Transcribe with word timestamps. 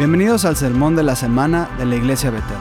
Bienvenidos 0.00 0.46
al 0.46 0.56
sermón 0.56 0.96
de 0.96 1.02
la 1.02 1.14
semana 1.14 1.68
de 1.76 1.84
la 1.84 1.94
Iglesia 1.94 2.30
Betel. 2.30 2.56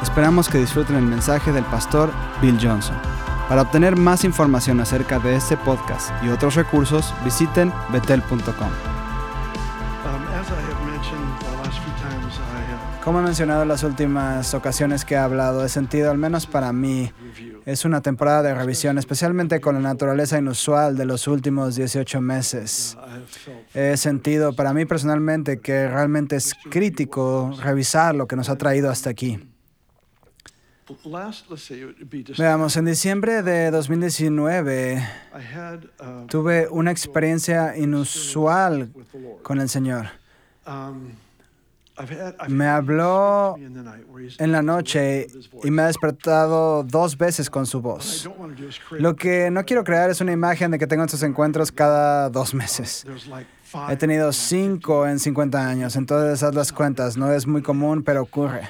Esperamos 0.00 0.48
que 0.48 0.58
disfruten 0.58 0.94
el 0.94 1.02
mensaje 1.02 1.50
del 1.50 1.64
pastor 1.64 2.12
Bill 2.40 2.56
Johnson. 2.62 2.94
Para 3.48 3.62
obtener 3.62 3.96
más 3.96 4.22
información 4.22 4.78
acerca 4.78 5.18
de 5.18 5.34
este 5.34 5.56
podcast 5.56 6.12
y 6.22 6.28
otros 6.28 6.54
recursos, 6.54 7.12
visiten 7.24 7.72
betel.com. 7.90 8.38
Um, 8.38 8.72
Como 13.02 13.18
he 13.18 13.22
mencionado 13.22 13.62
en 13.62 13.68
las 13.68 13.82
últimas 13.82 14.54
ocasiones 14.54 15.04
que 15.04 15.14
he 15.14 15.18
hablado, 15.18 15.64
he 15.64 15.68
sentido, 15.68 16.12
al 16.12 16.18
menos 16.18 16.46
para 16.46 16.72
mí, 16.72 17.10
es 17.66 17.84
una 17.84 18.02
temporada 18.02 18.44
de 18.44 18.54
revisión, 18.54 18.98
especialmente 18.98 19.60
con 19.60 19.74
la 19.74 19.80
naturaleza 19.80 20.38
inusual 20.38 20.96
de 20.96 21.06
los 21.06 21.26
últimos 21.26 21.74
18 21.74 22.20
meses. 22.20 22.96
He 23.74 23.96
sentido 23.96 24.52
para 24.54 24.72
mí 24.72 24.84
personalmente 24.84 25.58
que 25.58 25.88
realmente 25.88 26.36
es 26.36 26.54
crítico 26.70 27.52
revisar 27.60 28.14
lo 28.14 28.28
que 28.28 28.36
nos 28.36 28.48
ha 28.48 28.56
traído 28.56 28.88
hasta 28.88 29.10
aquí. 29.10 29.40
Veamos, 32.38 32.76
en 32.76 32.84
diciembre 32.84 33.42
de 33.42 33.70
2019 33.70 34.94
I 34.94 35.56
had 35.56 35.84
uh, 35.98 36.26
tuve 36.26 36.68
una 36.70 36.90
experiencia 36.90 37.76
inusual 37.76 38.92
con 39.42 39.60
el 39.60 39.68
Señor. 39.68 40.06
Me 42.48 42.66
habló 42.66 43.56
en 43.56 44.52
la 44.52 44.62
noche 44.62 45.26
y 45.62 45.70
me 45.70 45.82
ha 45.82 45.86
despertado 45.86 46.82
dos 46.82 47.16
veces 47.16 47.48
con 47.48 47.66
su 47.66 47.80
voz. 47.80 48.28
Lo 48.90 49.14
que 49.16 49.50
no 49.50 49.64
quiero 49.64 49.84
crear 49.84 50.10
es 50.10 50.20
una 50.20 50.32
imagen 50.32 50.70
de 50.72 50.78
que 50.78 50.86
tengo 50.86 51.04
estos 51.04 51.22
encuentros 51.22 51.70
cada 51.70 52.30
dos 52.30 52.52
meses. 52.52 53.06
He 53.90 53.96
tenido 53.96 54.32
cinco 54.32 55.06
en 55.06 55.18
50 55.18 55.68
años, 55.68 55.96
entonces 55.96 56.42
haz 56.42 56.54
las 56.54 56.72
cuentas. 56.72 57.16
No 57.16 57.32
es 57.32 57.46
muy 57.46 57.62
común, 57.62 58.02
pero 58.02 58.22
ocurre. 58.22 58.62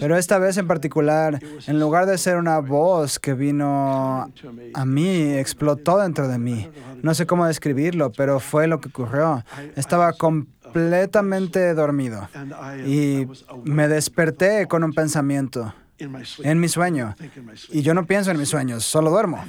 Pero 0.00 0.16
esta 0.16 0.38
vez 0.38 0.56
en 0.56 0.66
particular, 0.66 1.40
en 1.66 1.80
lugar 1.80 2.06
de 2.06 2.18
ser 2.18 2.36
una 2.36 2.58
voz 2.58 3.18
que 3.18 3.34
vino 3.34 4.30
a 4.74 4.84
mí, 4.84 5.32
explotó 5.34 5.98
dentro 5.98 6.28
de 6.28 6.38
mí. 6.38 6.68
No 7.02 7.14
sé 7.14 7.26
cómo 7.26 7.46
describirlo, 7.46 8.10
pero 8.12 8.40
fue 8.40 8.66
lo 8.66 8.80
que 8.80 8.88
ocurrió. 8.88 9.44
Estaba 9.76 10.12
completamente 10.12 11.74
dormido 11.74 12.28
y 12.86 13.26
me 13.64 13.88
desperté 13.88 14.66
con 14.66 14.84
un 14.84 14.92
pensamiento. 14.92 15.74
En 16.42 16.60
mi 16.60 16.68
sueño. 16.68 17.14
Y 17.70 17.82
yo 17.82 17.94
no 17.94 18.06
pienso 18.06 18.30
en 18.30 18.38
mis 18.38 18.48
sueños, 18.48 18.84
solo 18.84 19.10
duermo. 19.10 19.44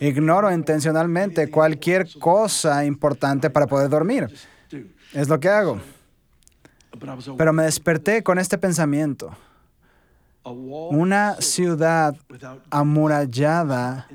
Ignoro 0.00 0.52
intencionalmente 0.52 1.50
cualquier 1.50 2.08
cosa 2.18 2.84
importante 2.84 3.50
para 3.50 3.66
poder 3.66 3.88
dormir. 3.88 4.28
do. 4.70 4.78
Es 5.12 5.28
lo 5.28 5.38
que 5.38 5.48
hago. 5.48 5.80
Pero 7.36 7.52
me 7.52 7.64
desperté 7.64 8.22
con 8.22 8.38
este 8.38 8.58
pensamiento. 8.58 9.36
Una 10.44 11.36
ciudad 11.40 12.14
amurallada 12.70 14.08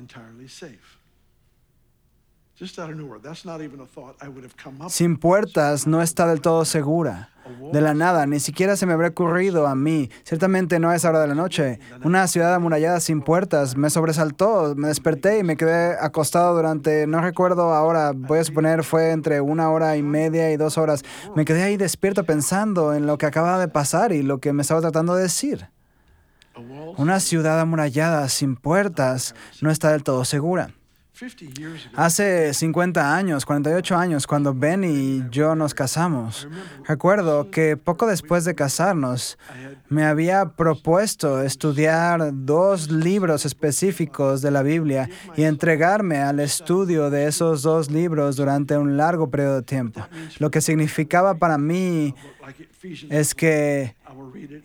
sin 4.88 5.16
puertas 5.16 5.86
no 5.86 6.02
está 6.02 6.26
del 6.26 6.40
todo 6.42 6.64
segura. 6.64 7.30
De 7.72 7.80
la 7.80 7.94
nada, 7.94 8.26
ni 8.26 8.38
siquiera 8.38 8.76
se 8.76 8.84
me 8.86 8.92
habría 8.92 9.08
ocurrido 9.08 9.66
a 9.66 9.74
mí. 9.74 10.10
Ciertamente 10.24 10.78
no 10.78 10.90
a 10.90 10.96
esa 10.96 11.08
hora 11.08 11.20
de 11.20 11.28
la 11.28 11.34
noche. 11.34 11.80
Una 12.04 12.26
ciudad 12.28 12.54
amurallada 12.54 13.00
sin 13.00 13.22
puertas 13.22 13.76
me 13.76 13.88
sobresaltó. 13.88 14.74
Me 14.76 14.88
desperté 14.88 15.38
y 15.38 15.42
me 15.42 15.56
quedé 15.56 15.96
acostado 15.98 16.54
durante, 16.54 17.06
no 17.06 17.20
recuerdo 17.20 17.72
ahora, 17.72 18.12
voy 18.14 18.40
a 18.40 18.44
suponer 18.44 18.84
fue 18.84 19.12
entre 19.12 19.40
una 19.40 19.70
hora 19.70 19.96
y 19.96 20.02
media 20.02 20.52
y 20.52 20.56
dos 20.56 20.76
horas. 20.76 21.02
Me 21.34 21.44
quedé 21.44 21.62
ahí 21.62 21.76
despierto 21.76 22.24
pensando 22.24 22.94
en 22.94 23.06
lo 23.06 23.16
que 23.18 23.26
acababa 23.26 23.58
de 23.58 23.68
pasar 23.68 24.12
y 24.12 24.22
lo 24.22 24.38
que 24.38 24.52
me 24.52 24.62
estaba 24.62 24.82
tratando 24.82 25.14
de 25.14 25.22
decir. 25.22 25.68
Una 26.98 27.20
ciudad 27.20 27.58
amurallada 27.58 28.28
sin 28.28 28.54
puertas 28.56 29.34
no 29.62 29.70
está 29.70 29.92
del 29.92 30.02
todo 30.02 30.24
segura. 30.24 30.74
50 31.20 31.60
years 31.60 31.86
ago. 31.86 31.94
Hace 31.96 32.54
50 32.54 33.14
años, 33.14 33.44
48 33.44 33.94
años, 33.94 34.26
cuando 34.26 34.54
Ben 34.54 34.84
y 34.84 35.22
yo 35.30 35.54
nos 35.54 35.74
casamos, 35.74 36.48
recuerdo 36.86 37.50
que 37.50 37.76
poco 37.76 38.06
después 38.06 38.46
de 38.46 38.54
casarnos, 38.54 39.36
me 39.90 40.04
había 40.04 40.46
propuesto 40.56 41.42
estudiar 41.42 42.30
dos 42.32 42.90
libros 42.90 43.44
específicos 43.44 44.40
de 44.40 44.50
la 44.50 44.62
Biblia 44.62 45.10
y 45.36 45.42
entregarme 45.42 46.18
al 46.18 46.40
estudio 46.40 47.10
de 47.10 47.26
esos 47.26 47.62
dos 47.62 47.90
libros 47.90 48.36
durante 48.36 48.78
un 48.78 48.96
largo 48.96 49.30
periodo 49.30 49.56
de 49.56 49.62
tiempo. 49.62 50.00
Lo 50.38 50.50
que 50.50 50.62
significaba 50.62 51.34
para 51.34 51.58
mí. 51.58 52.14
Es 52.82 53.34
que 53.34 53.94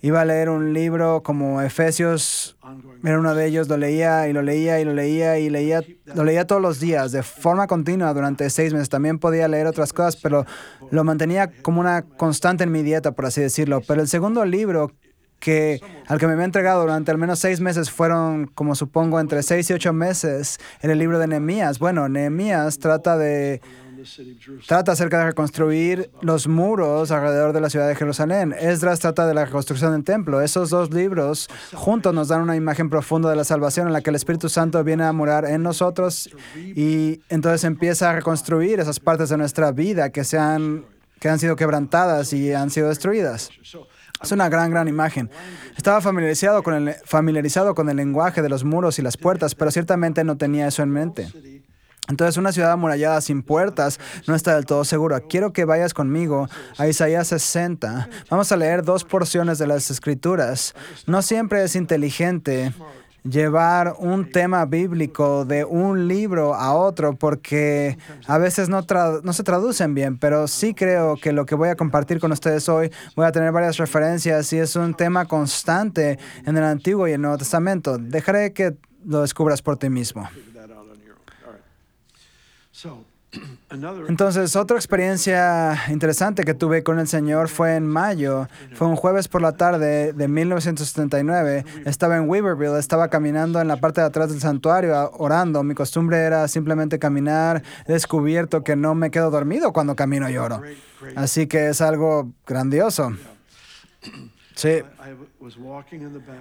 iba 0.01 0.21
a 0.21 0.25
leer 0.25 0.49
un 0.49 0.73
libro 0.73 1.21
como 1.23 1.61
Efesios 1.61 2.55
era 3.03 3.19
uno 3.19 3.35
de 3.35 3.45
ellos, 3.45 3.67
lo 3.67 3.77
leía 3.77 4.27
y 4.27 4.33
lo 4.33 4.41
leía 4.41 4.79
y 4.79 4.85
lo 4.85 4.93
leía 4.93 5.37
y 5.37 5.49
leía, 5.49 5.83
lo 6.13 6.23
leía 6.23 6.47
todos 6.47 6.61
los 6.61 6.79
días, 6.79 7.11
de 7.11 7.21
forma 7.21 7.67
continua 7.67 8.13
durante 8.13 8.49
seis 8.49 8.73
meses. 8.73 8.89
También 8.89 9.19
podía 9.19 9.47
leer 9.47 9.67
otras 9.67 9.93
cosas, 9.93 10.15
pero 10.15 10.45
lo 10.89 11.03
mantenía 11.03 11.51
como 11.61 11.81
una 11.81 12.03
constante 12.03 12.63
en 12.63 12.71
mi 12.71 12.81
dieta, 12.81 13.11
por 13.11 13.27
así 13.27 13.41
decirlo. 13.41 13.81
Pero 13.87 14.01
el 14.01 14.07
segundo 14.07 14.43
libro 14.45 14.91
que 15.39 15.79
al 16.07 16.17
que 16.17 16.25
me 16.25 16.33
había 16.33 16.45
entregado 16.45 16.81
durante 16.81 17.11
al 17.11 17.19
menos 17.19 17.37
seis 17.39 17.61
meses 17.61 17.91
fueron, 17.91 18.47
como 18.47 18.73
supongo, 18.73 19.19
entre 19.19 19.43
seis 19.43 19.69
y 19.69 19.73
ocho 19.73 19.93
meses, 19.93 20.57
en 20.81 20.89
el 20.89 20.97
libro 20.97 21.19
de 21.19 21.27
Nehemías. 21.27 21.77
Bueno, 21.77 22.09
Nehemías 22.09 22.79
trata 22.79 23.17
de 23.17 23.61
trata 24.67 24.91
acerca 24.93 25.19
de 25.19 25.25
reconstruir 25.25 26.09
los 26.21 26.47
muros 26.47 27.11
alrededor 27.11 27.53
de 27.53 27.61
la 27.61 27.69
ciudad 27.69 27.87
de 27.87 27.95
Jerusalén. 27.95 28.53
Esdras 28.59 28.99
trata 28.99 29.27
de 29.27 29.33
la 29.33 29.45
reconstrucción 29.45 29.93
del 29.93 30.03
templo. 30.03 30.41
Esos 30.41 30.69
dos 30.69 30.93
libros 30.93 31.47
juntos 31.73 32.13
nos 32.13 32.27
dan 32.27 32.41
una 32.41 32.55
imagen 32.55 32.89
profunda 32.89 33.29
de 33.29 33.35
la 33.35 33.43
salvación 33.43 33.87
en 33.87 33.93
la 33.93 34.01
que 34.01 34.09
el 34.09 34.15
Espíritu 34.15 34.49
Santo 34.49 34.83
viene 34.83 35.03
a 35.03 35.11
morar 35.11 35.45
en 35.45 35.63
nosotros 35.63 36.29
y 36.55 37.21
entonces 37.29 37.63
empieza 37.63 38.09
a 38.09 38.13
reconstruir 38.13 38.79
esas 38.79 38.99
partes 38.99 39.29
de 39.29 39.37
nuestra 39.37 39.71
vida 39.71 40.09
que, 40.09 40.23
se 40.23 40.37
han, 40.37 40.85
que 41.19 41.29
han 41.29 41.39
sido 41.39 41.55
quebrantadas 41.55 42.33
y 42.33 42.53
han 42.53 42.69
sido 42.69 42.89
destruidas. 42.89 43.49
Es 44.21 44.31
una 44.31 44.49
gran, 44.49 44.71
gran 44.71 44.87
imagen. 44.87 45.29
Estaba 45.77 46.01
familiarizado 46.01 46.63
con, 46.63 46.73
el, 46.73 46.95
familiarizado 47.05 47.75
con 47.75 47.89
el 47.89 47.97
lenguaje 47.97 48.41
de 48.41 48.49
los 48.49 48.63
muros 48.63 48.97
y 48.97 49.01
las 49.01 49.17
puertas, 49.17 49.55
pero 49.55 49.71
ciertamente 49.71 50.23
no 50.23 50.37
tenía 50.37 50.67
eso 50.67 50.83
en 50.83 50.89
mente. 50.89 51.27
Entonces, 52.07 52.37
una 52.37 52.51
ciudad 52.51 52.71
amurallada 52.71 53.19
sin 53.21 53.41
puertas 53.41 53.99
no 54.27 54.35
está 54.35 54.55
del 54.55 54.65
todo 54.65 54.85
segura. 54.85 55.21
Quiero 55.21 55.53
que 55.53 55.65
vayas 55.65 55.93
conmigo 55.93 56.47
a 56.77 56.87
Isaías 56.87 57.27
60. 57.27 58.09
Vamos 58.29 58.51
a 58.51 58.57
leer 58.57 58.83
dos 58.83 59.03
porciones 59.03 59.57
de 59.57 59.67
las 59.67 59.89
escrituras. 59.89 60.75
No 61.07 61.21
siempre 61.21 61.63
es 61.63 61.75
inteligente 61.75 62.73
llevar 63.27 63.95
un 63.97 64.29
tema 64.31 64.65
bíblico 64.65 65.45
de 65.45 65.65
un 65.65 66.07
libro 66.07 66.53
a 66.53 66.75
otro 66.75 67.15
porque 67.15 67.97
a 68.27 68.37
veces 68.37 68.69
no, 68.69 68.85
no 69.23 69.33
se 69.33 69.43
traducen 69.43 69.95
bien, 69.95 70.17
pero 70.17 70.47
sí 70.47 70.73
creo 70.73 71.15
que 71.15 71.33
lo 71.33 71.45
que 71.45 71.55
voy 71.55 71.69
a 71.69 71.75
compartir 71.75 72.19
con 72.19 72.31
ustedes 72.31 72.69
hoy 72.69 72.91
voy 73.15 73.25
a 73.25 73.31
tener 73.31 73.51
varias 73.51 73.77
referencias 73.77 74.53
y 74.53 74.59
es 74.59 74.75
un 74.75 74.93
tema 74.93 75.25
constante 75.25 76.19
en 76.45 76.55
el 76.55 76.63
Antiguo 76.63 77.07
y 77.07 77.13
el 77.13 77.21
Nuevo 77.21 77.37
Testamento. 77.37 77.97
Dejaré 77.97 78.53
que 78.53 78.75
lo 79.05 79.21
descubras 79.21 79.61
por 79.61 79.77
ti 79.77 79.89
mismo. 79.89 80.29
Entonces, 84.07 84.55
otra 84.55 84.77
experiencia 84.77 85.77
interesante 85.89 86.43
que 86.43 86.53
tuve 86.53 86.83
con 86.83 86.99
el 86.99 87.07
Señor 87.07 87.49
fue 87.49 87.75
en 87.75 87.85
mayo. 87.85 88.47
Fue 88.73 88.87
un 88.87 88.95
jueves 88.95 89.27
por 89.27 89.41
la 89.41 89.53
tarde 89.53 90.13
de 90.13 90.27
1979. 90.27 91.65
Estaba 91.85 92.17
en 92.17 92.29
Weaverville, 92.29 92.79
estaba 92.79 93.09
caminando 93.09 93.59
en 93.59 93.67
la 93.67 93.77
parte 93.77 94.01
de 94.01 94.07
atrás 94.07 94.29
del 94.29 94.39
santuario 94.39 95.11
orando. 95.17 95.63
Mi 95.63 95.75
costumbre 95.75 96.17
era 96.19 96.47
simplemente 96.47 96.99
caminar. 96.99 97.63
He 97.87 97.93
descubierto 97.93 98.63
que 98.63 98.75
no 98.75 98.95
me 98.95 99.11
quedo 99.11 99.31
dormido 99.31 99.73
cuando 99.73 99.95
camino 99.95 100.29
y 100.29 100.37
oro. 100.37 100.61
Así 101.15 101.47
que 101.47 101.69
es 101.69 101.81
algo 101.81 102.31
grandioso. 102.45 103.11
Sí. 104.55 104.81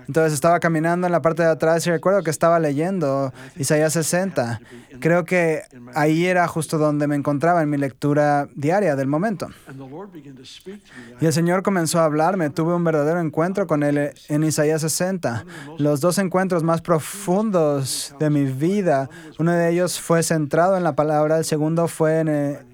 Entonces 0.06 0.32
estaba 0.32 0.60
caminando 0.60 1.06
en 1.06 1.12
la 1.12 1.20
parte 1.20 1.42
de 1.42 1.48
atrás 1.48 1.86
y 1.86 1.90
recuerdo 1.90 2.22
que 2.22 2.30
estaba 2.30 2.60
leyendo 2.60 3.32
Isaías 3.56 3.92
60. 3.92 4.60
Creo 5.00 5.24
que 5.24 5.62
ahí 5.94 6.26
era 6.26 6.46
justo 6.46 6.78
donde 6.78 7.06
me 7.08 7.16
encontraba 7.16 7.62
en 7.62 7.70
mi 7.70 7.76
lectura 7.76 8.48
diaria 8.54 8.94
del 8.94 9.08
momento. 9.08 9.48
Y 11.20 11.26
el 11.26 11.32
Señor 11.32 11.62
comenzó 11.62 12.00
a 12.00 12.04
hablarme. 12.04 12.50
Tuve 12.50 12.74
un 12.74 12.84
verdadero 12.84 13.20
encuentro 13.20 13.66
con 13.66 13.82
Él 13.82 14.12
en 14.28 14.44
Isaías 14.44 14.80
60. 14.80 15.44
Los 15.78 16.00
dos 16.00 16.18
encuentros 16.18 16.62
más 16.62 16.80
profundos 16.80 18.14
de 18.20 18.30
mi 18.30 18.44
vida. 18.44 19.10
Uno 19.38 19.52
de 19.52 19.70
ellos 19.70 20.00
fue 20.00 20.22
centrado 20.22 20.76
en 20.76 20.84
la 20.84 20.94
palabra, 20.94 21.38
el 21.38 21.44
segundo 21.44 21.88
fue 21.88 22.20
en, 22.20 22.28
eh, 22.28 22.58
encounter 22.58 22.64
with 22.64 22.73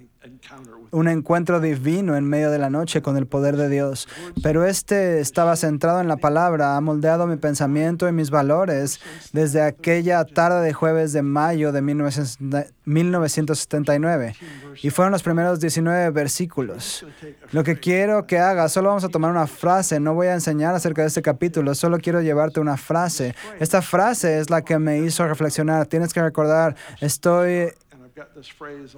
un 0.91 1.07
encuentro 1.07 1.59
divino 1.59 2.15
en 2.15 2.25
medio 2.25 2.51
de 2.51 2.59
la 2.59 2.69
noche 2.69 3.01
con 3.01 3.17
el 3.17 3.25
poder 3.25 3.57
de 3.57 3.69
Dios. 3.69 4.07
Pero 4.43 4.65
este 4.65 5.19
estaba 5.19 5.55
centrado 5.55 5.99
en 6.01 6.07
la 6.07 6.17
palabra, 6.17 6.75
ha 6.75 6.81
moldeado 6.81 7.25
mi 7.27 7.37
pensamiento 7.37 8.07
y 8.07 8.11
mis 8.11 8.29
valores 8.29 8.99
desde 9.33 9.61
aquella 9.61 10.25
tarde 10.25 10.61
de 10.61 10.73
jueves 10.73 11.13
de 11.13 11.21
mayo 11.21 11.71
de 11.71 11.81
1979. 11.81 14.35
Y 14.81 14.89
fueron 14.89 15.11
los 15.11 15.21
primeros 15.23 15.59
19 15.59 16.09
versículos. 16.11 17.05
Lo 17.51 17.63
que 17.63 17.79
quiero 17.79 18.27
que 18.27 18.39
hagas, 18.39 18.71
solo 18.71 18.89
vamos 18.89 19.03
a 19.03 19.09
tomar 19.09 19.31
una 19.31 19.47
frase, 19.47 19.99
no 19.99 20.13
voy 20.13 20.27
a 20.27 20.33
enseñar 20.33 20.75
acerca 20.75 21.01
de 21.01 21.09
este 21.09 21.21
capítulo, 21.21 21.75
solo 21.75 21.97
quiero 21.99 22.21
llevarte 22.21 22.59
una 22.59 22.77
frase. 22.77 23.35
Esta 23.59 23.81
frase 23.81 24.39
es 24.39 24.49
la 24.49 24.61
que 24.61 24.79
me 24.79 24.99
hizo 24.99 25.27
reflexionar. 25.27 25.87
Tienes 25.87 26.13
que 26.13 26.21
recordar, 26.21 26.75
estoy 26.99 27.73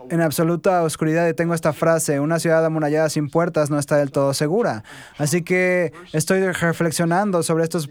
en 0.10 0.22
absoluta 0.22 0.84
oscuridad 0.84 1.28
y 1.28 1.34
tengo 1.34 1.54
esta 1.54 1.74
frase, 1.74 2.20
una 2.20 2.40
ciudad 2.40 2.66
amurallada 2.66 3.10
sin 3.10 3.30
puertas 3.30 3.70
no 3.70 3.80
está 3.80 3.98
del 3.98 4.12
todo 4.12 4.34
segura. 4.34 4.84
Así 5.18 5.44
que 5.44 5.94
estoy 6.14 6.42
reflexionando 6.52 7.44
sobre 7.44 7.64
estos 7.64 7.90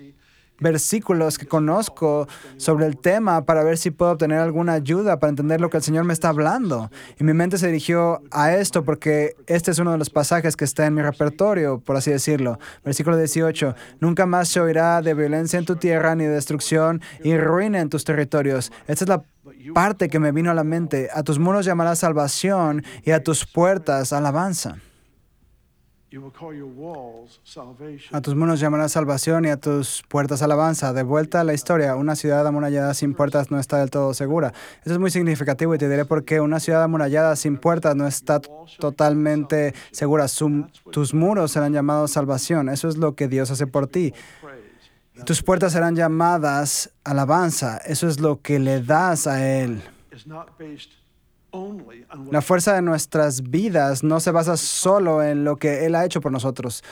versículos 0.62 1.38
que 1.38 1.46
conozco 1.46 2.28
sobre 2.56 2.86
el 2.86 2.96
tema 2.96 3.44
para 3.44 3.64
ver 3.64 3.76
si 3.76 3.90
puedo 3.90 4.12
obtener 4.12 4.38
alguna 4.38 4.74
ayuda 4.74 5.18
para 5.18 5.30
entender 5.30 5.60
lo 5.60 5.68
que 5.68 5.78
el 5.78 5.82
Señor 5.82 6.04
me 6.04 6.12
está 6.12 6.28
hablando. 6.28 6.90
Y 7.18 7.24
mi 7.24 7.34
mente 7.34 7.58
se 7.58 7.66
dirigió 7.66 8.22
a 8.30 8.54
esto 8.54 8.84
porque 8.84 9.34
este 9.46 9.72
es 9.72 9.78
uno 9.78 9.92
de 9.92 9.98
los 9.98 10.08
pasajes 10.08 10.56
que 10.56 10.64
está 10.64 10.86
en 10.86 10.94
mi 10.94 11.02
repertorio, 11.02 11.80
por 11.80 11.96
así 11.96 12.10
decirlo. 12.10 12.58
Versículo 12.84 13.16
18. 13.16 13.74
Nunca 14.00 14.24
más 14.24 14.48
se 14.48 14.60
oirá 14.60 15.02
de 15.02 15.14
violencia 15.14 15.58
en 15.58 15.66
tu 15.66 15.76
tierra 15.76 16.14
ni 16.14 16.24
de 16.24 16.30
destrucción 16.30 17.02
y 17.24 17.36
ruina 17.36 17.80
en 17.80 17.88
tus 17.88 18.04
territorios. 18.04 18.72
Esta 18.86 19.04
es 19.04 19.08
la 19.08 19.22
parte 19.74 20.08
que 20.08 20.18
me 20.18 20.32
vino 20.32 20.50
a 20.50 20.54
la 20.54 20.64
mente. 20.64 21.08
A 21.12 21.22
tus 21.22 21.38
muros 21.38 21.64
llamarás 21.64 22.00
salvación 22.00 22.84
y 23.04 23.10
a 23.10 23.22
tus 23.22 23.46
puertas 23.46 24.12
alabanza. 24.12 24.78
A 28.12 28.20
tus 28.20 28.34
muros 28.34 28.60
llamarás 28.60 28.92
salvación 28.92 29.46
y 29.46 29.48
a 29.48 29.56
tus 29.56 30.02
puertas 30.08 30.42
alabanza. 30.42 30.92
De 30.92 31.02
vuelta 31.02 31.40
a 31.40 31.44
la 31.44 31.54
historia, 31.54 31.96
una 31.96 32.16
ciudad 32.16 32.46
amurallada 32.46 32.92
sin 32.92 33.14
puertas 33.14 33.50
no 33.50 33.58
está 33.58 33.78
del 33.78 33.90
todo 33.90 34.12
segura. 34.12 34.52
Eso 34.84 34.92
es 34.92 34.98
muy 34.98 35.10
significativo 35.10 35.74
y 35.74 35.78
te 35.78 35.88
diré 35.88 36.04
por 36.04 36.24
qué 36.24 36.40
una 36.40 36.60
ciudad 36.60 36.82
amurallada 36.82 37.34
sin 37.34 37.56
puertas 37.56 37.96
no 37.96 38.06
está 38.06 38.42
totalmente 38.78 39.74
segura. 39.90 40.26
tus 40.90 41.14
muros 41.14 41.52
serán 41.52 41.72
llamados 41.72 42.10
salvación. 42.10 42.68
Eso 42.68 42.88
es 42.88 42.98
lo 42.98 43.14
que 43.14 43.28
Dios 43.28 43.50
hace 43.50 43.66
por 43.66 43.86
ti. 43.86 44.12
Tus 45.26 45.42
puertas 45.42 45.72
serán 45.72 45.94
llamadas 45.94 46.90
alabanza. 47.04 47.78
Eso 47.78 48.08
es 48.08 48.18
lo 48.18 48.40
que 48.40 48.58
le 48.58 48.82
das 48.82 49.26
a 49.26 49.46
Él. 49.46 49.82
La 52.30 52.40
fuerza 52.40 52.74
de 52.74 52.82
nuestras 52.82 53.42
vidas 53.42 54.02
no 54.02 54.20
se 54.20 54.30
basa 54.30 54.56
solo 54.56 55.22
en 55.22 55.44
lo 55.44 55.56
que 55.56 55.84
Él 55.84 55.94
ha 55.94 56.04
hecho 56.04 56.20
por 56.20 56.32
nosotros. 56.32 56.82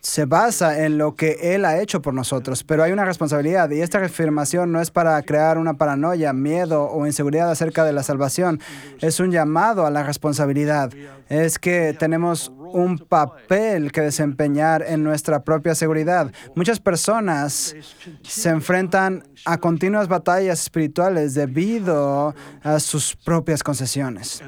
Se 0.00 0.24
basa 0.24 0.84
en 0.84 0.96
lo 0.96 1.14
que 1.14 1.54
Él 1.54 1.64
ha 1.64 1.80
hecho 1.80 2.00
por 2.00 2.14
nosotros, 2.14 2.64
pero 2.64 2.82
hay 2.82 2.92
una 2.92 3.04
responsabilidad 3.04 3.70
y 3.70 3.82
esta 3.82 3.98
afirmación 3.98 4.72
no 4.72 4.80
es 4.80 4.90
para 4.90 5.20
crear 5.22 5.58
una 5.58 5.74
paranoia, 5.74 6.32
miedo 6.32 6.84
o 6.84 7.06
inseguridad 7.06 7.50
acerca 7.50 7.84
de 7.84 7.92
la 7.92 8.02
salvación. 8.02 8.60
Es 9.00 9.20
un 9.20 9.30
llamado 9.30 9.84
a 9.84 9.90
la 9.90 10.02
responsabilidad. 10.02 10.90
Es 11.28 11.58
que 11.58 11.94
tenemos 11.98 12.50
un 12.72 12.98
papel 12.98 13.92
que 13.92 14.00
desempeñar 14.00 14.82
en 14.86 15.02
nuestra 15.02 15.42
propia 15.42 15.74
seguridad. 15.74 16.32
Muchas 16.54 16.80
personas 16.80 17.74
se 18.22 18.48
enfrentan 18.48 19.24
a 19.44 19.58
continuas 19.58 20.08
batallas 20.08 20.62
espirituales 20.62 21.34
debido 21.34 22.34
a 22.62 22.80
sus 22.80 23.16
propias 23.16 23.62
concesiones. 23.62 24.42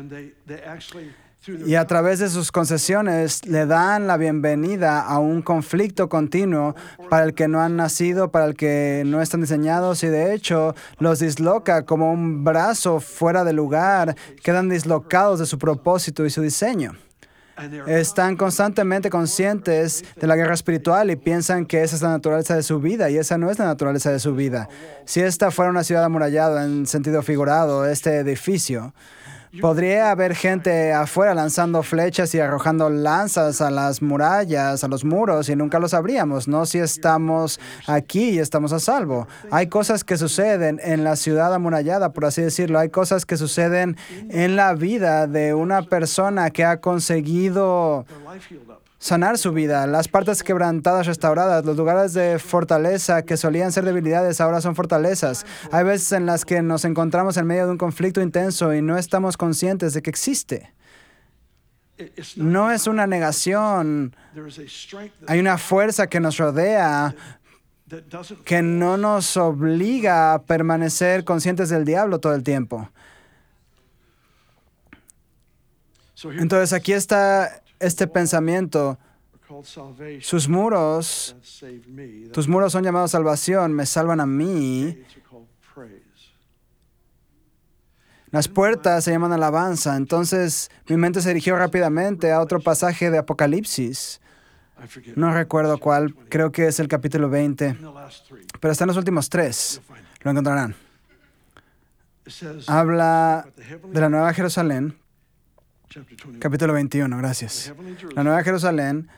Y 1.66 1.74
a 1.74 1.86
través 1.86 2.20
de 2.20 2.28
sus 2.28 2.52
concesiones 2.52 3.44
le 3.46 3.66
dan 3.66 4.06
la 4.06 4.16
bienvenida 4.16 5.00
a 5.00 5.18
un 5.18 5.42
conflicto 5.42 6.08
continuo 6.08 6.76
para 7.10 7.24
el 7.24 7.34
que 7.34 7.48
no 7.48 7.60
han 7.60 7.74
nacido, 7.74 8.30
para 8.30 8.44
el 8.44 8.54
que 8.54 9.02
no 9.06 9.20
están 9.20 9.40
diseñados 9.40 10.04
y 10.04 10.06
de 10.06 10.34
hecho 10.34 10.76
los 10.98 11.18
disloca 11.18 11.84
como 11.84 12.12
un 12.12 12.44
brazo 12.44 13.00
fuera 13.00 13.42
de 13.42 13.54
lugar, 13.54 14.14
quedan 14.44 14.68
dislocados 14.68 15.40
de 15.40 15.46
su 15.46 15.58
propósito 15.58 16.24
y 16.24 16.30
su 16.30 16.42
diseño 16.42 16.92
están 17.86 18.36
constantemente 18.36 19.10
conscientes 19.10 20.04
de 20.16 20.26
la 20.26 20.36
guerra 20.36 20.54
espiritual 20.54 21.10
y 21.10 21.16
piensan 21.16 21.66
que 21.66 21.82
esa 21.82 21.96
es 21.96 22.02
la 22.02 22.10
naturaleza 22.10 22.56
de 22.56 22.62
su 22.62 22.80
vida 22.80 23.10
y 23.10 23.18
esa 23.18 23.38
no 23.38 23.50
es 23.50 23.58
la 23.58 23.66
naturaleza 23.66 24.10
de 24.10 24.18
su 24.18 24.34
vida. 24.34 24.68
Si 25.04 25.20
esta 25.20 25.50
fuera 25.50 25.70
una 25.70 25.84
ciudad 25.84 26.04
amurallada 26.04 26.64
en 26.64 26.86
sentido 26.86 27.22
figurado, 27.22 27.86
este 27.86 28.16
edificio, 28.18 28.94
Podría 29.60 30.10
haber 30.10 30.34
gente 30.34 30.92
afuera 30.92 31.34
lanzando 31.34 31.82
flechas 31.82 32.34
y 32.34 32.40
arrojando 32.40 32.88
lanzas 32.88 33.60
a 33.60 33.70
las 33.70 34.00
murallas, 34.00 34.82
a 34.82 34.88
los 34.88 35.04
muros, 35.04 35.48
y 35.48 35.56
nunca 35.56 35.78
lo 35.78 35.88
sabríamos, 35.88 36.48
¿no? 36.48 36.64
Si 36.64 36.78
estamos 36.78 37.60
aquí 37.86 38.30
y 38.30 38.38
estamos 38.38 38.72
a 38.72 38.80
salvo. 38.80 39.28
Hay 39.50 39.66
cosas 39.66 40.04
que 40.04 40.16
suceden 40.16 40.80
en 40.82 41.04
la 41.04 41.16
ciudad 41.16 41.52
amurallada, 41.52 42.12
por 42.12 42.24
así 42.24 42.40
decirlo. 42.40 42.78
Hay 42.78 42.88
cosas 42.88 43.26
que 43.26 43.36
suceden 43.36 43.96
en 44.30 44.56
la 44.56 44.74
vida 44.74 45.26
de 45.26 45.54
una 45.54 45.82
persona 45.82 46.50
que 46.50 46.64
ha 46.64 46.80
conseguido 46.80 48.06
sanar 49.02 49.36
su 49.36 49.50
vida. 49.52 49.84
Las 49.88 50.06
partes 50.06 50.44
quebrantadas 50.44 51.08
restauradas, 51.08 51.64
los 51.64 51.76
lugares 51.76 52.14
de 52.14 52.38
fortaleza 52.38 53.22
que 53.22 53.36
solían 53.36 53.72
ser 53.72 53.84
debilidades 53.84 54.40
ahora 54.40 54.60
son 54.60 54.76
fortalezas. 54.76 55.44
Hay 55.72 55.82
veces 55.82 56.12
en 56.12 56.24
las 56.24 56.44
que 56.44 56.62
nos 56.62 56.84
encontramos 56.84 57.36
en 57.36 57.46
medio 57.48 57.66
de 57.66 57.72
un 57.72 57.78
conflicto 57.78 58.20
intenso 58.20 58.72
y 58.72 58.80
no 58.80 58.96
estamos 58.96 59.36
conscientes 59.36 59.92
de 59.92 60.02
que 60.02 60.10
existe. 60.10 60.72
No 62.36 62.70
es 62.70 62.86
una 62.86 63.08
negación. 63.08 64.14
Hay 65.26 65.40
una 65.40 65.58
fuerza 65.58 66.06
que 66.06 66.20
nos 66.20 66.36
rodea 66.36 67.12
que 68.44 68.62
no 68.62 68.96
nos 68.96 69.36
obliga 69.36 70.32
a 70.32 70.42
permanecer 70.42 71.24
conscientes 71.24 71.68
del 71.68 71.84
diablo 71.84 72.20
todo 72.20 72.34
el 72.34 72.42
tiempo. 72.42 72.88
Entonces 76.24 76.72
aquí 76.72 76.92
está 76.92 77.61
este 77.82 78.06
pensamiento, 78.06 78.98
sus 80.20 80.48
muros, 80.48 81.36
tus 82.32 82.48
muros 82.48 82.72
son 82.72 82.84
llamados 82.84 83.10
salvación, 83.10 83.72
me 83.72 83.86
salvan 83.86 84.20
a 84.20 84.26
mí. 84.26 84.98
Las 88.30 88.48
puertas 88.48 89.04
se 89.04 89.10
llaman 89.10 89.32
alabanza. 89.32 89.96
Entonces 89.96 90.70
mi 90.88 90.96
mente 90.96 91.20
se 91.20 91.28
dirigió 91.28 91.56
rápidamente 91.56 92.32
a 92.32 92.40
otro 92.40 92.60
pasaje 92.60 93.10
de 93.10 93.18
Apocalipsis. 93.18 94.20
No 95.16 95.32
recuerdo 95.34 95.78
cuál, 95.78 96.14
creo 96.28 96.50
que 96.50 96.66
es 96.66 96.80
el 96.80 96.88
capítulo 96.88 97.28
20, 97.28 97.76
pero 98.58 98.72
está 98.72 98.84
en 98.84 98.88
los 98.88 98.96
últimos 98.96 99.28
tres. 99.28 99.82
Lo 100.22 100.30
encontrarán. 100.30 100.74
Habla 102.66 103.46
de 103.92 104.00
la 104.00 104.08
Nueva 104.08 104.32
Jerusalén 104.32 105.01
Capítulo 106.38 106.72
21, 106.72 107.16
gracias. 107.18 107.72
La 108.14 108.22
Nueva 108.22 108.42
Jerusalén, 108.42 109.08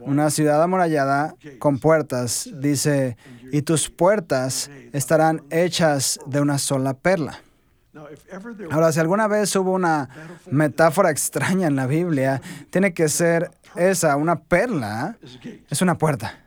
una 0.00 0.30
ciudad 0.30 0.62
amurallada 0.62 1.34
con 1.58 1.78
puertas, 1.78 2.48
dice, 2.54 3.16
y 3.52 3.62
tus 3.62 3.90
puertas 3.90 4.70
estarán 4.92 5.42
hechas 5.50 6.18
de 6.26 6.40
una 6.40 6.58
sola 6.58 6.94
perla. 6.94 7.40
Ahora, 8.70 8.92
si 8.92 9.00
alguna 9.00 9.28
vez 9.28 9.54
hubo 9.56 9.72
una 9.72 10.08
metáfora 10.50 11.10
extraña 11.10 11.68
en 11.68 11.76
la 11.76 11.86
Biblia, 11.86 12.40
tiene 12.70 12.92
que 12.92 13.08
ser 13.08 13.50
esa, 13.76 14.16
una 14.16 14.40
perla 14.40 15.16
es 15.70 15.82
una 15.82 15.96
puerta. 15.96 16.43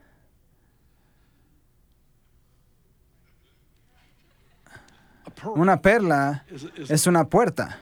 Una 5.56 5.82
perla 5.82 6.46
es 6.90 7.08
una 7.08 7.26
puerta. 7.26 7.80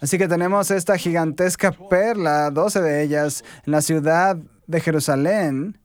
Así 0.00 0.18
que 0.18 0.28
tenemos 0.28 0.70
esta 0.70 0.96
gigantesca 0.96 1.72
perla, 1.72 2.50
12 2.50 2.80
de 2.80 3.02
ellas, 3.02 3.44
en 3.66 3.72
la 3.72 3.82
ciudad 3.82 4.36
de 4.66 4.80
Jerusalén. 4.80 5.78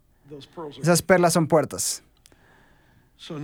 Esas 0.82 1.02
perlas 1.02 1.34
son 1.34 1.48
puertas. 1.48 2.04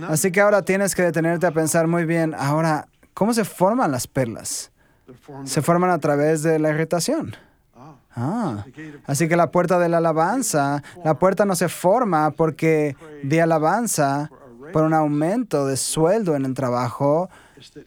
Así 0.08 0.30
que 0.30 0.40
ahora 0.40 0.62
tienes 0.62 0.94
que 0.94 1.02
detenerte 1.02 1.46
a 1.46 1.52
pensar 1.52 1.86
muy 1.86 2.04
bien, 2.04 2.34
ahora, 2.34 2.88
¿cómo 3.14 3.32
se 3.32 3.44
forman 3.44 3.90
las 3.90 4.06
perlas? 4.06 4.70
Se 5.44 5.62
forman 5.62 5.90
a 5.90 5.98
través 5.98 6.42
de 6.42 6.58
la 6.58 6.70
irritación. 6.70 7.34
Ah, 8.12 8.66
así 9.06 9.28
que 9.28 9.36
la 9.36 9.52
puerta 9.52 9.78
de 9.78 9.88
la 9.88 9.98
alabanza, 9.98 10.82
la 11.04 11.18
puerta 11.18 11.44
no 11.44 11.54
se 11.54 11.68
forma 11.68 12.32
porque 12.32 12.96
de 13.22 13.40
alabanza 13.40 14.28
por 14.72 14.84
un 14.84 14.94
aumento 14.94 15.66
de 15.66 15.76
sueldo 15.76 16.36
en 16.36 16.44
el 16.44 16.54
trabajo 16.54 17.30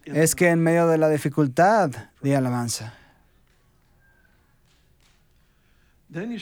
es 0.06 0.36
que 0.36 0.50
en 0.50 0.60
medio 0.60 0.88
de 0.88 0.98
la 0.98 1.10
dificultad 1.10 1.90
de 2.22 2.36
alabanza. 2.36 2.94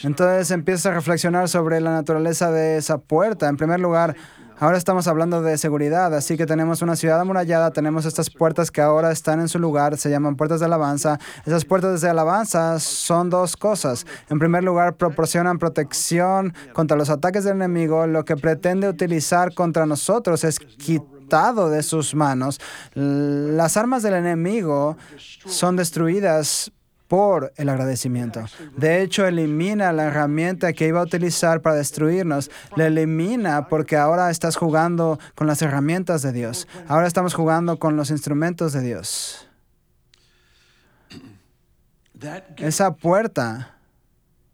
Entonces 0.03 0.51
empiezas 0.51 0.87
a 0.87 0.93
reflexionar 0.93 1.47
sobre 1.47 1.79
la 1.79 1.91
naturaleza 1.91 2.51
de 2.51 2.77
esa 2.77 2.97
puerta. 2.97 3.47
En 3.47 3.57
primer 3.57 3.79
lugar, 3.79 4.15
ahora 4.59 4.77
estamos 4.77 5.07
hablando 5.07 5.41
de 5.41 5.57
seguridad, 5.57 6.13
así 6.13 6.35
que 6.35 6.45
tenemos 6.45 6.81
una 6.81 6.95
ciudad 6.95 7.19
amurallada, 7.21 7.71
tenemos 7.71 8.05
estas 8.05 8.29
puertas 8.29 8.69
que 8.69 8.81
ahora 8.81 9.11
están 9.11 9.39
en 9.39 9.47
su 9.47 9.59
lugar, 9.59 9.97
se 9.97 10.09
llaman 10.09 10.35
puertas 10.35 10.59
de 10.59 10.65
alabanza. 10.65 11.19
Esas 11.45 11.63
puertas 11.63 12.01
de 12.01 12.09
alabanza 12.09 12.79
son 12.79 13.29
dos 13.29 13.55
cosas. 13.55 14.05
En 14.29 14.39
primer 14.39 14.63
lugar, 14.63 14.95
proporcionan 14.95 15.57
protección 15.57 16.53
contra 16.73 16.97
los 16.97 17.09
ataques 17.09 17.45
del 17.45 17.55
enemigo. 17.55 18.05
Lo 18.07 18.25
que 18.25 18.35
pretende 18.35 18.89
utilizar 18.89 19.53
contra 19.53 19.85
nosotros 19.85 20.43
es 20.43 20.59
quitado 20.59 21.69
de 21.69 21.81
sus 21.81 22.13
manos. 22.13 22.59
Las 22.93 23.77
armas 23.77 24.03
del 24.03 24.15
enemigo 24.15 24.97
son 25.17 25.77
destruidas 25.77 26.71
por 27.11 27.51
el 27.57 27.67
agradecimiento. 27.67 28.45
De 28.77 29.01
hecho, 29.01 29.27
elimina 29.27 29.91
la 29.91 30.05
herramienta 30.05 30.71
que 30.71 30.87
iba 30.87 31.01
a 31.01 31.03
utilizar 31.03 31.61
para 31.61 31.75
destruirnos. 31.75 32.49
La 32.77 32.87
elimina 32.87 33.67
porque 33.67 33.97
ahora 33.97 34.29
estás 34.29 34.55
jugando 34.55 35.19
con 35.35 35.45
las 35.45 35.61
herramientas 35.61 36.21
de 36.21 36.31
Dios. 36.31 36.69
Ahora 36.87 37.07
estamos 37.07 37.33
jugando 37.33 37.79
con 37.79 37.97
los 37.97 38.11
instrumentos 38.11 38.71
de 38.71 38.79
Dios. 38.79 39.45
Esa 42.55 42.93
puerta, 42.93 43.75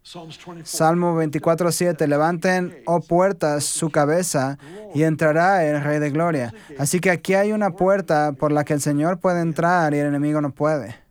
Psalms 0.01 0.43
24. 0.43 0.65
Salmo 0.65 1.21
24:7, 1.21 2.07
levanten, 2.07 2.81
oh 2.87 3.01
puertas, 3.01 3.65
su 3.65 3.91
cabeza 3.91 4.57
y 4.95 5.03
entrará 5.03 5.63
el 5.63 5.83
Rey 5.83 5.99
de 5.99 6.09
Gloria. 6.09 6.51
Así 6.79 7.01
que 7.01 7.11
aquí 7.11 7.35
hay 7.35 7.51
una 7.51 7.69
puerta 7.69 8.31
por 8.31 8.51
la 8.51 8.63
que 8.63 8.73
el 8.73 8.81
Señor 8.81 9.19
puede 9.19 9.41
entrar 9.41 9.93
y 9.93 9.99
el 9.99 10.07
enemigo 10.07 10.41
no 10.41 10.49
puede. 10.49 11.06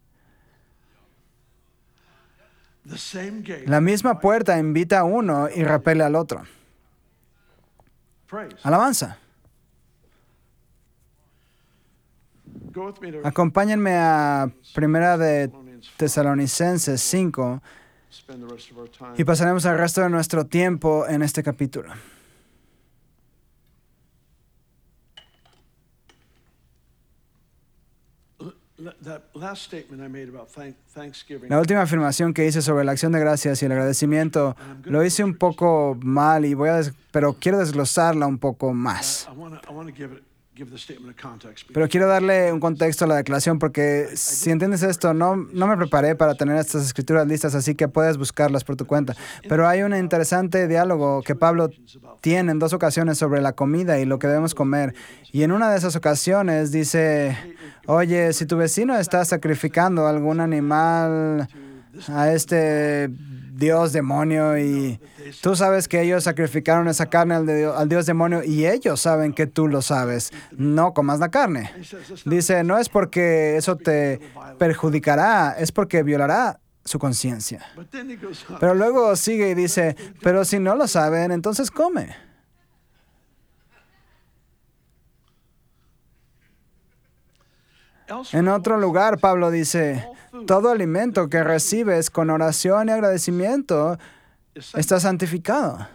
La 3.66 3.80
misma 3.80 4.20
puerta 4.20 4.58
invita 4.58 5.00
a 5.00 5.04
uno 5.04 5.48
y 5.48 5.64
repele 5.64 6.04
al 6.04 6.14
otro. 6.14 6.42
Alabanza. 8.62 9.18
Acompáñenme 13.24 13.94
a 13.94 14.50
Primera 14.74 15.16
de 15.16 15.48
Thessalonians 15.48 15.86
5. 15.86 15.96
Tesalonicenses 15.96 17.00
5 17.00 17.62
Spend 18.10 18.46
the 18.46 18.54
rest 18.54 18.70
of 18.70 18.78
our 18.78 18.88
time. 18.88 19.14
y 19.16 19.24
pasaremos 19.24 19.64
el 19.64 19.76
resto 19.76 20.02
de 20.02 20.10
nuestro 20.10 20.46
tiempo 20.46 21.06
en 21.06 21.22
este 21.22 21.42
capítulo. 21.42 21.90
La 31.48 31.58
última 31.58 31.82
afirmación 31.82 32.34
que 32.34 32.46
hice 32.46 32.60
sobre 32.60 32.84
la 32.84 32.92
acción 32.92 33.12
de 33.12 33.20
gracias 33.20 33.62
y 33.62 33.66
el 33.66 33.72
agradecimiento 33.72 34.54
lo 34.84 35.02
hice 35.02 35.24
un 35.24 35.34
poco 35.34 35.96
mal 36.02 36.44
y 36.44 36.54
voy 36.54 36.68
a 36.68 36.80
pero 37.10 37.34
quiero 37.40 37.58
desglosarla 37.58 38.26
un 38.26 38.38
poco 38.38 38.74
más. 38.74 39.26
Pero 41.72 41.88
quiero 41.88 42.06
darle 42.06 42.52
un 42.52 42.60
contexto 42.60 43.04
a 43.04 43.08
la 43.08 43.16
declaración 43.16 43.58
porque 43.58 44.08
si 44.14 44.50
entiendes 44.50 44.82
esto, 44.82 45.14
no, 45.14 45.36
no 45.36 45.66
me 45.66 45.76
preparé 45.76 46.14
para 46.14 46.34
tener 46.34 46.56
estas 46.56 46.84
escrituras 46.84 47.26
listas, 47.26 47.54
así 47.54 47.74
que 47.74 47.88
puedes 47.88 48.16
buscarlas 48.16 48.64
por 48.64 48.76
tu 48.76 48.86
cuenta. 48.86 49.14
Pero 49.48 49.68
hay 49.68 49.82
un 49.82 49.94
interesante 49.94 50.66
diálogo 50.68 51.22
que 51.22 51.34
Pablo 51.34 51.70
tiene 52.20 52.52
en 52.52 52.58
dos 52.58 52.72
ocasiones 52.72 53.18
sobre 53.18 53.40
la 53.40 53.52
comida 53.52 53.98
y 53.98 54.04
lo 54.04 54.18
que 54.18 54.28
debemos 54.28 54.54
comer. 54.54 54.94
Y 55.32 55.42
en 55.42 55.52
una 55.52 55.70
de 55.70 55.78
esas 55.78 55.96
ocasiones 55.96 56.72
dice, 56.72 57.36
oye, 57.86 58.32
si 58.32 58.46
tu 58.46 58.56
vecino 58.56 58.96
está 58.96 59.24
sacrificando 59.24 60.06
algún 60.06 60.40
animal 60.40 61.48
a 62.08 62.32
este 62.32 63.10
dios 63.56 63.92
demonio 63.92 64.58
y 64.58 65.00
tú 65.40 65.56
sabes 65.56 65.88
que 65.88 66.02
ellos 66.02 66.24
sacrificaron 66.24 66.88
esa 66.88 67.06
carne 67.06 67.34
al, 67.34 67.48
al 67.48 67.88
dios 67.88 68.06
demonio 68.06 68.42
y 68.44 68.66
ellos 68.66 69.00
saben 69.00 69.32
que 69.32 69.46
tú 69.46 69.68
lo 69.68 69.82
sabes, 69.82 70.32
no 70.52 70.92
comas 70.92 71.18
la 71.20 71.30
carne. 71.30 71.72
Dice, 72.24 72.64
no 72.64 72.78
es 72.78 72.88
porque 72.88 73.56
eso 73.56 73.76
te 73.76 74.20
perjudicará, 74.58 75.56
es 75.58 75.72
porque 75.72 76.02
violará 76.02 76.60
su 76.84 76.98
conciencia. 76.98 77.64
Pero 78.60 78.74
luego 78.74 79.16
sigue 79.16 79.50
y 79.50 79.54
dice, 79.54 79.96
pero 80.22 80.44
si 80.44 80.58
no 80.58 80.76
lo 80.76 80.86
saben, 80.86 81.32
entonces 81.32 81.70
come. 81.70 82.25
En 88.32 88.48
otro 88.48 88.78
lugar, 88.78 89.18
Pablo 89.18 89.50
dice, 89.50 90.08
todo 90.46 90.70
alimento 90.70 91.28
que 91.28 91.42
recibes 91.42 92.10
con 92.10 92.30
oración 92.30 92.88
y 92.88 92.92
agradecimiento 92.92 93.98
está 94.74 95.00
santificado. 95.00 95.88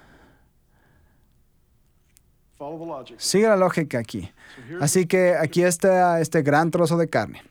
Sigue 3.17 3.47
la 3.47 3.55
lógica 3.55 3.99
aquí. 3.99 4.31
Así 4.79 5.07
que 5.07 5.35
aquí 5.35 5.63
está 5.63 6.19
este 6.19 6.41
gran 6.41 6.69
trozo 6.69 6.97
de 6.97 7.09
carne. 7.09 7.43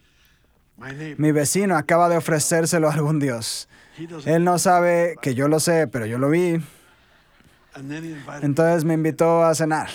Mi 1.19 1.33
vecino 1.33 1.76
acaba 1.76 2.09
de 2.09 2.17
ofrecérselo 2.17 2.88
a 2.88 2.95
algún 2.95 3.19
dios. 3.19 3.69
Él 4.25 4.45
no 4.45 4.59
sabe 4.59 5.17
que 5.21 5.35
yo 5.35 5.49
lo 5.49 5.61
sé, 5.61 5.88
pero 5.88 6.07
yo 6.07 6.19
lo 6.19 6.31
vi. 6.31 6.62
Entonces 8.43 8.85
me 8.85 8.95
invitó 8.95 9.45
a 9.45 9.55
cenar. 9.55 9.88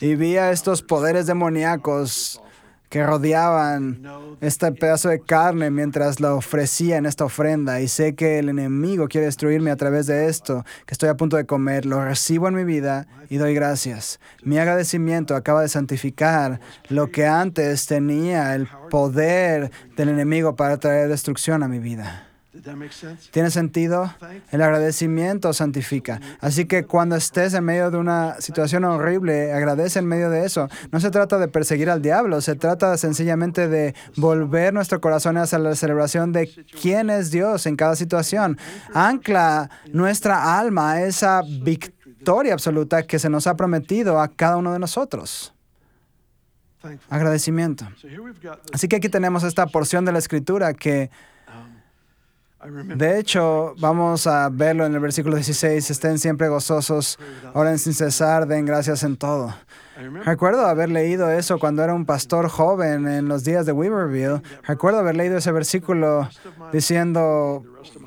Y 0.00 0.14
vi 0.14 0.36
a 0.36 0.50
estos 0.50 0.82
poderes 0.82 1.26
demoníacos 1.26 2.40
que 2.88 3.04
rodeaban 3.04 4.02
este 4.40 4.72
pedazo 4.72 5.08
de 5.08 5.20
carne 5.20 5.70
mientras 5.70 6.20
lo 6.20 6.36
ofrecía 6.36 6.96
en 6.96 7.06
esta 7.06 7.24
ofrenda. 7.24 7.80
Y 7.80 7.88
sé 7.88 8.14
que 8.14 8.38
el 8.38 8.48
enemigo 8.48 9.08
quiere 9.08 9.26
destruirme 9.26 9.70
a 9.70 9.76
través 9.76 10.06
de 10.06 10.28
esto 10.28 10.64
que 10.86 10.94
estoy 10.94 11.08
a 11.08 11.16
punto 11.16 11.36
de 11.36 11.46
comer. 11.46 11.84
Lo 11.86 12.04
recibo 12.04 12.48
en 12.48 12.54
mi 12.54 12.64
vida 12.64 13.06
y 13.28 13.36
doy 13.36 13.54
gracias. 13.54 14.20
Mi 14.42 14.58
agradecimiento 14.58 15.36
acaba 15.36 15.62
de 15.62 15.68
santificar 15.68 16.60
lo 16.88 17.10
que 17.10 17.26
antes 17.26 17.86
tenía 17.86 18.54
el 18.54 18.68
poder 18.90 19.70
del 19.96 20.08
enemigo 20.08 20.56
para 20.56 20.78
traer 20.78 21.08
destrucción 21.08 21.62
a 21.62 21.68
mi 21.68 21.78
vida. 21.78 22.27
¿Tiene 23.30 23.50
sentido? 23.50 24.12
El 24.50 24.62
agradecimiento 24.62 25.52
santifica. 25.52 26.20
Así 26.40 26.64
que 26.66 26.84
cuando 26.84 27.16
estés 27.16 27.54
en 27.54 27.64
medio 27.64 27.90
de 27.90 27.98
una 27.98 28.40
situación 28.40 28.84
horrible, 28.84 29.52
agradece 29.52 29.98
en 29.98 30.06
medio 30.06 30.30
de 30.30 30.44
eso. 30.44 30.68
No 30.90 31.00
se 31.00 31.10
trata 31.10 31.38
de 31.38 31.48
perseguir 31.48 31.90
al 31.90 32.02
diablo, 32.02 32.40
se 32.40 32.54
trata 32.54 32.96
sencillamente 32.96 33.68
de 33.68 33.94
volver 34.16 34.74
nuestro 34.74 35.00
corazón 35.00 35.36
hacia 35.36 35.58
la 35.58 35.74
celebración 35.74 36.32
de 36.32 36.48
quién 36.80 37.10
es 37.10 37.30
Dios 37.30 37.66
en 37.66 37.76
cada 37.76 37.96
situación. 37.96 38.58
Ancla 38.94 39.70
nuestra 39.92 40.58
alma 40.58 40.92
a 40.92 41.02
esa 41.02 41.42
victoria 41.42 42.52
absoluta 42.52 43.02
que 43.04 43.18
se 43.18 43.30
nos 43.30 43.46
ha 43.46 43.56
prometido 43.56 44.20
a 44.20 44.28
cada 44.28 44.56
uno 44.56 44.72
de 44.72 44.78
nosotros. 44.78 45.54
Agradecimiento. 47.08 47.86
Así 48.72 48.88
que 48.88 48.96
aquí 48.96 49.08
tenemos 49.08 49.42
esta 49.42 49.66
porción 49.66 50.04
de 50.04 50.12
la 50.12 50.18
escritura 50.18 50.74
que 50.74 51.10
De 52.96 53.18
hecho, 53.20 53.74
vamos 53.78 54.26
a 54.26 54.48
verlo 54.48 54.84
en 54.84 54.92
el 54.92 55.00
versículo 55.00 55.36
16. 55.36 55.90
Estén 55.90 56.18
siempre 56.18 56.48
gozosos, 56.48 57.18
oren 57.54 57.78
sin 57.78 57.94
cesar, 57.94 58.46
den 58.46 58.66
gracias 58.66 59.04
en 59.04 59.16
todo. 59.16 59.54
Recuerdo 60.24 60.66
haber 60.66 60.90
leído 60.90 61.30
eso 61.30 61.58
cuando 61.58 61.82
era 61.82 61.92
un 61.92 62.06
pastor 62.06 62.48
joven 62.48 63.08
en 63.08 63.26
los 63.26 63.42
días 63.42 63.66
de 63.66 63.72
Weaverville. 63.72 64.42
Recuerdo 64.62 65.00
haber 65.00 65.16
leído 65.16 65.38
ese 65.38 65.50
versículo 65.50 66.28
diciendo, 66.72 67.64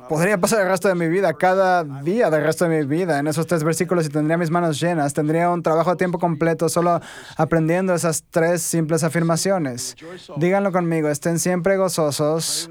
podría 0.08 0.38
pasar 0.38 0.62
el 0.62 0.68
resto 0.68 0.88
de 0.88 0.94
mi 0.94 1.08
vida, 1.08 1.34
cada 1.34 1.84
día 1.84 2.30
del 2.30 2.44
resto 2.44 2.66
de 2.66 2.80
mi 2.80 2.86
vida, 2.86 3.18
en 3.18 3.26
esos 3.26 3.46
tres 3.46 3.62
versículos 3.62 4.06
y 4.06 4.08
tendría 4.08 4.38
mis 4.38 4.50
manos 4.50 4.80
llenas. 4.80 5.12
Tendría 5.12 5.50
un 5.50 5.62
trabajo 5.62 5.90
a 5.90 5.96
tiempo 5.96 6.18
completo 6.18 6.70
solo 6.70 7.00
aprendiendo 7.36 7.94
esas 7.94 8.24
tres 8.30 8.62
simples 8.62 9.04
afirmaciones. 9.04 9.96
Díganlo 10.36 10.72
conmigo, 10.72 11.08
estén 11.08 11.38
siempre 11.38 11.76
gozosos, 11.76 12.70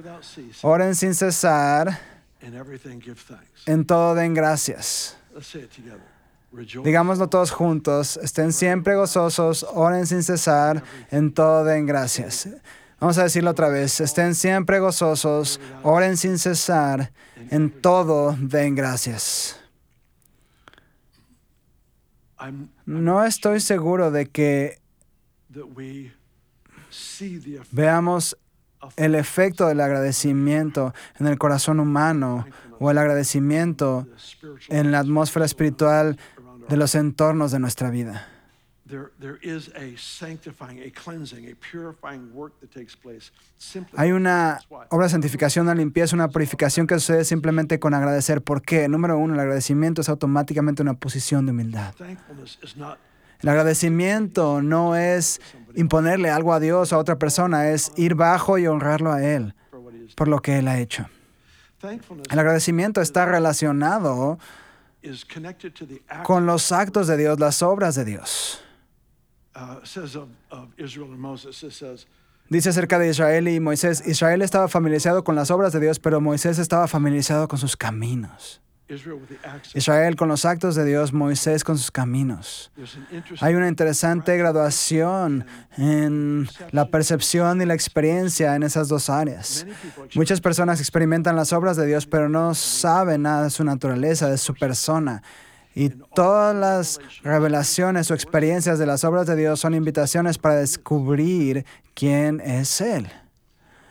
oren 0.64 0.96
sin 0.96 1.14
cesar. 1.14 2.00
En 3.68 3.86
todo 3.86 4.16
den 4.16 4.34
gracias. 4.34 5.16
Digámoslo 6.84 7.30
todos 7.30 7.52
juntos. 7.52 8.18
Estén 8.18 8.52
siempre 8.52 8.96
gozosos, 8.96 9.66
oren 9.74 10.06
sin 10.06 10.22
cesar, 10.22 10.84
en 11.10 11.34
todo 11.34 11.64
den 11.64 11.86
gracias. 11.86 12.50
Vamos 13.00 13.18
a 13.18 13.24
decirlo 13.24 13.52
otra 13.52 13.70
vez. 13.70 14.00
Estén 14.02 14.36
siempre 14.36 14.80
gozosos, 14.80 15.60
oren 15.82 16.18
sin 16.18 16.38
cesar, 16.38 17.12
en 17.50 17.72
todo 17.72 18.36
den 18.38 18.76
gracias. 18.76 19.60
No 22.86 23.24
estoy 23.24 23.60
seguro 23.60 24.12
de 24.12 24.26
que 24.26 24.80
veamos 27.72 28.38
el 28.96 29.16
efecto 29.16 29.68
del 29.68 29.80
agradecimiento 29.80 30.94
en 31.20 31.28
el 31.28 31.38
corazón 31.38 31.80
humano 31.80 32.46
o 32.80 32.90
el 32.90 32.98
agradecimiento 32.98 34.08
en 34.70 34.92
la 34.92 35.00
atmósfera 35.00 35.46
espiritual 35.46 36.18
de 36.70 36.78
los 36.78 36.96
entornos 36.96 37.52
de 37.52 37.60
nuestra 37.60 37.90
vida. 37.90 38.28
there, 38.92 39.12
there 39.20 39.40
is 39.42 39.70
a 39.76 39.98
sanctifying, 39.98 40.80
a 40.84 40.92
cleansing, 40.92 41.50
a 41.50 41.56
purifying 41.56 42.32
work 42.34 42.60
that 42.60 42.72
takes 42.72 42.96
place 42.96 43.32
simply. 43.58 43.98
Hay 43.98 44.12
una 44.12 44.60
obra 44.90 45.06
de 45.06 45.10
santificación, 45.10 45.66
una 45.66 45.76
limpieza, 45.76 46.16
una 46.16 46.28
purificación 46.28 46.86
que 46.86 46.96
sucede 46.96 47.24
simplemente 47.26 47.80
con 47.80 47.94
agradecer. 47.94 48.42
¿Por 48.42 48.62
qué? 48.62 48.88
Número 48.88 49.18
uno, 49.18 49.34
el 49.34 49.40
agradecimiento 49.40 50.02
es 50.02 50.10
automáticamente 50.10 50.82
una 50.82 50.94
posición 50.94 51.46
de 51.46 51.54
humildad. 51.54 51.96
El 53.42 53.50
agradecimiento 53.50 54.62
no 54.62 54.96
es 54.96 55.42
imponerle 55.76 56.30
algo 56.30 56.54
a 56.54 56.60
Dios 56.60 56.92
o 56.92 56.96
a 56.96 57.00
otra 57.00 57.18
persona, 57.18 57.70
es 57.70 57.92
ir 57.96 58.14
bajo 58.14 58.60
y 58.60 58.68
honrarlo 58.68 59.12
a 59.12 59.24
Él 59.24 59.56
por 60.16 60.28
lo 60.28 60.42
que 60.42 60.60
Él 60.60 60.68
ha 60.68 60.78
hecho. 60.78 61.08
El 62.30 62.38
agradecimiento 62.38 63.02
está 63.02 63.26
relacionado 63.26 64.38
con 66.24 66.46
los 66.46 66.72
actos 66.72 67.08
de 67.08 67.18
Dios, 67.18 67.40
las 67.40 67.62
obras 67.62 67.96
de 67.96 68.06
Dios. 68.06 68.64
uh, 69.56 69.80
Dice 72.50 72.70
acerca 72.70 73.00
de 73.00 73.10
Israel 73.10 73.48
y 73.48 73.60
Moisés, 73.60 74.06
Israel 74.06 74.42
estaba 74.42 74.68
familiarizado 74.68 75.24
con 75.24 75.36
las 75.36 75.52
obras 75.52 75.72
de 75.72 75.80
Dios, 75.80 76.00
pero 76.00 76.20
Moisés 76.20 76.60
estaba 76.60 76.88
familiarizado 76.88 77.48
con 77.48 77.58
sus 77.58 77.78
caminos. 77.78 78.62
Israel 79.74 80.16
con 80.16 80.28
los 80.28 80.46
actos 80.46 80.76
de 80.76 80.86
Dios, 80.86 81.14
Moisés 81.14 81.64
con 81.64 81.78
sus 81.78 81.92
caminos. 81.92 82.72
Hay 83.40 83.56
una 83.56 83.68
interesante 83.68 84.38
graduación 84.38 85.46
en 85.78 86.48
la 86.72 86.86
percepción 86.86 87.62
y 87.62 87.66
la 87.66 87.74
experiencia 87.74 88.56
en 88.56 88.64
esas 88.64 88.88
dos 88.88 89.10
áreas. 89.10 89.66
Muchas 90.16 90.42
personas 90.42 90.80
experimentan 90.80 91.36
las 91.36 91.54
obras 91.54 91.78
de 91.78 91.86
Dios, 91.86 92.06
pero 92.06 92.30
no 92.30 92.54
saben 92.54 93.24
nada 93.24 93.44
de 93.44 93.50
su 93.50 93.64
naturaleza, 93.64 94.30
de 94.30 94.38
su 94.38 94.54
persona. 94.54 95.22
Y 95.74 95.90
todas 95.90 96.54
las 96.56 97.00
revelaciones 97.24 98.12
o 98.12 98.14
experiencias 98.14 98.78
de 98.78 98.86
las 98.86 99.04
obras 99.04 99.26
de 99.26 99.38
Dios 99.38 99.60
son 99.60 99.74
invitaciones 99.74 100.38
para 100.38 100.56
descubrir 100.56 101.66
quién 101.94 102.42
es 102.42 102.82
Él. 102.82 103.08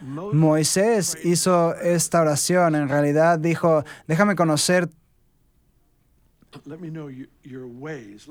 Moisés 0.02 1.18
hizo 1.24 1.74
esta 1.76 2.20
oración, 2.20 2.74
en 2.74 2.88
realidad 2.88 3.38
dijo, 3.38 3.84
déjame 4.06 4.36
conocer 4.36 4.88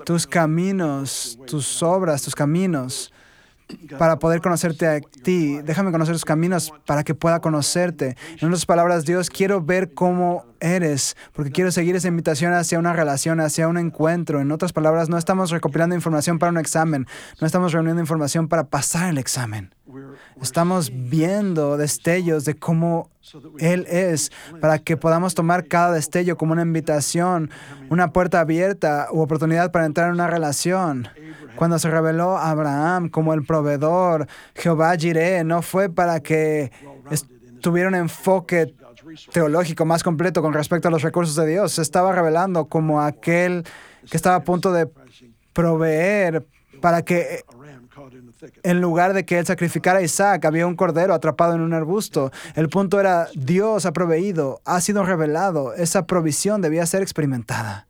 tus 0.06 0.28
caminos, 0.28 1.40
tus 1.46 1.82
obras, 1.84 2.22
tus 2.22 2.36
caminos, 2.36 3.14
para 3.98 4.18
poder 4.18 4.42
conocerte 4.42 4.88
a 4.88 5.00
ti. 5.00 5.60
Déjame 5.62 5.92
conocer 5.92 6.16
tus 6.16 6.26
caminos 6.26 6.74
para 6.86 7.04
que 7.04 7.14
pueda 7.14 7.40
conocerte. 7.40 8.18
En 8.40 8.48
otras 8.48 8.66
palabras, 8.66 9.06
Dios, 9.06 9.30
quiero 9.30 9.62
ver 9.62 9.94
cómo 9.94 10.46
eres, 10.60 11.16
porque 11.34 11.52
quiero 11.52 11.72
seguir 11.72 11.96
esa 11.96 12.08
invitación 12.08 12.54
hacia 12.54 12.80
una 12.80 12.94
relación, 12.94 13.40
hacia 13.40 13.68
un 13.68 13.78
encuentro. 13.78 14.42
En 14.42 14.52
otras 14.52 14.74
palabras, 14.74 15.10
no 15.10 15.18
estamos 15.18 15.52
recopilando 15.52 15.96
información 15.96 16.40
para 16.40 16.52
un 16.52 16.58
examen, 16.58 17.06
no 17.40 17.48
estamos 17.48 17.72
reuniendo 17.72 18.02
información 18.02 18.48
para 18.48 18.66
pasar 18.66 19.10
el 19.10 19.18
examen. 19.18 19.74
Estamos 20.42 20.92
viendo 20.94 21.78
destellos 21.78 22.46
de 22.46 22.56
cómo 22.56 23.10
Él 23.60 23.86
es, 23.90 24.32
para 24.62 24.80
que 24.80 24.98
podamos 24.98 25.36
tomar 25.36 25.68
cada 25.68 25.94
destello 25.94 26.38
como 26.38 26.54
una 26.54 26.62
invitación, 26.62 27.50
una 27.90 28.12
puerta 28.12 28.40
abierta 28.40 29.08
u 29.12 29.22
oportunidad 29.22 29.72
para 29.72 29.86
entrar 29.86 30.08
en 30.08 30.14
una 30.14 30.28
relación. 30.28 31.08
Cuando 31.56 31.78
se 31.80 31.90
reveló 31.90 32.38
a 32.38 32.52
Abraham 32.52 33.10
como 33.10 33.34
el 33.34 33.46
proveedor, 33.46 34.28
Jehová 34.56 34.96
Jireh, 34.96 35.44
no 35.44 35.62
fue 35.62 35.90
para 35.90 36.20
que 36.22 36.72
tuviera 37.62 37.90
un 37.90 37.96
enfoque 37.96 38.74
teológico 39.32 39.86
más 39.86 40.04
completo 40.04 40.42
con 40.42 40.54
respecto 40.54 40.88
a 40.88 40.92
los 40.92 41.02
recursos 41.02 41.36
de 41.36 41.48
Dios. 41.48 41.74
Se 41.74 41.82
estaba 41.82 42.14
revelando 42.14 42.66
como 42.66 43.02
aquel 43.02 43.66
que 44.10 44.18
estaba 44.18 44.38
a 44.38 44.44
punto 44.44 44.72
de 44.72 44.90
proveer 45.54 46.46
para 46.82 47.02
que 47.02 47.44
en 48.64 48.82
lugar 48.82 49.14
de 49.14 49.26
que 49.26 49.40
él 49.40 49.46
sacrificara 49.46 50.00
a 50.00 50.02
Isaac, 50.02 50.46
había 50.46 50.68
un 50.68 50.76
cordero 50.76 51.14
atrapado 51.14 51.56
en 51.56 51.62
un 51.62 51.74
arbusto. 51.74 52.32
El 52.56 52.70
punto 52.70 53.00
era, 53.00 53.28
Dios 53.36 53.86
ha 53.86 53.94
proveído, 53.94 54.62
ha 54.66 54.82
sido 54.82 55.04
revelado, 55.04 55.74
esa 55.74 56.06
provisión 56.06 56.62
debía 56.62 56.86
ser 56.86 57.02
experimentada. 57.02 57.88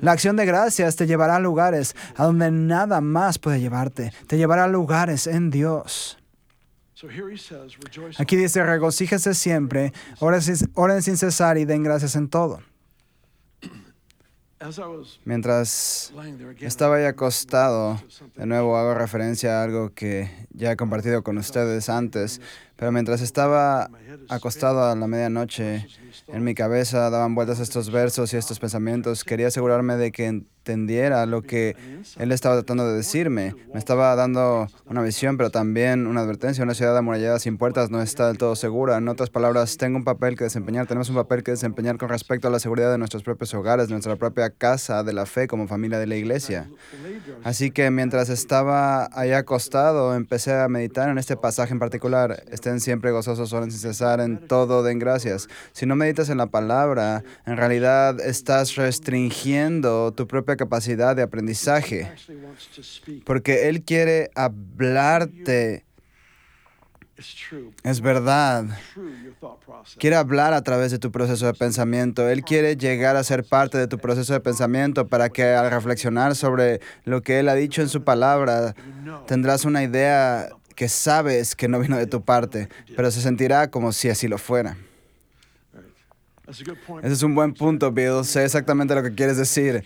La 0.00 0.12
acción 0.12 0.36
de 0.36 0.46
gracias 0.46 0.94
te 0.94 1.06
llevará 1.06 1.36
a 1.36 1.40
lugares 1.40 1.96
a 2.16 2.26
donde 2.26 2.50
nada 2.50 3.00
más 3.00 3.38
puede 3.38 3.60
llevarte. 3.60 4.12
Te 4.28 4.36
llevará 4.36 4.64
a 4.64 4.68
lugares 4.68 5.26
en 5.26 5.50
Dios. 5.50 6.18
Aquí 8.18 8.36
dice, 8.36 8.62
regocíjese 8.62 9.34
siempre, 9.34 9.92
oren 10.20 11.02
sin 11.02 11.16
cesar 11.16 11.58
y 11.58 11.64
den 11.64 11.82
gracias 11.82 12.14
en 12.14 12.28
todo. 12.28 12.60
Mientras 15.24 16.12
estaba 16.60 16.96
ahí 16.96 17.04
acostado, 17.04 18.00
de 18.36 18.46
nuevo 18.46 18.76
hago 18.76 18.94
referencia 18.94 19.60
a 19.60 19.64
algo 19.64 19.92
que 19.94 20.30
ya 20.50 20.72
he 20.72 20.76
compartido 20.76 21.22
con 21.22 21.38
ustedes 21.38 21.88
antes, 21.88 22.40
pero 22.82 22.90
mientras 22.90 23.20
estaba 23.20 23.90
acostado 24.28 24.82
a 24.82 24.96
la 24.96 25.06
medianoche, 25.06 25.86
en 26.26 26.42
mi 26.42 26.52
cabeza 26.52 27.10
daban 27.10 27.36
vueltas 27.36 27.60
estos 27.60 27.92
versos 27.92 28.34
y 28.34 28.36
estos 28.36 28.58
pensamientos. 28.58 29.22
Quería 29.22 29.46
asegurarme 29.46 29.96
de 29.96 30.10
que 30.10 30.26
entendiera 30.26 31.26
lo 31.26 31.42
que 31.42 31.76
él 32.18 32.32
estaba 32.32 32.56
tratando 32.56 32.88
de 32.88 32.96
decirme. 32.96 33.54
Me 33.72 33.78
estaba 33.78 34.14
dando 34.14 34.68
una 34.86 35.02
visión, 35.02 35.36
pero 35.36 35.50
también 35.50 36.06
una 36.06 36.20
advertencia. 36.20 36.62
Una 36.62 36.74
ciudad 36.74 36.96
amurallada 36.96 37.38
sin 37.38 37.58
puertas 37.58 37.90
no 37.90 38.02
está 38.02 38.28
del 38.28 38.38
todo 38.38 38.54
segura. 38.54 38.98
En 38.98 39.08
otras 39.08 39.30
palabras, 39.30 39.76
tengo 39.76 39.96
un 39.96 40.04
papel 40.04 40.36
que 40.36 40.44
desempeñar. 40.44 40.86
Tenemos 40.86 41.08
un 41.08 41.16
papel 41.16 41.42
que 41.42 41.50
desempeñar 41.52 41.98
con 41.98 42.08
respecto 42.08 42.48
a 42.48 42.50
la 42.50 42.60
seguridad 42.60 42.90
de 42.90 42.98
nuestros 42.98 43.22
propios 43.22 43.52
hogares, 43.54 43.88
nuestra 43.90 44.16
propia 44.16 44.50
casa, 44.50 45.02
de 45.02 45.12
la 45.12 45.26
fe 45.26 45.48
como 45.48 45.66
familia 45.66 45.98
de 45.98 46.06
la 46.06 46.16
iglesia. 46.16 46.68
Así 47.42 47.70
que 47.70 47.90
mientras 47.90 48.28
estaba 48.28 49.08
allá 49.12 49.38
acostado, 49.38 50.14
empecé 50.14 50.52
a 50.52 50.68
meditar 50.68 51.08
en 51.08 51.18
este 51.18 51.36
pasaje 51.36 51.72
en 51.72 51.80
particular. 51.80 52.42
Siempre 52.80 53.10
gozosos, 53.10 53.52
oren 53.52 53.70
cesar, 53.70 54.20
en 54.20 54.46
todo 54.46 54.82
den 54.82 54.98
gracias. 54.98 55.48
Si 55.72 55.86
no 55.86 55.96
meditas 55.96 56.28
en 56.28 56.38
la 56.38 56.46
palabra, 56.46 57.22
en 57.46 57.56
realidad 57.56 58.20
estás 58.20 58.76
restringiendo 58.76 60.12
tu 60.12 60.26
propia 60.26 60.56
capacidad 60.56 61.16
de 61.16 61.22
aprendizaje, 61.22 62.12
porque 63.24 63.68
Él 63.68 63.82
quiere 63.82 64.30
hablarte. 64.34 65.84
Es 67.84 68.00
verdad. 68.00 68.64
Quiere 69.98 70.16
hablar 70.16 70.54
a 70.54 70.62
través 70.62 70.90
de 70.90 70.98
tu 70.98 71.12
proceso 71.12 71.46
de 71.46 71.54
pensamiento. 71.54 72.28
Él 72.28 72.42
quiere 72.42 72.76
llegar 72.76 73.16
a 73.16 73.24
ser 73.24 73.44
parte 73.44 73.78
de 73.78 73.86
tu 73.86 73.98
proceso 73.98 74.32
de 74.32 74.40
pensamiento 74.40 75.06
para 75.06 75.28
que 75.28 75.44
al 75.44 75.70
reflexionar 75.70 76.34
sobre 76.34 76.80
lo 77.04 77.22
que 77.22 77.38
Él 77.38 77.48
ha 77.48 77.54
dicho 77.54 77.82
en 77.82 77.88
su 77.88 78.02
palabra, 78.02 78.74
tendrás 79.26 79.64
una 79.64 79.82
idea 79.82 80.48
que 80.74 80.88
sabes 80.88 81.54
que 81.54 81.68
no 81.68 81.80
vino 81.80 81.96
de 81.96 82.06
tu 82.06 82.22
parte, 82.24 82.68
pero 82.96 83.10
se 83.10 83.20
sentirá 83.20 83.70
como 83.70 83.92
si 83.92 84.08
así 84.08 84.28
lo 84.28 84.38
fuera. 84.38 84.76
Ese 86.48 87.12
es 87.12 87.22
un 87.22 87.34
buen 87.34 87.54
punto, 87.54 87.92
Bill. 87.92 88.24
Sé 88.24 88.44
exactamente 88.44 88.94
lo 88.94 89.02
que 89.02 89.14
quieres 89.14 89.36
decir. 89.36 89.84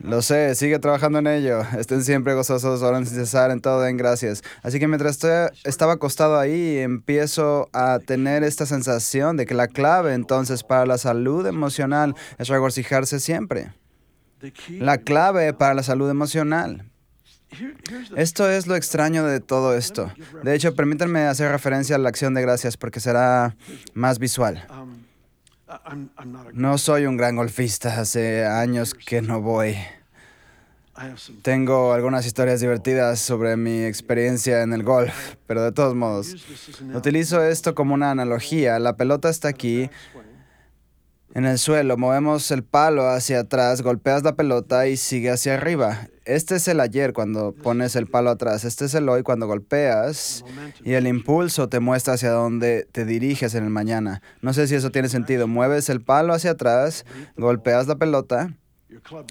Lo 0.00 0.22
sé, 0.22 0.54
sigue 0.54 0.78
trabajando 0.78 1.18
en 1.18 1.26
ello. 1.26 1.62
Estén 1.78 2.04
siempre 2.04 2.34
gozosos, 2.34 2.82
oren 2.82 3.06
sin 3.06 3.16
cesar, 3.16 3.50
en 3.50 3.60
todo 3.60 3.80
den 3.80 3.96
gracias. 3.96 4.42
Así 4.62 4.78
que 4.78 4.86
mientras 4.86 5.18
estaba 5.64 5.94
acostado 5.94 6.38
ahí, 6.38 6.78
empiezo 6.78 7.68
a 7.72 7.98
tener 7.98 8.44
esta 8.44 8.66
sensación 8.66 9.36
de 9.36 9.46
que 9.46 9.54
la 9.54 9.68
clave 9.68 10.14
entonces 10.14 10.62
para 10.62 10.86
la 10.86 10.98
salud 10.98 11.46
emocional 11.46 12.14
es 12.38 12.48
regocijarse 12.48 13.18
siempre. 13.18 13.72
La 14.68 14.98
clave 14.98 15.54
para 15.54 15.74
la 15.74 15.82
salud 15.82 16.10
emocional. 16.10 16.84
Esto 18.16 18.50
es 18.50 18.66
lo 18.66 18.76
extraño 18.76 19.24
de 19.24 19.40
todo 19.40 19.76
esto. 19.76 20.12
De 20.42 20.54
hecho, 20.54 20.74
permítanme 20.74 21.20
hacer 21.22 21.50
referencia 21.50 21.96
a 21.96 21.98
la 21.98 22.08
acción 22.08 22.34
de 22.34 22.42
gracias 22.42 22.76
porque 22.76 23.00
será 23.00 23.56
más 23.94 24.18
visual. 24.18 24.66
No 26.52 26.78
soy 26.78 27.06
un 27.06 27.16
gran 27.16 27.36
golfista, 27.36 28.00
hace 28.00 28.44
años 28.44 28.94
que 28.94 29.22
no 29.22 29.40
voy. 29.40 29.76
Tengo 31.42 31.92
algunas 31.92 32.24
historias 32.24 32.60
divertidas 32.60 33.18
sobre 33.18 33.56
mi 33.56 33.84
experiencia 33.84 34.62
en 34.62 34.72
el 34.72 34.82
golf, 34.82 35.34
pero 35.46 35.62
de 35.62 35.72
todos 35.72 35.94
modos, 35.94 36.34
utilizo 36.94 37.42
esto 37.42 37.74
como 37.74 37.94
una 37.94 38.10
analogía. 38.10 38.78
La 38.78 38.96
pelota 38.96 39.28
está 39.28 39.48
aquí. 39.48 39.90
En 41.36 41.44
el 41.44 41.58
suelo, 41.58 41.98
movemos 41.98 42.50
el 42.50 42.64
palo 42.64 43.10
hacia 43.10 43.40
atrás, 43.40 43.82
golpeas 43.82 44.22
la 44.22 44.36
pelota 44.36 44.88
y 44.88 44.96
sigue 44.96 45.30
hacia 45.30 45.52
arriba. 45.52 46.08
Este 46.24 46.56
es 46.56 46.66
el 46.66 46.80
ayer 46.80 47.12
cuando 47.12 47.52
pones 47.52 47.94
el 47.94 48.06
palo 48.06 48.30
atrás, 48.30 48.64
este 48.64 48.86
es 48.86 48.94
el 48.94 49.06
hoy 49.10 49.22
cuando 49.22 49.46
golpeas 49.46 50.46
y 50.82 50.94
el 50.94 51.06
impulso 51.06 51.68
te 51.68 51.78
muestra 51.78 52.14
hacia 52.14 52.30
dónde 52.30 52.88
te 52.90 53.04
diriges 53.04 53.54
en 53.54 53.64
el 53.64 53.70
mañana. 53.70 54.22
No 54.40 54.54
sé 54.54 54.66
si 54.66 54.76
eso 54.76 54.90
tiene 54.90 55.10
sentido. 55.10 55.46
Mueves 55.46 55.90
el 55.90 56.00
palo 56.00 56.32
hacia 56.32 56.52
atrás, 56.52 57.04
golpeas 57.36 57.86
la 57.86 57.96
pelota. 57.96 58.54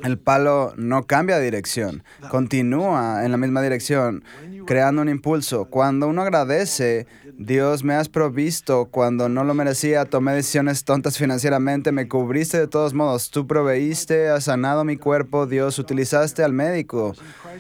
El 0.04 0.20
palo 0.20 0.74
no 0.78 1.08
cambia 1.08 1.38
de 1.38 1.46
dirección, 1.46 2.04
continúa 2.30 3.26
en 3.26 3.32
la 3.32 3.38
misma 3.38 3.64
dirección, 3.64 4.24
creando 4.68 5.02
un 5.02 5.10
impulso. 5.10 5.66
Cuando 5.66 6.08
uno 6.08 6.22
agradece, 6.22 7.08
Dios, 7.38 7.84
me 7.84 7.96
has 7.96 8.08
provisto 8.08 8.86
cuando 8.86 9.28
no 9.28 9.44
lo 9.44 9.54
merecía, 9.54 10.06
tomé 10.06 10.34
decisiones 10.34 10.86
tontas 10.86 11.18
financieramente, 11.18 11.92
me 11.92 12.08
cubriste 12.08 12.58
de 12.58 12.68
todos 12.68 12.94
modos, 12.94 13.30
tú 13.30 13.46
proveíste, 13.46 14.30
has 14.30 14.46
sanado 14.46 14.86
mi 14.86 14.96
cuerpo, 14.96 15.46
Dios, 15.46 15.78
utilizaste 15.78 16.44
al 16.44 16.54
médico 16.54 17.14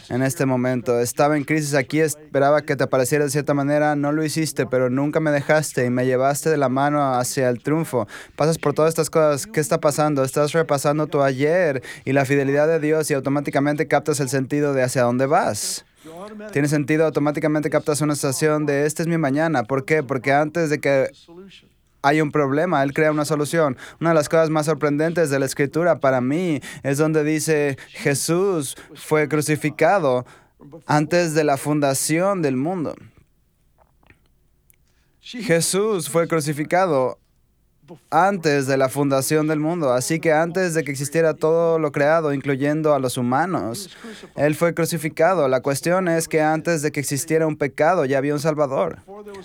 en 0.09 0.21
este 0.21 0.45
momento. 0.45 0.99
Estaba 0.99 1.35
en 1.35 1.43
crisis 1.43 1.73
aquí, 1.73 1.99
esperaba 1.99 2.61
que 2.61 2.77
te 2.77 2.85
apareciera 2.85 3.25
de 3.25 3.31
cierta 3.31 3.53
manera, 3.53 3.97
no 3.97 4.13
lo 4.13 4.23
hiciste, 4.23 4.65
pero 4.65 4.89
nunca 4.89 5.19
me 5.19 5.31
dejaste 5.31 5.85
y 5.85 5.89
me 5.89 6.05
llevaste 6.05 6.49
de 6.49 6.57
la 6.57 6.69
mano 6.69 7.13
hacia 7.13 7.49
el 7.49 7.61
triunfo. 7.61 8.07
Pasas 8.37 8.57
por 8.57 8.73
todas 8.73 8.89
estas 8.89 9.09
cosas, 9.09 9.45
¿qué 9.45 9.59
está 9.59 9.81
pasando? 9.81 10.23
Estás 10.23 10.53
repasando 10.53 11.07
tu 11.07 11.21
ayer 11.21 11.83
y 12.05 12.13
la 12.13 12.23
fidelidad 12.23 12.67
de 12.67 12.79
Dios 12.79 13.11
y 13.11 13.13
automáticamente 13.13 13.87
captas 13.87 14.21
el 14.21 14.29
sentido 14.29 14.73
de 14.73 14.83
hacia 14.83 15.03
dónde 15.03 15.25
vas. 15.25 15.85
Tiene 16.51 16.67
sentido, 16.67 17.05
automáticamente 17.05 17.69
captas 17.69 18.01
una 18.01 18.13
estación 18.13 18.65
de 18.65 18.85
este 18.85 19.03
es 19.03 19.07
mi 19.07 19.17
mañana. 19.17 19.63
¿Por 19.63 19.85
qué? 19.85 20.03
Porque 20.03 20.33
antes 20.33 20.69
de 20.69 20.79
que 20.79 21.09
hay 22.01 22.21
un 22.21 22.31
problema, 22.31 22.83
Él 22.83 22.93
crea 22.93 23.11
una 23.11 23.25
solución. 23.25 23.77
Una 23.99 24.11
de 24.11 24.15
las 24.15 24.29
cosas 24.29 24.49
más 24.49 24.67
sorprendentes 24.67 25.29
de 25.29 25.39
la 25.39 25.45
escritura 25.45 25.99
para 25.99 26.21
mí 26.21 26.61
es 26.83 26.97
donde 26.97 27.23
dice 27.23 27.77
Jesús 27.89 28.75
fue 28.93 29.27
crucificado 29.27 30.25
antes 30.85 31.33
de 31.33 31.43
la 31.43 31.57
fundación 31.57 32.41
del 32.41 32.57
mundo. 32.57 32.95
Jesús 35.21 36.09
fue 36.09 36.27
crucificado 36.27 37.17
antes 38.09 38.67
de 38.67 38.77
la 38.77 38.89
fundación 38.89 39.47
del 39.47 39.59
mundo. 39.59 39.91
Así 39.91 40.19
que 40.19 40.31
antes 40.31 40.73
de 40.73 40.83
que 40.83 40.91
existiera 40.91 41.33
todo 41.33 41.79
lo 41.79 41.91
creado, 41.91 42.33
incluyendo 42.33 42.93
a 42.93 42.99
los 42.99 43.17
humanos, 43.17 43.89
Él 44.35 44.55
fue 44.55 44.73
crucificado. 44.73 45.47
La 45.47 45.61
cuestión 45.61 46.07
es 46.07 46.27
que 46.27 46.41
antes 46.41 46.81
de 46.81 46.91
que 46.91 46.99
existiera 46.99 47.47
un 47.47 47.57
pecado, 47.57 48.05
ya 48.05 48.17
había 48.17 48.33
un 48.33 48.39
Salvador. 48.39 48.99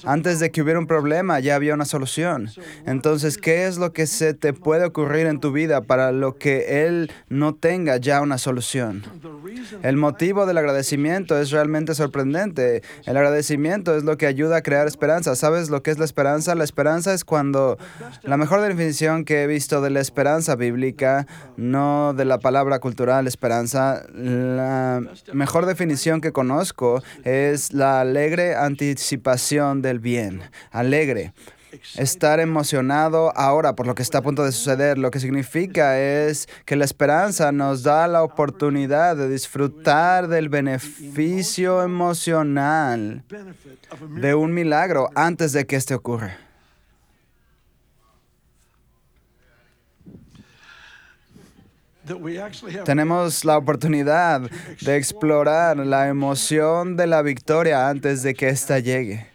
Antes 0.04 0.40
de 0.40 0.50
que 0.50 0.62
hubiera 0.62 0.78
un 0.78 0.86
problema, 0.86 1.40
ya 1.40 1.54
había 1.54 1.74
una 1.74 1.84
solución. 1.84 2.50
Entonces, 2.86 3.38
¿qué 3.38 3.66
es 3.66 3.78
lo 3.78 3.92
que 3.92 4.06
se 4.06 4.34
te 4.34 4.52
puede 4.52 4.84
ocurrir 4.84 5.26
en 5.26 5.40
tu 5.40 5.52
vida 5.52 5.80
para 5.82 6.12
lo 6.12 6.36
que 6.36 6.86
Él 6.86 7.10
no 7.28 7.54
tenga 7.54 7.96
ya 7.96 8.20
una 8.20 8.38
solución? 8.38 9.04
El 9.82 9.96
motivo 9.96 10.46
del 10.46 10.58
agradecimiento 10.58 11.38
es 11.38 11.50
realmente 11.50 11.94
sorprendente. 11.94 12.82
El 13.04 13.16
agradecimiento 13.16 13.96
es 13.96 14.04
lo 14.04 14.16
que 14.16 14.26
ayuda 14.26 14.58
a 14.58 14.62
crear 14.62 14.86
esperanza. 14.86 15.34
¿Sabes 15.36 15.70
lo 15.70 15.82
que 15.82 15.90
es 15.90 15.98
la 15.98 16.04
esperanza? 16.04 16.54
La 16.54 16.64
esperanza 16.64 17.14
es 17.14 17.24
cuando 17.24 17.78
la 18.30 18.36
mejor 18.36 18.60
definición 18.60 19.24
que 19.24 19.42
he 19.42 19.46
visto 19.48 19.80
de 19.80 19.90
la 19.90 19.98
esperanza 19.98 20.54
bíblica, 20.54 21.26
no 21.56 22.14
de 22.14 22.24
la 22.24 22.38
palabra 22.38 22.78
cultural 22.78 23.26
esperanza, 23.26 24.04
la 24.14 25.02
mejor 25.32 25.66
definición 25.66 26.20
que 26.20 26.30
conozco 26.30 27.02
es 27.24 27.72
la 27.72 28.00
alegre 28.00 28.54
anticipación 28.54 29.82
del 29.82 29.98
bien. 29.98 30.42
Alegre 30.70 31.32
estar 31.96 32.38
emocionado 32.38 33.36
ahora 33.36 33.74
por 33.74 33.88
lo 33.88 33.96
que 33.96 34.02
está 34.04 34.18
a 34.18 34.22
punto 34.22 34.44
de 34.44 34.52
suceder. 34.52 34.96
Lo 34.96 35.10
que 35.10 35.18
significa 35.18 35.98
es 35.98 36.48
que 36.66 36.76
la 36.76 36.84
esperanza 36.84 37.50
nos 37.50 37.82
da 37.82 38.06
la 38.06 38.22
oportunidad 38.22 39.16
de 39.16 39.28
disfrutar 39.28 40.28
del 40.28 40.48
beneficio 40.48 41.82
emocional 41.82 43.24
de 44.20 44.34
un 44.36 44.54
milagro 44.54 45.10
antes 45.16 45.50
de 45.50 45.66
que 45.66 45.74
este 45.74 45.94
ocurra. 45.94 46.49
Tenemos 52.84 53.44
la 53.44 53.58
oportunidad 53.58 54.42
de 54.80 54.96
explorar 54.96 55.76
la 55.78 56.08
emoción 56.08 56.96
de 56.96 57.06
la 57.06 57.22
victoria 57.22 57.88
antes 57.88 58.22
de 58.22 58.34
que 58.34 58.48
ésta 58.48 58.78
llegue. 58.78 59.30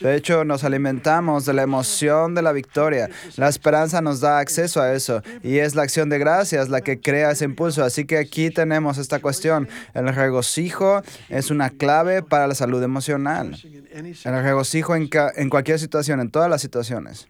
De 0.00 0.16
hecho, 0.16 0.44
nos 0.44 0.64
alimentamos 0.64 1.44
de 1.44 1.52
la 1.52 1.62
emoción 1.62 2.34
de 2.34 2.42
la 2.42 2.52
victoria. 2.52 3.08
La 3.36 3.48
esperanza 3.48 4.00
nos 4.00 4.20
da 4.20 4.38
acceso 4.38 4.80
a 4.80 4.92
eso 4.94 5.22
y 5.42 5.58
es 5.58 5.74
la 5.74 5.82
acción 5.82 6.08
de 6.08 6.18
gracias 6.18 6.68
la 6.68 6.80
que 6.80 7.00
crea 7.00 7.30
ese 7.30 7.44
impulso. 7.44 7.84
Así 7.84 8.04
que 8.04 8.18
aquí 8.18 8.50
tenemos 8.50 8.98
esta 8.98 9.20
cuestión. 9.20 9.68
El 9.94 10.12
regocijo 10.14 11.02
es 11.28 11.50
una 11.50 11.70
clave 11.70 12.22
para 12.22 12.46
la 12.46 12.54
salud 12.54 12.82
emocional. 12.82 13.56
El 13.92 14.42
regocijo 14.42 14.96
en, 14.96 15.08
en 15.36 15.50
cualquier 15.50 15.78
situación, 15.78 16.20
en 16.20 16.30
todas 16.30 16.50
las 16.50 16.62
situaciones. 16.62 17.28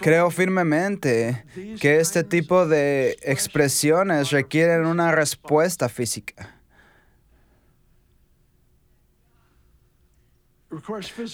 Creo 0.00 0.30
firmemente 0.30 1.44
que 1.80 2.00
este 2.00 2.24
tipo 2.24 2.66
de 2.66 3.18
expresiones 3.22 4.30
requieren 4.30 4.86
una 4.86 5.12
respuesta 5.12 5.88
física. 5.88 6.56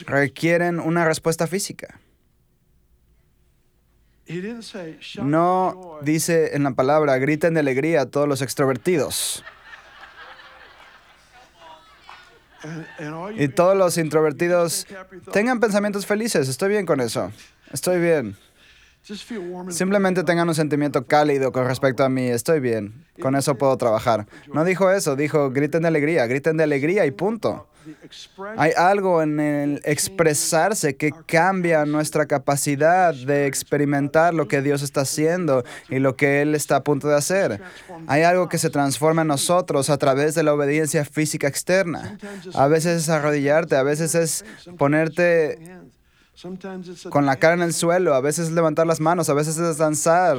Requieren 0.07 0.81
una 0.81 1.05
respuesta 1.05 1.47
física. 1.47 2.01
No 5.23 5.99
dice 6.03 6.57
en 6.57 6.65
la 6.65 6.73
palabra, 6.73 7.17
griten 7.19 7.55
de 7.55 7.61
alegría 7.61 8.03
a 8.03 8.07
todos 8.07 8.29
los 8.29 8.43
extrovertidos. 8.43 9.45
Y 13.37 13.49
todos 13.49 13.77
los 13.77 13.99
introvertidos 13.99 14.87
tengan 15.33 15.61
pensamientos 15.61 16.07
felices. 16.07 16.49
Estoy 16.49 16.71
bien 16.71 16.87
con 16.87 17.01
eso. 17.01 17.31
Estoy 17.73 18.01
bien. 18.01 18.37
Simplemente 19.71 20.23
tengan 20.25 20.49
un 20.49 20.55
sentimiento 20.55 21.07
cálido 21.07 21.53
con 21.53 21.67
respecto 21.67 22.05
a 22.05 22.09
mí. 22.09 22.27
Estoy 22.27 22.61
bien. 22.61 23.07
Con 23.21 23.37
eso 23.37 23.57
puedo 23.57 23.77
trabajar. 23.77 24.27
No 24.53 24.65
dijo 24.65 24.91
eso. 24.91 25.17
Dijo, 25.17 25.51
griten 25.51 25.83
de 25.83 25.89
alegría. 25.89 26.27
Griten 26.27 26.57
de 26.57 26.65
alegría 26.65 27.07
y 27.07 27.11
punto. 27.11 27.68
Hay 28.57 28.73
algo 28.77 29.23
en 29.23 29.41
el 29.41 29.81
expresarse 29.85 30.97
que 30.97 31.13
cambia 31.27 31.85
nuestra 31.85 32.27
capacidad 32.27 33.15
de 33.15 33.47
experimentar 33.47 34.35
lo 34.35 34.49
que 34.49 34.63
Dios 34.63 34.83
está 34.83 35.03
haciendo 35.03 35.65
y 35.89 35.99
lo 35.99 36.17
que 36.17 36.43
Él 36.43 36.55
está 36.55 36.77
a 36.77 36.85
punto 36.85 37.09
de 37.09 37.17
hacer. 37.17 37.61
Hay 38.07 38.23
algo 38.23 38.49
que 38.49 38.59
se 38.59 38.71
transforma 38.71 39.23
en 39.23 39.29
nosotros 39.29 39.91
a 39.91 39.99
través 39.99 40.35
de 40.35 40.43
la 40.43 40.55
obediencia 40.55 41.05
física 41.05 41.49
externa. 41.49 42.19
A 42.55 42.67
veces 42.69 43.03
es 43.03 43.09
arrodillarte, 43.09 43.77
a 43.77 43.83
veces 43.83 44.15
es 44.15 44.45
ponerte 44.77 45.59
con 47.11 47.27
la 47.27 47.37
cara 47.37 47.55
en 47.55 47.63
el 47.63 47.75
suelo, 47.75 48.15
a 48.15 48.21
veces 48.21 48.49
es 48.49 48.53
levantar 48.53 48.87
las 48.87 49.01
manos, 49.01 49.29
a 49.29 49.35
veces 49.35 49.59
es 49.59 49.79
danzar. 49.79 50.39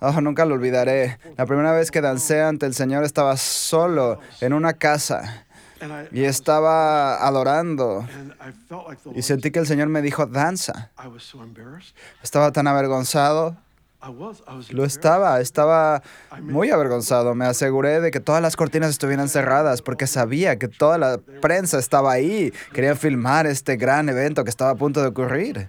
Oh, 0.00 0.20
nunca 0.20 0.46
lo 0.46 0.54
olvidaré. 0.54 1.18
La 1.36 1.44
primera 1.44 1.72
vez 1.72 1.90
que 1.90 2.00
dancé 2.00 2.40
ante 2.40 2.64
el 2.64 2.74
Señor 2.74 3.04
estaba 3.04 3.36
solo 3.36 4.18
en 4.40 4.54
una 4.54 4.72
casa 4.72 5.45
y 6.12 6.24
estaba 6.24 7.26
adorando. 7.26 8.06
Y 9.14 9.22
sentí 9.22 9.50
que 9.50 9.58
el 9.58 9.66
Señor 9.66 9.88
me 9.88 10.02
dijo, 10.02 10.26
danza. 10.26 10.90
Estaba 12.22 12.52
tan 12.52 12.66
avergonzado. 12.66 13.56
Lo 14.70 14.84
estaba, 14.84 15.40
estaba 15.40 16.02
muy 16.40 16.70
avergonzado. 16.70 17.34
Me 17.34 17.46
aseguré 17.46 18.00
de 18.00 18.10
que 18.10 18.20
todas 18.20 18.40
las 18.40 18.54
cortinas 18.54 18.90
estuvieran 18.90 19.28
cerradas 19.28 19.82
porque 19.82 20.06
sabía 20.06 20.58
que 20.58 20.68
toda 20.68 20.98
la 20.98 21.18
prensa 21.40 21.78
estaba 21.78 22.12
ahí. 22.12 22.52
Querían 22.72 22.96
filmar 22.96 23.46
este 23.46 23.76
gran 23.76 24.08
evento 24.08 24.44
que 24.44 24.50
estaba 24.50 24.70
a 24.70 24.74
punto 24.76 25.00
de 25.02 25.08
ocurrir. 25.08 25.68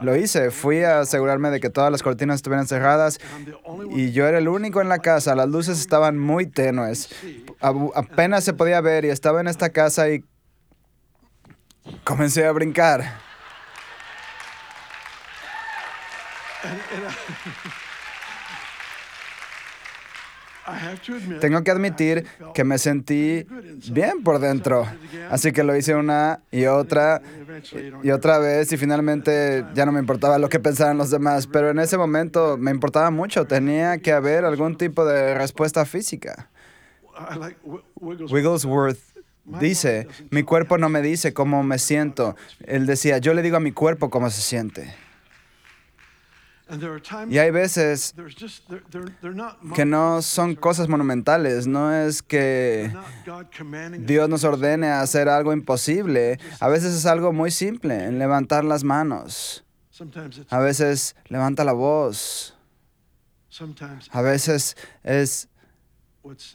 Lo 0.00 0.16
hice, 0.16 0.50
fui 0.50 0.82
a 0.82 1.00
asegurarme 1.00 1.50
de 1.50 1.60
que 1.60 1.70
todas 1.70 1.90
las 1.92 2.02
cortinas 2.02 2.36
estuvieran 2.36 2.66
cerradas 2.66 3.18
y 3.90 4.12
yo 4.12 4.26
era 4.26 4.38
el 4.38 4.48
único 4.48 4.80
en 4.80 4.88
la 4.88 4.98
casa, 4.98 5.34
las 5.34 5.48
luces 5.48 5.80
estaban 5.80 6.18
muy 6.18 6.46
tenues, 6.46 7.10
apenas 7.94 8.44
se 8.44 8.52
podía 8.52 8.80
ver 8.80 9.04
y 9.04 9.08
estaba 9.10 9.40
en 9.40 9.48
esta 9.48 9.70
casa 9.70 10.08
y 10.10 10.24
comencé 12.04 12.46
a 12.46 12.52
brincar. 12.52 13.04
Tengo 21.40 21.62
que 21.62 21.70
admitir 21.70 22.26
que 22.54 22.64
me 22.64 22.78
sentí 22.78 23.46
bien 23.90 24.22
por 24.22 24.38
dentro. 24.38 24.86
Así 25.30 25.52
que 25.52 25.62
lo 25.62 25.76
hice 25.76 25.94
una 25.94 26.40
y 26.50 26.66
otra 26.66 27.22
y 28.02 28.10
otra 28.10 28.38
vez 28.38 28.72
y 28.72 28.76
finalmente 28.76 29.64
ya 29.74 29.86
no 29.86 29.92
me 29.92 30.00
importaba 30.00 30.38
lo 30.38 30.48
que 30.48 30.60
pensaran 30.60 30.98
los 30.98 31.10
demás. 31.10 31.46
Pero 31.46 31.70
en 31.70 31.78
ese 31.78 31.96
momento 31.96 32.56
me 32.56 32.70
importaba 32.70 33.10
mucho. 33.10 33.46
Tenía 33.46 33.98
que 33.98 34.12
haber 34.12 34.44
algún 34.44 34.76
tipo 34.76 35.04
de 35.04 35.34
respuesta 35.34 35.84
física. 35.84 36.48
Wigglesworth 38.00 38.98
dice, 39.60 40.06
mi 40.30 40.42
cuerpo 40.42 40.78
no 40.78 40.88
me 40.88 41.02
dice 41.02 41.32
cómo 41.32 41.62
me 41.62 41.78
siento. 41.78 42.36
Él 42.64 42.86
decía, 42.86 43.18
yo 43.18 43.34
le 43.34 43.42
digo 43.42 43.56
a 43.56 43.60
mi 43.60 43.72
cuerpo 43.72 44.10
cómo 44.10 44.30
se 44.30 44.42
siente. 44.42 44.94
Y 47.28 47.38
hay 47.38 47.50
veces 47.50 48.14
que 49.74 49.84
no 49.86 50.22
son 50.22 50.54
cosas 50.54 50.88
monumentales, 50.88 51.66
no 51.66 51.94
es 51.94 52.22
que 52.22 52.92
Dios 54.00 54.28
nos 54.28 54.44
ordene 54.44 54.88
a 54.88 55.00
hacer 55.00 55.28
algo 55.28 55.52
imposible, 55.52 56.38
a 56.60 56.68
veces 56.68 56.94
es 56.94 57.06
algo 57.06 57.32
muy 57.32 57.50
simple, 57.50 58.04
en 58.04 58.18
levantar 58.18 58.64
las 58.64 58.84
manos, 58.84 59.64
a 60.50 60.58
veces 60.58 61.16
levanta 61.28 61.64
la 61.64 61.72
voz, 61.72 62.54
a 64.10 64.20
veces 64.20 64.76
es 65.02 65.48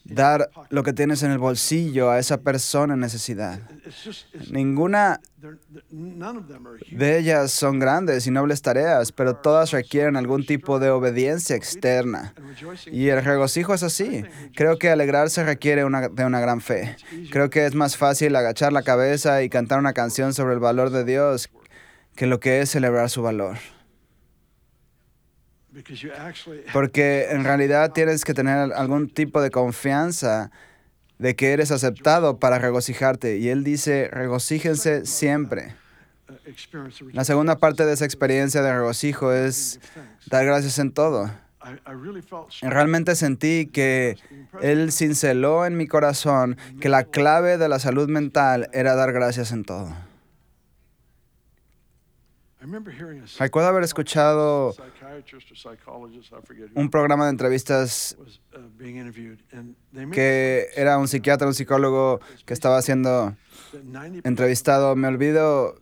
dar 0.05 0.49
lo 0.69 0.83
que 0.83 0.93
tienes 0.93 1.23
en 1.23 1.31
el 1.31 1.37
bolsillo 1.37 2.09
a 2.11 2.19
esa 2.19 2.37
persona 2.41 2.93
en 2.95 2.99
necesidad. 2.99 3.59
Ninguna 4.51 5.19
de 6.91 7.17
ellas 7.19 7.51
son 7.51 7.79
grandes 7.79 8.27
y 8.27 8.31
nobles 8.31 8.61
tareas, 8.61 9.11
pero 9.11 9.35
todas 9.35 9.71
requieren 9.71 10.15
algún 10.15 10.45
tipo 10.45 10.79
de 10.79 10.89
obediencia 10.89 11.55
externa. 11.55 12.33
Y 12.91 13.09
el 13.09 13.23
regocijo 13.23 13.73
es 13.73 13.83
así. 13.83 14.23
Creo 14.55 14.77
que 14.77 14.89
alegrarse 14.89 15.43
requiere 15.43 15.83
una- 15.85 16.07
de 16.09 16.25
una 16.25 16.39
gran 16.39 16.61
fe. 16.61 16.95
Creo 17.31 17.49
que 17.49 17.65
es 17.65 17.75
más 17.75 17.97
fácil 17.97 18.35
agachar 18.35 18.71
la 18.73 18.83
cabeza 18.83 19.43
y 19.43 19.49
cantar 19.49 19.79
una 19.79 19.93
canción 19.93 20.33
sobre 20.33 20.53
el 20.53 20.59
valor 20.59 20.89
de 20.91 21.03
Dios 21.03 21.49
que 22.15 22.27
lo 22.27 22.39
que 22.39 22.61
es 22.61 22.69
celebrar 22.69 23.09
su 23.09 23.21
valor. 23.21 23.57
Porque 26.73 27.27
en 27.29 27.43
realidad 27.43 27.91
tienes 27.91 28.25
que 28.25 28.33
tener 28.33 28.73
algún 28.73 29.09
tipo 29.09 29.41
de 29.41 29.51
confianza 29.51 30.51
de 31.17 31.35
que 31.35 31.53
eres 31.53 31.71
aceptado 31.71 32.39
para 32.39 32.59
regocijarte. 32.59 33.37
Y 33.37 33.49
él 33.49 33.63
dice, 33.63 34.09
regocíjense 34.11 35.05
siempre. 35.05 35.75
La 37.11 37.23
segunda 37.23 37.57
parte 37.57 37.85
de 37.85 37.93
esa 37.93 38.05
experiencia 38.05 38.61
de 38.61 38.73
regocijo 38.73 39.31
es 39.33 39.79
dar 40.27 40.45
gracias 40.45 40.79
en 40.79 40.91
todo. 40.91 41.29
Realmente 42.61 43.15
sentí 43.15 43.67
que 43.67 44.17
él 44.61 44.91
cinceló 44.91 45.65
en 45.65 45.77
mi 45.77 45.87
corazón 45.87 46.57
que 46.81 46.89
la 46.89 47.05
clave 47.05 47.57
de 47.57 47.69
la 47.69 47.79
salud 47.79 48.09
mental 48.09 48.69
era 48.73 48.95
dar 48.95 49.13
gracias 49.13 49.51
en 49.51 49.63
todo. 49.63 49.93
Recuerdo 53.39 53.69
haber 53.69 53.83
escuchado 53.83 54.73
un 56.75 56.89
programa 56.89 57.25
de 57.25 57.31
entrevistas 57.31 58.17
uh, 58.19 60.11
que 60.11 60.67
era 60.75 60.97
un 60.97 61.07
psiquiatra, 61.07 61.47
un 61.47 61.53
psicólogo 61.53 62.19
que 62.45 62.53
estaba 62.53 62.81
siendo 62.81 63.35
that 63.73 63.83
90% 63.83 64.21
entrevistado. 64.23 64.95
Me 64.95 65.07
olvido 65.07 65.75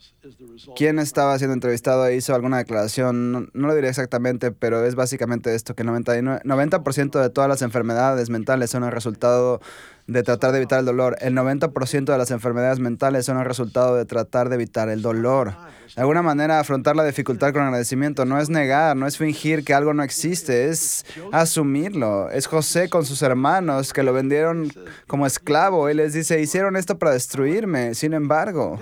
quién 0.76 1.00
estaba 1.00 1.38
siendo 1.38 1.54
entrevistado 1.54 2.06
e 2.08 2.16
hizo 2.16 2.34
alguna 2.36 2.58
declaración. 2.58 3.32
No, 3.32 3.48
no 3.54 3.68
lo 3.68 3.76
diré 3.76 3.90
exactamente, 3.90 4.52
pero 4.52 4.86
es 4.86 4.96
básicamente 4.96 5.54
esto, 5.56 5.76
que 5.76 5.84
99 5.84 6.42
90% 6.44 7.22
de 7.22 7.30
todas 7.30 7.50
las 7.50 7.62
enfermedades 7.62 8.30
mentales 8.30 8.70
son 8.70 8.84
el 8.84 8.92
resultado 8.92 9.62
de 10.08 10.24
tratar 10.24 10.52
de 10.52 10.58
evitar 10.58 10.80
el 10.80 10.86
dolor. 10.86 11.16
El 11.22 11.36
90% 11.36 12.06
de 12.06 12.18
las 12.18 12.32
enfermedades 12.32 12.80
mentales 12.80 13.26
son 13.26 13.38
el 13.38 13.46
resultado 13.46 13.96
de 13.96 14.06
tratar 14.06 14.50
de 14.50 14.56
evitar 14.56 14.90
el 14.90 15.02
dolor. 15.02 15.54
De 15.96 16.02
alguna 16.02 16.22
manera, 16.22 16.60
afrontar 16.60 16.96
la 16.96 17.04
dificultad 17.04 17.54
con 17.54 17.64
agradecimiento 17.64 18.26
no 18.26 18.40
es 18.40 18.50
negar, 18.50 18.96
no 18.96 19.08
es 19.08 19.18
fingir 19.22 19.64
que 19.64 19.76
algo 19.76 19.94
no 19.94 20.02
existe, 20.02 20.70
es 20.70 21.06
asumirlo. 21.32 22.32
Es 22.32 22.48
José 22.48 22.90
con 22.90 23.06
sus 23.06 23.22
hermanos 23.22 23.94
que 23.94 24.02
lo 24.02 24.14
vendieron 24.14 24.72
como 25.06 25.28
esclavo. 25.28 25.90
Él 25.90 25.98
les 25.98 26.14
dice, 26.14 26.42
hicieron 26.42 26.76
esto 26.76 26.98
para 26.98 27.12
destruirme. 27.12 27.94
Sin 27.94 28.14
embargo, 28.14 28.80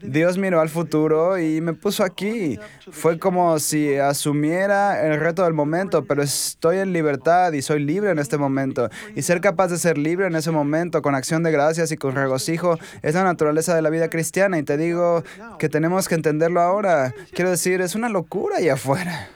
Dios 0.00 0.38
miró 0.38 0.62
al 0.62 0.70
futuro 0.70 1.38
y 1.38 1.60
me 1.60 1.74
puso 1.74 2.02
aquí. 2.02 2.58
Fue 2.90 3.18
como 3.18 3.58
si 3.58 3.96
asumiera 3.96 5.06
el 5.06 5.20
reto 5.20 5.44
del 5.44 5.52
momento, 5.52 6.06
pero 6.06 6.22
estoy 6.22 6.78
en 6.78 6.94
libertad 6.94 7.52
y 7.52 7.60
soy 7.60 7.84
libre 7.84 8.10
en 8.10 8.18
este 8.18 8.38
momento. 8.38 8.88
Y 9.14 9.20
ser 9.20 9.42
capaz 9.42 9.68
de 9.68 9.76
ser 9.76 9.98
libre 9.98 10.28
en 10.28 10.34
ese 10.34 10.50
momento, 10.50 11.02
con 11.02 11.14
acción 11.14 11.42
de 11.42 11.52
gracias 11.52 11.92
y 11.92 11.98
con 11.98 12.14
regocijo, 12.14 12.78
es 13.02 13.14
la 13.14 13.24
naturaleza 13.24 13.74
de 13.74 13.82
la 13.82 13.90
vida 13.90 14.08
cristiana. 14.08 14.58
Y 14.58 14.62
te 14.62 14.78
digo 14.78 15.24
que 15.58 15.68
tenemos 15.68 16.08
que 16.08 16.14
entenderlo 16.14 16.62
ahora. 16.62 17.14
Quiero 17.34 17.50
decir, 17.50 17.82
es 17.82 17.94
una 17.94 18.08
locura 18.08 18.56
allá 18.56 18.72
afuera. 18.72 19.28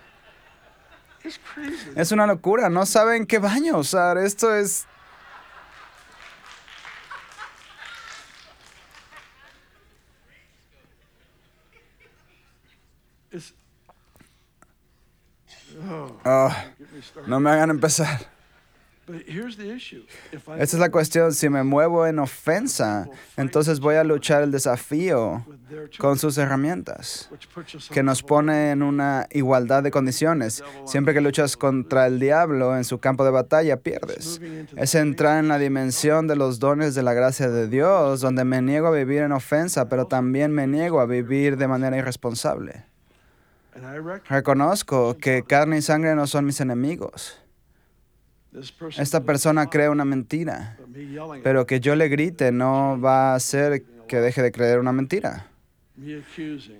Es 1.95 2.13
una 2.13 2.27
locura. 2.27 2.69
No 2.69 2.87
saben 2.87 3.27
qué 3.27 3.39
baño 3.39 3.79
usar. 3.79 4.19
Esto 4.19 4.55
es... 4.55 4.87
Oh, 16.25 16.53
started. 17.03 17.29
no 17.29 17.41
me 17.41 17.51
hagan 17.51 17.71
empezar. 17.71 18.29
Esta 20.33 20.77
es 20.77 20.79
la 20.79 20.91
cuestión. 20.91 21.33
Si 21.33 21.49
me 21.49 21.63
muevo 21.63 22.07
en 22.07 22.19
ofensa, 22.19 23.09
entonces 23.37 23.81
voy 23.81 23.97
a 23.97 24.05
luchar 24.05 24.43
el 24.43 24.51
desafío 24.51 25.45
con 25.99 26.19
sus 26.19 26.39
herramientas, 26.39 27.31
que 27.91 28.03
nos 28.03 28.23
pone 28.23 28.71
en 28.71 28.83
una 28.83 29.27
igualdad 29.31 29.83
de 29.83 29.91
condiciones. 29.91 30.63
Siempre 30.87 31.15
que 31.15 31.21
luchas 31.21 31.57
contra 31.57 32.07
el 32.07 32.19
diablo 32.19 32.77
en 32.77 32.85
su 32.85 32.99
campo 32.99 33.25
de 33.25 33.31
batalla, 33.31 33.77
pierdes. 33.79 34.41
Es 34.77 34.95
entrar 34.95 35.39
en 35.39 35.49
la 35.49 35.59
dimensión 35.59 36.27
de 36.27 36.37
los 36.37 36.59
dones 36.59 36.95
de 36.95 37.03
la 37.03 37.15
gracia 37.15 37.49
de 37.49 37.69
Dios, 37.69 38.21
donde 38.21 38.45
me 38.45 38.63
niego 38.63 38.89
a 38.89 38.93
vivir 38.93 39.23
en 39.23 39.33
ofensa, 39.33 39.89
pero 39.89 40.07
también 40.07 40.53
me 40.53 40.67
niego 40.67 41.01
a 41.01 41.07
vivir 41.07 41.57
de 41.57 41.69
manera 41.69 41.97
irresponsable. 41.97 42.85
Reconozco 44.29 45.17
que 45.17 45.43
carne 45.45 45.79
y 45.79 45.83
sangre 45.83 46.15
no 46.15 46.27
son 46.27 46.45
mis 46.45 46.61
enemigos. 46.61 47.42
Esta 48.99 49.25
persona 49.25 49.71
crea 49.71 49.91
una 49.91 50.05
mentira, 50.05 50.77
pero 51.43 51.67
que 51.67 51.81
yo 51.81 51.97
le 51.97 52.09
grite 52.09 52.53
no 52.53 53.01
va 53.01 53.33
a 53.33 53.35
hacer 53.35 53.83
que 54.07 54.21
deje 54.21 54.43
de 54.43 54.53
creer 54.53 54.79
una 54.79 54.93
mentira. 54.93 55.47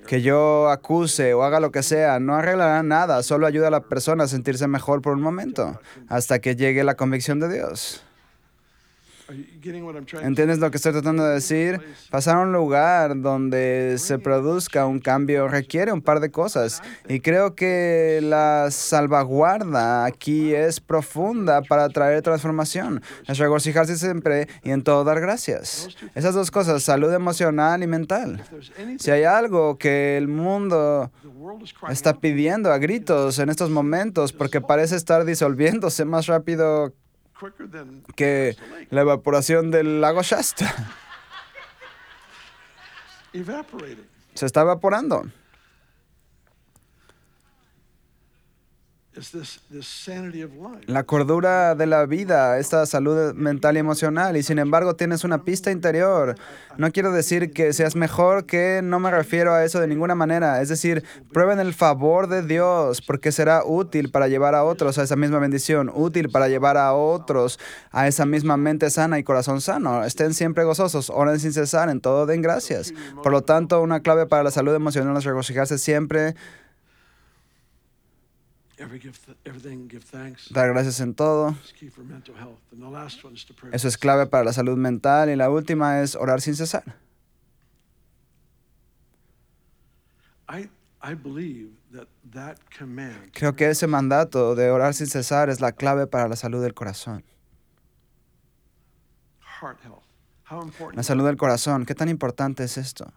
Que 0.07 0.23
yo 0.23 0.69
acuse 0.69 1.35
o 1.35 1.43
haga 1.43 1.61
lo 1.61 1.71
que 1.71 1.83
sea 1.83 2.19
no 2.19 2.35
arreglará 2.35 2.83
nada, 2.83 3.23
solo 3.23 3.47
ayuda 3.47 3.69
a 3.69 3.71
la 3.71 3.81
persona 3.81 4.25
a 4.25 4.29
sentirse 4.29 4.67
mejor 4.67 5.01
por 5.01 5.15
un 5.15 5.23
momento, 5.23 5.81
hasta 6.09 6.41
que 6.41 6.57
llegue 6.57 6.85
la 6.85 6.95
convicción 6.95 7.41
de 7.41 7.53
Dios. 7.53 8.03
¿Entiendes 10.23 10.59
lo 10.59 10.71
que 10.71 10.77
estoy 10.77 10.93
tratando 10.93 11.25
de 11.25 11.35
decir? 11.35 11.81
Pasar 12.11 12.37
a 12.37 12.41
un 12.41 12.53
lugar 12.53 13.21
donde 13.21 13.97
se 13.99 14.19
produzca 14.19 14.87
un 14.87 14.99
cambio 14.99 15.49
requiere 15.49 15.93
un 15.93 16.03
par 16.03 16.21
de 16.21 16.31
cosas 16.31 16.83
y 17.09 17.21
creo 17.21 17.55
que 17.55 18.21
la 18.23 18.71
salvaguarda 18.71 20.05
aquí 20.05 20.55
es 20.55 20.81
profunda 20.81 21.63
para 21.63 21.89
traer 21.89 22.23
transformación. 22.23 23.03
Es 23.27 23.39
regocijarse 23.39 23.97
siempre 23.97 24.49
y 24.63 24.71
en 24.71 24.83
todo 24.83 25.05
dar 25.05 25.21
gracias. 25.21 25.89
Esas 26.15 26.35
dos 26.35 26.51
cosas, 26.51 26.83
salud 26.83 27.13
emocional 27.13 27.83
y 27.83 27.87
mental. 27.87 28.43
Si 28.99 29.11
hay 29.11 29.25
algo 29.25 29.79
que 29.79 30.17
el 30.17 30.29
mundo 30.29 31.11
está 31.91 32.19
pidiendo 32.19 32.73
a 32.73 32.79
gritos 32.79 33.39
en 33.39 33.49
estos 33.49 33.71
momentos 33.71 34.33
porque 34.33 34.61
parece 34.61 34.97
estar 34.97 35.25
disolviéndose 35.25 36.05
más 36.05 36.27
rápido 36.27 36.95
que 38.17 38.57
la 38.91 39.01
evaporación 39.03 39.71
del 39.71 40.01
lago 40.01 40.23
Shasta. 40.23 40.75
Se 44.35 44.47
está 44.47 44.63
evaporando. 44.63 45.25
La 50.87 51.05
cordura 51.05 51.75
de 51.75 51.87
la 51.87 52.07
vida, 52.07 52.59
esta 52.59 52.85
salud 52.87 53.35
mental 53.35 53.77
y 53.77 53.81
emocional, 53.81 54.37
y 54.37 54.43
sin 54.43 54.59
embargo 54.59 54.97
tienes 54.97 55.25
una 55.25 55.45
pista 55.45 55.71
interior. 55.71 56.35
No 56.77 56.91
quiero 56.91 57.13
decir 57.13 57.53
que 57.53 57.73
seas 57.73 57.97
mejor 57.97 58.47
que, 58.47 58.81
no 58.83 58.99
me 59.01 59.11
refiero 59.11 59.53
a 59.53 59.65
eso 59.65 59.81
de 59.81 59.87
ninguna 59.87 60.15
manera. 60.15 60.61
Es 60.61 60.69
decir, 60.69 61.05
prueben 61.33 61.61
el 61.61 61.75
favor 61.75 62.27
de 62.29 62.43
Dios, 62.43 63.03
porque 63.03 63.33
será 63.33 63.63
útil 63.65 64.11
para 64.11 64.29
llevar 64.29 64.55
a 64.55 64.65
otros 64.65 64.99
a 64.99 65.03
esa 65.03 65.17
misma 65.17 65.39
bendición, 65.39 65.91
útil 65.95 66.29
para 66.31 66.49
llevar 66.49 66.77
a 66.77 66.93
otros 66.93 67.59
a 67.91 68.09
esa 68.09 68.27
misma 68.27 68.57
mente 68.57 68.91
sana 68.91 69.19
y 69.19 69.25
corazón 69.25 69.61
sano. 69.61 70.05
Estén 70.05 70.35
siempre 70.35 70.65
gozosos, 70.65 71.11
oren 71.11 71.39
sin 71.39 71.53
cesar, 71.53 71.89
en 71.89 72.01
todo 72.01 72.27
den 72.27 72.43
gracias. 72.43 72.93
Por 73.23 73.33
lo 73.33 73.43
tanto, 73.43 73.81
una 73.83 74.01
clave 74.01 74.27
para 74.27 74.43
la 74.43 74.51
salud 74.51 74.75
emocional 74.75 75.17
es 75.17 75.25
regocijarse 75.25 75.79
siempre, 75.79 76.35
dar 80.51 80.69
gracias 80.69 81.01
en 81.01 81.15
todo. 81.15 81.57
Eso 83.73 83.89
es 83.89 83.99
clave 83.99 84.27
para 84.27 84.45
la 84.45 84.53
salud 84.53 84.77
mental. 84.77 85.31
Y 85.31 85.37
la 85.37 85.51
última 85.51 86.01
es 86.03 86.15
orar 86.15 86.41
sin 86.41 86.55
cesar. 86.55 86.85
Creo 93.33 93.57
que 93.57 93.71
ese 93.71 93.87
mandato 93.87 94.55
de 94.55 94.71
orar 94.71 94.95
sin 94.95 95.07
cesar 95.07 95.51
es 95.51 95.61
la 95.61 95.73
clave 95.73 96.07
para 96.07 96.29
la 96.29 96.37
salud 96.37 96.63
del 96.63 96.75
corazón. 96.75 97.25
La 100.93 101.03
salud 101.03 101.25
del 101.25 101.37
corazón, 101.37 101.87
¿qué 101.87 101.95
tan 101.95 102.09
importante 102.09 102.65
es 102.65 102.77
esto? 102.77 103.13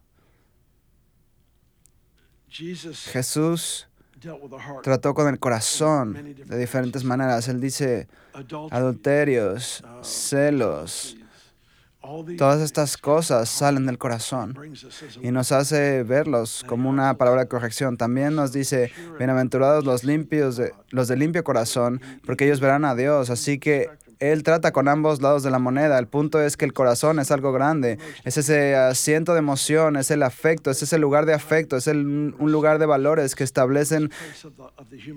Jesús 3.12 3.90
trató 4.84 5.14
con 5.14 5.28
el 5.28 5.40
corazón 5.40 6.36
de 6.46 6.58
diferentes 6.58 7.04
maneras. 7.04 7.48
Él 7.48 7.60
dice 7.60 8.08
adulterios, 8.72 9.84
uh, 9.84 10.04
celos, 10.04 11.18
todas 12.38 12.62
estas 12.62 12.98
cosas 12.98 13.50
salen 13.50 13.86
del 13.86 13.98
corazón 13.98 14.58
y 15.22 15.32
nos 15.32 15.52
hace 15.52 16.04
verlos 16.04 16.64
como 16.68 16.90
una 16.90 17.18
palabra 17.18 17.42
de 17.42 17.48
corrección. 17.48 17.98
También 17.98 18.36
nos 18.36 18.52
dice, 18.52 18.92
bienaventurados 19.18 19.86
los 19.86 20.04
limpios, 20.04 20.58
de, 20.58 20.74
los 20.90 21.08
de 21.08 21.18
limpio 21.18 21.44
corazón, 21.44 22.02
porque 22.26 22.46
ellos 22.46 22.60
verán 22.60 22.86
a 22.86 22.96
Dios. 22.96 23.30
Así 23.30 23.60
que 23.60 23.90
Él 24.32 24.44
trata 24.44 24.72
con 24.72 24.88
ambos 24.88 25.22
lados 25.22 25.44
de 25.44 25.52
la 25.52 25.60
moneda. 25.60 25.98
El 26.00 26.08
punto 26.08 26.42
es 26.42 26.58
que 26.58 26.66
el 26.66 26.74
corazón 26.74 27.20
es 27.20 27.32
algo 27.32 27.52
grande. 27.52 27.98
Es 28.24 28.38
ese 28.38 28.76
asiento 28.76 29.34
de 29.34 29.40
emoción, 29.40 29.96
es 29.96 30.12
el 30.12 30.24
afecto, 30.24 30.72
es 30.72 30.82
ese 30.84 30.98
lugar 30.98 31.26
de 31.26 31.34
afecto, 31.34 31.78
es 31.78 31.88
el- 31.88 32.36
un 32.38 32.52
lugar 32.52 32.80
de 32.80 32.86
valores 32.86 33.36
que 33.36 33.44
establecen 33.44 34.10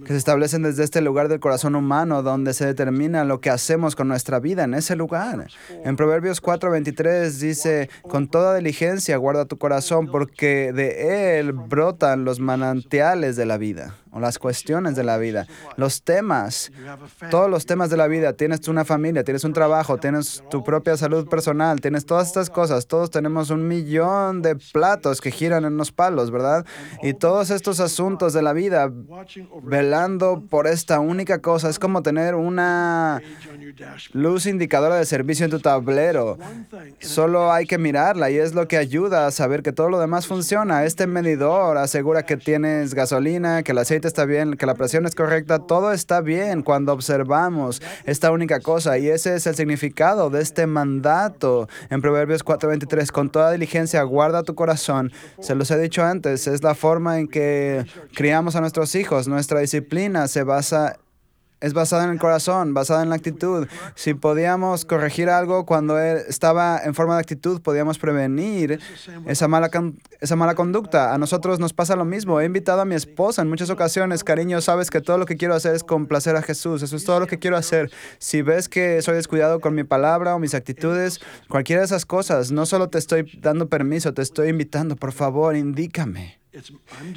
que 0.05 0.13
se 0.13 0.17
establecen 0.17 0.63
desde 0.63 0.85
este 0.85 1.01
lugar 1.01 1.29
del 1.29 1.41
corazón 1.41 1.75
humano, 1.75 2.23
donde 2.23 2.53
se 2.55 2.67
determina 2.67 3.25
lo 3.25 3.41
que 3.41 3.51
hacemos 3.51 3.97
con 3.97 4.09
nuestra 4.09 4.41
vida 4.41 4.65
en 4.65 4.75
ese 4.75 4.97
lugar. 4.97 5.47
En 5.85 5.97
Proverbios 5.97 6.41
4:23 6.41 7.41
dice, 7.41 7.91
con 8.03 8.29
toda 8.29 8.55
diligencia 8.57 9.17
guarda 9.17 9.45
tu 9.45 9.59
corazón, 9.59 10.09
porque 10.11 10.73
de 10.73 11.39
él 11.39 11.53
brotan 11.53 12.25
los 12.25 12.41
manantiales 12.41 13.37
de 13.37 13.47
la 13.47 13.57
vida, 13.59 13.95
o 14.13 14.21
las 14.21 14.39
cuestiones 14.39 14.97
de 14.97 15.05
la 15.05 15.19
vida, 15.19 15.47
los 15.77 16.03
temas. 16.03 16.71
Todos 17.31 17.51
los 17.51 17.67
temas 17.67 17.91
de 17.91 17.97
la 17.97 18.07
vida, 18.07 18.33
tienes 18.33 18.67
una 18.69 18.85
familia, 18.85 19.25
tienes 19.25 19.45
un 19.45 19.53
trabajo, 19.53 19.99
tienes 19.99 20.43
tu 20.51 20.63
propia 20.63 20.97
salud 20.97 21.29
personal, 21.29 21.81
tienes 21.81 22.07
todas 22.07 22.29
estas 22.29 22.51
cosas, 22.51 22.87
todos 22.87 23.11
tenemos 23.11 23.51
un 23.51 23.67
millón 23.67 24.43
de 24.43 24.57
platos 24.57 25.21
que 25.21 25.31
giran 25.31 25.65
en 25.65 25.77
los 25.77 25.93
palos, 25.93 26.31
¿verdad? 26.31 26.65
Y 27.03 27.15
todos 27.15 27.51
estos 27.51 27.81
asuntos 27.81 28.33
de 28.33 28.43
la 28.43 28.53
vida 28.53 28.91
velando 29.63 30.43
por 30.49 30.67
esta 30.67 31.01
única 31.01 31.41
cosa. 31.41 31.69
Es 31.69 31.79
como 31.79 32.03
tener 32.03 32.35
una 32.35 33.21
luz 34.13 34.47
indicadora 34.47 34.97
de 34.97 35.05
servicio 35.05 35.45
en 35.45 35.51
tu 35.51 35.61
tablero. 35.61 36.39
Solo 37.01 37.53
hay 37.53 37.67
que 37.67 37.79
mirarla 37.79 38.31
y 38.31 38.37
es 38.37 38.55
lo 38.55 38.69
que 38.69 38.77
ayuda 38.77 39.27
a 39.27 39.31
saber 39.31 39.63
que 39.63 39.73
todo 39.73 39.89
lo 39.89 39.99
demás 39.99 40.27
funciona. 40.27 40.85
Este 40.85 41.07
medidor 41.07 41.79
asegura 41.79 42.25
que 42.25 42.37
tienes 42.37 42.95
gasolina, 42.95 43.63
que 43.63 43.73
el 43.73 43.79
aceite 43.79 43.98
está 44.07 44.25
bien, 44.25 44.57
que 44.57 44.67
la 44.67 44.75
presión 44.75 45.07
es 45.07 45.15
correcta. 45.15 45.59
Todo 45.59 45.93
está 45.93 46.21
bien 46.21 46.63
cuando 46.63 46.93
observamos 46.93 47.83
esta 48.05 48.31
única 48.31 48.61
cosa 48.61 48.99
y 48.99 49.09
ese 49.09 49.35
es 49.35 49.47
el 49.47 49.57
significado 49.57 50.31
de 50.31 50.43
este 50.43 50.67
mandato 50.67 51.69
en 51.91 52.01
Proverbios 52.01 52.45
4:23. 52.45 53.11
Con 53.11 53.31
toda 53.31 53.51
diligencia 53.51 54.03
guarda 54.03 54.43
tu 54.43 54.55
corazón. 54.55 55.11
Se 55.41 55.55
los 55.55 55.71
he 55.71 55.79
dicho 55.79 56.05
antes, 56.05 56.47
es 56.47 56.63
la 56.63 56.75
forma 56.75 57.19
en 57.19 57.27
que 57.27 57.85
criamos 58.15 58.55
a 58.55 58.61
nuestros 58.61 58.95
hijos. 58.95 59.27
Nuestra 59.27 59.61
disciplina 59.61 60.29
se 60.29 60.45
basa 60.45 60.99
es 61.61 61.73
basada 61.75 62.05
en 62.05 62.11
el 62.11 62.19
corazón, 62.19 62.75
basada 62.75 63.03
en 63.03 63.09
la 63.09 63.17
actitud. 63.17 63.67
Si 63.95 64.15
podíamos 64.15 64.85
corregir 64.85 65.29
algo 65.29 65.67
cuando 65.67 65.99
él 65.99 66.19
estaba 66.29 66.81
en 66.85 66.95
forma 66.95 67.15
de 67.15 67.21
actitud, 67.21 67.61
podíamos 67.61 67.99
prevenir 67.99 68.81
esa 69.27 69.49
mala, 69.49 69.71
esa 70.21 70.37
mala 70.37 70.55
conducta. 70.55 71.13
A 71.13 71.19
nosotros 71.19 71.59
nos 71.59 71.73
pasa 71.73 71.97
lo 71.97 72.05
mismo. 72.05 72.41
He 72.41 72.45
invitado 72.45 72.81
a 72.81 72.85
mi 72.85 72.95
esposa 72.95 73.43
en 73.43 73.49
muchas 73.49 73.71
ocasiones, 73.71 74.25
cariño, 74.25 74.61
sabes 74.61 74.91
que 74.91 75.01
todo 75.01 75.19
lo 75.19 75.27
que 75.27 75.37
quiero 75.37 75.55
hacer 75.55 75.75
es 75.75 75.85
complacer 75.85 76.37
a 76.37 76.43
Jesús. 76.43 76.83
Eso 76.83 76.97
es 76.97 77.05
todo 77.05 77.21
lo 77.21 77.27
que 77.27 77.39
quiero 77.39 77.57
hacer. 77.57 77.91
Si 78.19 78.43
ves 78.43 78.69
que 78.69 79.03
soy 79.03 79.15
descuidado 79.15 79.61
con 79.61 79.75
mi 79.75 79.85
palabra 79.85 80.35
o 80.35 80.39
mis 80.39 80.55
actitudes, 80.55 81.21
cualquiera 81.49 81.81
de 81.81 81.87
esas 81.87 82.07
cosas, 82.07 82.53
no 82.53 82.67
solo 82.67 82.89
te 82.89 82.99
estoy 82.99 83.39
dando 83.41 83.69
permiso, 83.69 84.15
te 84.15 84.23
estoy 84.23 84.49
invitando, 84.49 84.97
por 84.97 85.13
favor, 85.13 85.57
indícame. 85.57 86.39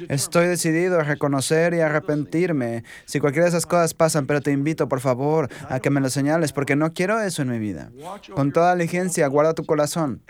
Estoy 0.08 0.46
decidido 0.46 1.00
a 1.00 1.04
reconocer 1.04 1.74
y 1.74 1.80
arrepentirme. 1.80 2.84
Si 3.04 3.20
cualquiera 3.20 3.44
de 3.44 3.50
esas 3.50 3.66
cosas 3.66 3.94
pasan, 3.94 4.26
pero 4.26 4.40
te 4.40 4.52
invito, 4.52 4.88
por 4.88 5.00
favor, 5.00 5.48
a 5.68 5.80
que 5.80 5.90
me 5.90 6.00
lo 6.00 6.10
señales, 6.10 6.52
porque 6.52 6.76
no 6.76 6.92
quiero 6.92 7.20
eso 7.20 7.42
en 7.42 7.48
mi 7.48 7.58
vida. 7.58 7.90
Con 8.34 8.52
toda 8.52 8.74
diligencia, 8.74 9.26
guarda 9.26 9.54
tu 9.54 9.64
corazón. 9.64 10.22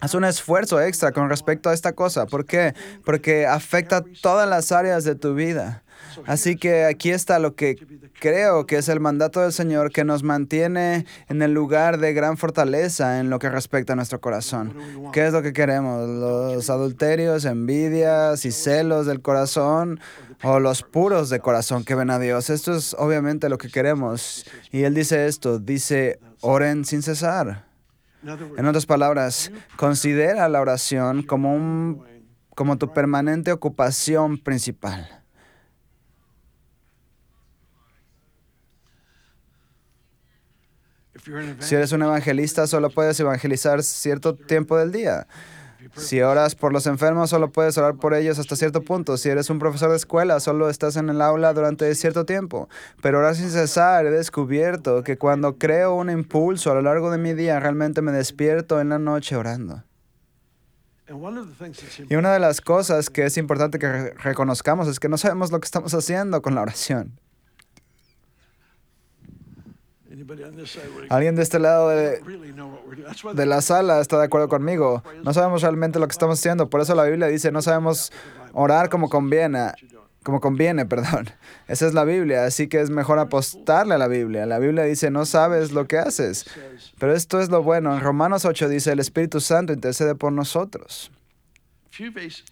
Haz 0.00 0.14
un 0.14 0.24
esfuerzo 0.24 0.80
extra 0.80 1.12
con 1.12 1.28
respecto 1.28 1.70
a 1.70 1.74
esta 1.74 1.92
cosa. 1.92 2.26
¿Por 2.26 2.46
qué? 2.46 2.74
Porque 3.04 3.46
afecta 3.46 4.04
todas 4.22 4.48
las 4.48 4.72
áreas 4.72 5.04
de 5.04 5.14
tu 5.14 5.34
vida. 5.34 5.82
Así 6.24 6.56
que 6.56 6.84
aquí 6.84 7.10
está 7.10 7.38
lo 7.38 7.54
que 7.54 7.76
creo 8.20 8.66
que 8.66 8.76
es 8.76 8.88
el 8.88 9.00
mandato 9.00 9.40
del 9.40 9.52
Señor 9.52 9.90
que 9.92 10.04
nos 10.04 10.22
mantiene 10.22 11.06
en 11.28 11.42
el 11.42 11.52
lugar 11.52 11.98
de 11.98 12.12
gran 12.12 12.36
fortaleza 12.36 13.20
en 13.20 13.30
lo 13.30 13.38
que 13.38 13.50
respecta 13.50 13.92
a 13.92 13.96
nuestro 13.96 14.20
corazón. 14.20 14.74
¿Qué 15.12 15.26
es 15.26 15.32
lo 15.32 15.42
que 15.42 15.52
queremos? 15.52 16.08
¿Los 16.08 16.70
adulterios, 16.70 17.44
envidias 17.44 18.44
y 18.44 18.52
celos 18.52 19.06
del 19.06 19.20
corazón 19.20 20.00
o 20.42 20.60
los 20.60 20.82
puros 20.82 21.30
de 21.30 21.40
corazón 21.40 21.84
que 21.84 21.94
ven 21.94 22.10
a 22.10 22.18
Dios? 22.18 22.50
Esto 22.50 22.74
es 22.74 22.94
obviamente 22.98 23.48
lo 23.48 23.58
que 23.58 23.68
queremos. 23.68 24.46
Y 24.70 24.82
Él 24.82 24.94
dice 24.94 25.26
esto, 25.26 25.58
dice, 25.58 26.18
oren 26.40 26.84
sin 26.84 27.02
cesar. 27.02 27.66
En 28.56 28.66
otras 28.66 28.86
palabras, 28.86 29.52
considera 29.76 30.48
la 30.48 30.60
oración 30.60 31.22
como, 31.22 31.54
un, 31.54 32.02
como 32.54 32.76
tu 32.76 32.92
permanente 32.92 33.52
ocupación 33.52 34.38
principal. 34.38 35.24
Si 41.60 41.74
eres 41.74 41.92
un 41.92 42.02
evangelista, 42.02 42.66
solo 42.66 42.90
puedes 42.90 43.18
evangelizar 43.20 43.82
cierto 43.82 44.34
tiempo 44.34 44.76
del 44.76 44.92
día. 44.92 45.26
Si 45.94 46.20
oras 46.20 46.54
por 46.54 46.72
los 46.72 46.86
enfermos, 46.86 47.30
solo 47.30 47.52
puedes 47.52 47.78
orar 47.78 47.94
por 47.96 48.12
ellos 48.12 48.38
hasta 48.38 48.56
cierto 48.56 48.82
punto. 48.82 49.16
Si 49.16 49.28
eres 49.28 49.50
un 49.50 49.58
profesor 49.58 49.90
de 49.90 49.96
escuela, 49.96 50.40
solo 50.40 50.68
estás 50.68 50.96
en 50.96 51.08
el 51.08 51.22
aula 51.22 51.52
durante 51.52 51.94
cierto 51.94 52.24
tiempo. 52.24 52.68
Pero 53.02 53.18
orar 53.18 53.36
sin 53.36 53.50
cesar, 53.50 54.04
he 54.06 54.10
descubierto 54.10 55.04
que 55.04 55.16
cuando 55.16 55.58
creo 55.58 55.94
un 55.94 56.10
impulso 56.10 56.72
a 56.72 56.74
lo 56.74 56.82
largo 56.82 57.10
de 57.10 57.18
mi 57.18 57.34
día, 57.34 57.60
realmente 57.60 58.02
me 58.02 58.10
despierto 58.12 58.80
en 58.80 58.88
la 58.88 58.98
noche 58.98 59.36
orando. 59.36 59.84
Y 62.10 62.16
una 62.16 62.32
de 62.32 62.40
las 62.40 62.60
cosas 62.60 63.08
que 63.08 63.24
es 63.24 63.36
importante 63.36 63.78
que 63.78 63.86
re- 63.88 64.14
reconozcamos 64.14 64.88
es 64.88 64.98
que 64.98 65.08
no 65.08 65.16
sabemos 65.18 65.52
lo 65.52 65.60
que 65.60 65.66
estamos 65.66 65.94
haciendo 65.94 66.42
con 66.42 66.56
la 66.56 66.62
oración. 66.62 67.20
Alguien 71.10 71.36
de 71.36 71.42
este 71.42 71.58
lado 71.58 71.88
de, 71.90 72.20
de 73.34 73.46
la 73.46 73.60
sala 73.60 74.00
está 74.00 74.18
de 74.18 74.24
acuerdo 74.24 74.48
conmigo. 74.48 75.02
No 75.22 75.34
sabemos 75.34 75.62
realmente 75.62 75.98
lo 75.98 76.06
que 76.06 76.12
estamos 76.12 76.38
haciendo. 76.38 76.70
Por 76.70 76.80
eso 76.80 76.94
la 76.94 77.04
Biblia 77.04 77.26
dice, 77.26 77.52
no 77.52 77.60
sabemos 77.62 78.12
orar 78.52 78.88
como 78.88 79.08
conviene. 79.08 79.72
Como 80.22 80.40
conviene, 80.40 80.86
perdón. 80.86 81.30
Esa 81.68 81.86
es 81.86 81.94
la 81.94 82.04
Biblia, 82.04 82.44
así 82.44 82.66
que 82.66 82.80
es 82.80 82.90
mejor 82.90 83.18
apostarle 83.18 83.94
a 83.94 83.98
la 83.98 84.08
Biblia. 84.08 84.46
La 84.46 84.58
Biblia 84.58 84.84
dice, 84.84 85.10
no 85.10 85.26
sabes 85.26 85.72
lo 85.72 85.86
que 85.86 85.98
haces. 85.98 86.46
Pero 86.98 87.14
esto 87.14 87.40
es 87.40 87.50
lo 87.50 87.62
bueno. 87.62 87.94
En 87.94 88.00
Romanos 88.00 88.44
8 88.44 88.68
dice, 88.68 88.92
el 88.92 89.00
Espíritu 89.00 89.40
Santo 89.40 89.72
intercede 89.72 90.14
por 90.14 90.32
nosotros. 90.32 91.10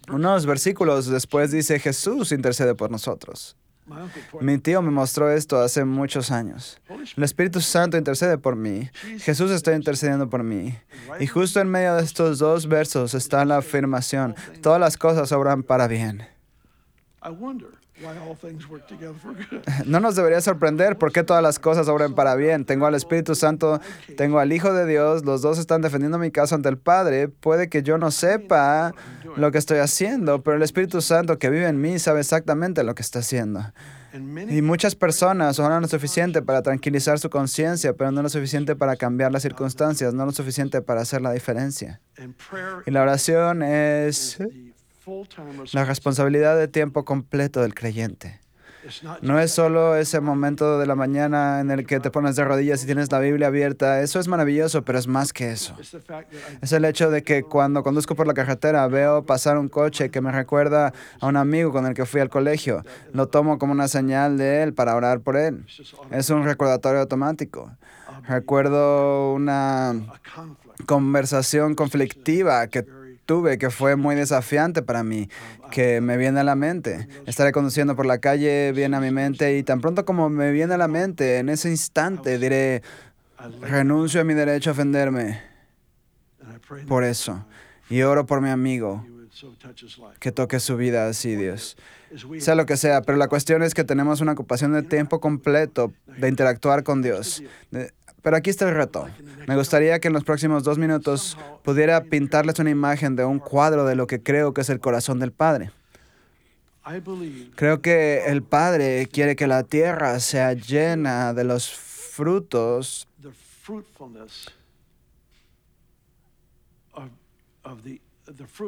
Unos 0.09 0.45
versículos 0.45 1.07
después 1.07 1.51
dice, 1.51 1.79
Jesús 1.79 2.31
intercede 2.31 2.75
por 2.75 2.91
nosotros. 2.91 3.57
Mi 4.41 4.57
tío 4.57 4.81
me 4.81 4.89
mostró 4.89 5.29
esto 5.31 5.59
hace 5.59 5.85
muchos 5.85 6.31
años. 6.31 6.81
El 7.15 7.23
Espíritu 7.23 7.61
Santo 7.61 7.97
intercede 7.97 8.37
por 8.37 8.55
mí. 8.55 8.89
Jesús 9.19 9.51
está 9.51 9.75
intercediendo 9.75 10.29
por 10.29 10.43
mí. 10.43 10.75
Y 11.19 11.27
justo 11.27 11.59
en 11.59 11.69
medio 11.69 11.95
de 11.95 12.03
estos 12.03 12.39
dos 12.39 12.67
versos 12.67 13.13
está 13.13 13.45
la 13.45 13.57
afirmación, 13.57 14.35
todas 14.61 14.79
las 14.79 14.97
cosas 14.97 15.31
obran 15.31 15.61
para 15.63 15.87
bien. 15.87 16.27
No 19.85 19.99
nos 19.99 20.15
debería 20.15 20.41
sorprender 20.41 20.97
por 20.97 21.11
qué 21.11 21.23
todas 21.23 21.41
las 21.41 21.59
cosas 21.59 21.87
obran 21.87 22.13
para 22.13 22.35
bien. 22.35 22.65
Tengo 22.65 22.85
al 22.85 22.95
Espíritu 22.95 23.35
Santo, 23.35 23.79
tengo 24.17 24.39
al 24.39 24.51
Hijo 24.51 24.73
de 24.73 24.85
Dios, 24.85 25.23
los 25.23 25.41
dos 25.41 25.59
están 25.59 25.81
defendiendo 25.81 26.17
mi 26.17 26.31
caso 26.31 26.55
ante 26.55 26.69
el 26.69 26.77
Padre. 26.77 27.29
Puede 27.29 27.69
que 27.69 27.83
yo 27.83 27.97
no 27.97 28.11
sepa 28.11 28.93
lo 29.37 29.51
que 29.51 29.57
estoy 29.57 29.79
haciendo, 29.79 30.43
pero 30.43 30.57
el 30.57 30.63
Espíritu 30.63 31.01
Santo 31.01 31.39
que 31.39 31.49
vive 31.49 31.67
en 31.67 31.79
mí 31.79 31.97
sabe 31.99 32.19
exactamente 32.19 32.83
lo 32.83 32.95
que 32.95 33.01
está 33.01 33.19
haciendo. 33.19 33.61
Y 34.49 34.61
muchas 34.61 34.95
personas 34.95 35.59
oran 35.59 35.81
lo 35.81 35.87
suficiente 35.89 36.41
para 36.41 36.61
tranquilizar 36.61 37.19
su 37.19 37.29
conciencia, 37.29 37.93
pero 37.93 38.11
no 38.11 38.21
lo 38.21 38.29
suficiente 38.29 38.75
para 38.75 38.95
cambiar 38.95 39.31
las 39.31 39.41
circunstancias, 39.41 40.13
no 40.13 40.25
lo 40.25 40.31
suficiente 40.31 40.81
para 40.81 41.01
hacer 41.01 41.21
la 41.21 41.33
diferencia. 41.33 42.01
Y 42.85 42.91
la 42.91 43.01
oración 43.01 43.61
es 43.61 44.37
la 45.73 45.85
responsabilidad 45.85 46.57
de 46.57 46.67
tiempo 46.67 47.05
completo 47.05 47.61
del 47.61 47.73
creyente. 47.73 48.39
No 49.21 49.39
es 49.39 49.51
solo 49.51 49.95
ese 49.95 50.19
momento 50.19 50.77
de 50.77 50.85
la 50.85 50.95
mañana 50.95 51.59
en 51.59 51.71
el 51.71 51.85
que 51.87 51.99
te 51.99 52.11
pones 52.11 52.35
de 52.35 52.43
rodillas 52.43 52.83
y 52.83 52.85
tienes 52.85 53.11
la 53.11 53.19
Biblia 53.19 53.47
abierta. 53.47 54.01
Eso 54.01 54.19
es 54.19 54.27
maravilloso, 54.27 54.83
pero 54.83 54.99
es 54.99 55.07
más 55.07 55.33
que 55.33 55.51
eso. 55.51 55.75
Es 56.61 56.71
el 56.71 56.85
hecho 56.85 57.09
de 57.09 57.23
que 57.23 57.43
cuando 57.43 57.83
conduzco 57.83 58.15
por 58.15 58.27
la 58.27 58.33
carretera 58.33 58.87
veo 58.87 59.25
pasar 59.25 59.57
un 59.57 59.69
coche 59.69 60.11
que 60.11 60.21
me 60.21 60.31
recuerda 60.31 60.93
a 61.19 61.27
un 61.27 61.37
amigo 61.37 61.71
con 61.71 61.85
el 61.85 61.93
que 61.93 62.05
fui 62.05 62.21
al 62.21 62.29
colegio. 62.29 62.83
Lo 63.11 63.27
tomo 63.27 63.57
como 63.57 63.71
una 63.71 63.87
señal 63.87 64.37
de 64.37 64.63
él 64.63 64.73
para 64.73 64.95
orar 64.95 65.21
por 65.21 65.35
él. 65.35 65.65
Es 66.11 66.29
un 66.29 66.43
recordatorio 66.43 67.01
automático. 67.01 67.71
Recuerdo 68.27 69.33
una 69.33 69.95
conversación 70.85 71.75
conflictiva 71.75 72.67
que 72.67 72.85
tuve 73.25 73.57
que 73.57 73.69
fue 73.69 73.95
muy 73.95 74.15
desafiante 74.15 74.81
para 74.81 75.03
mí, 75.03 75.29
que 75.71 76.01
me 76.01 76.17
viene 76.17 76.39
a 76.39 76.43
la 76.43 76.55
mente. 76.55 77.07
Estaré 77.25 77.51
conduciendo 77.51 77.95
por 77.95 78.05
la 78.05 78.19
calle, 78.19 78.71
viene 78.71 78.97
a 78.97 78.99
mi 78.99 79.11
mente 79.11 79.57
y 79.57 79.63
tan 79.63 79.81
pronto 79.81 80.05
como 80.05 80.29
me 80.29 80.51
viene 80.51 80.73
a 80.73 80.77
la 80.77 80.87
mente, 80.87 81.39
en 81.39 81.49
ese 81.49 81.69
instante 81.69 82.37
diré, 82.37 82.81
renuncio 83.61 84.21
a 84.21 84.23
mi 84.23 84.33
derecho 84.33 84.69
a 84.71 84.73
ofenderme 84.73 85.41
por 86.87 87.03
eso. 87.03 87.45
Y 87.89 88.01
oro 88.01 88.25
por 88.25 88.41
mi 88.41 88.49
amigo, 88.49 89.05
que 90.19 90.31
toque 90.31 90.59
su 90.59 90.75
vida 90.77 91.07
así, 91.07 91.35
Dios. 91.35 91.77
Sea 92.39 92.55
lo 92.55 92.65
que 92.65 92.77
sea, 92.77 93.01
pero 93.01 93.17
la 93.17 93.27
cuestión 93.27 93.61
es 93.61 93.73
que 93.73 93.83
tenemos 93.83 94.21
una 94.21 94.31
ocupación 94.31 94.73
de 94.73 94.83
tiempo 94.83 95.19
completo 95.19 95.93
de 96.17 96.29
interactuar 96.29 96.83
con 96.83 97.01
Dios. 97.01 97.43
Pero 98.25 98.37
aquí 98.37 98.49
está 98.49 98.67
el 98.67 98.73
reto. 98.73 99.07
Me 99.47 99.55
gustaría 99.55 99.99
que 99.99 100.07
en 100.07 100.13
los 100.15 100.23
próximos 100.23 100.63
dos 100.63 100.79
minutos 100.79 101.37
pudiera 101.63 102.05
pintarles 102.05 102.57
una 102.57 102.71
imagen 102.71 103.15
de 103.15 103.23
un 103.23 103.37
cuadro 103.37 103.85
de 103.85 103.93
lo 103.93 104.07
que 104.07 104.19
creo 104.19 104.51
que 104.51 104.61
es 104.61 104.69
el 104.71 104.79
corazón 104.79 105.19
del 105.19 105.31
Padre. 105.31 105.69
Creo 107.53 107.83
que 107.83 108.25
el 108.25 108.41
Padre 108.41 109.07
quiere 109.11 109.35
que 109.35 109.45
la 109.45 109.61
tierra 109.61 110.19
sea 110.19 110.53
llena 110.53 111.35
de 111.35 111.43
los 111.43 111.69
frutos 111.69 113.07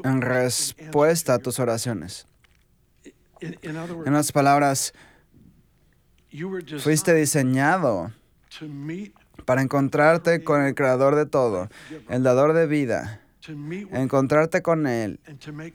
en 0.04 0.22
respuesta 0.22 1.34
a 1.34 1.40
tus 1.40 1.58
oraciones. 1.58 2.28
En 3.42 3.76
otras 3.76 4.32
palabras, 4.32 4.94
fuiste 6.78 7.16
diseñado 7.16 8.12
para 9.46 9.62
encontrarte 9.62 10.44
con 10.44 10.64
el 10.64 10.76
creador 10.76 11.16
de 11.16 11.26
todo, 11.26 11.70
el 12.10 12.24
dador 12.24 12.54
de 12.54 12.68
vida, 12.68 13.22
encontrarte 13.92 14.62
con 14.62 14.88
Él 14.88 15.20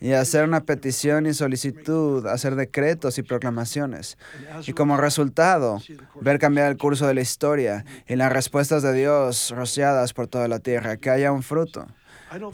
y 0.01 0.13
hacer 0.13 0.45
una 0.45 0.65
petición 0.65 1.27
y 1.27 1.35
solicitud, 1.35 2.27
hacer 2.27 2.55
decretos 2.55 3.19
y 3.19 3.23
proclamaciones. 3.23 4.19
Y 4.67 4.73
como 4.73 4.97
resultado, 4.97 5.81
ver 6.21 6.39
cambiar 6.39 6.71
el 6.71 6.77
curso 6.77 7.07
de 7.07 7.15
la 7.15 7.21
historia 7.23 7.85
y 8.07 8.17
las 8.17 8.33
respuestas 8.33 8.83
de 8.83 8.93
Dios 8.93 9.53
rociadas 9.57 10.13
por 10.13 10.27
toda 10.27 10.49
la 10.49 10.59
tierra, 10.59 10.97
que 10.97 11.11
haya 11.11 11.33
un 11.33 11.43
fruto. 11.43 11.87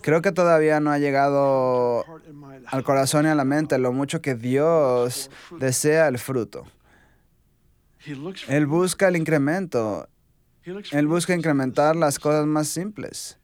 Creo 0.03 0.23
que 0.23 0.33
todavía 0.33 0.81
no 0.81 0.91
ha 0.91 0.99
llegado 0.99 2.05
al 2.67 2.83
corazón 2.83 3.27
y 3.27 3.29
a 3.29 3.35
la 3.35 3.45
mente 3.45 3.79
lo 3.79 3.93
mucho 3.93 4.21
que 4.21 4.35
Dios 4.35 5.31
desea 5.59 6.09
el 6.09 6.19
fruto. 6.19 6.65
Él 8.49 8.67
busca 8.67 9.09
el 9.09 9.17
incremento, 9.17 10.09
Él 10.93 11.07
busca 11.07 11.35
incrementar 11.35 11.97
las 11.97 12.19
cosas 12.19 12.47
más 12.47 12.69
simples. 12.69 13.39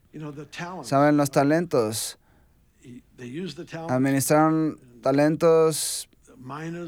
Saben, 0.84 1.16
los 1.16 1.30
talentos. 1.30 2.18
Administraron 3.90 4.78
talentos 5.02 6.08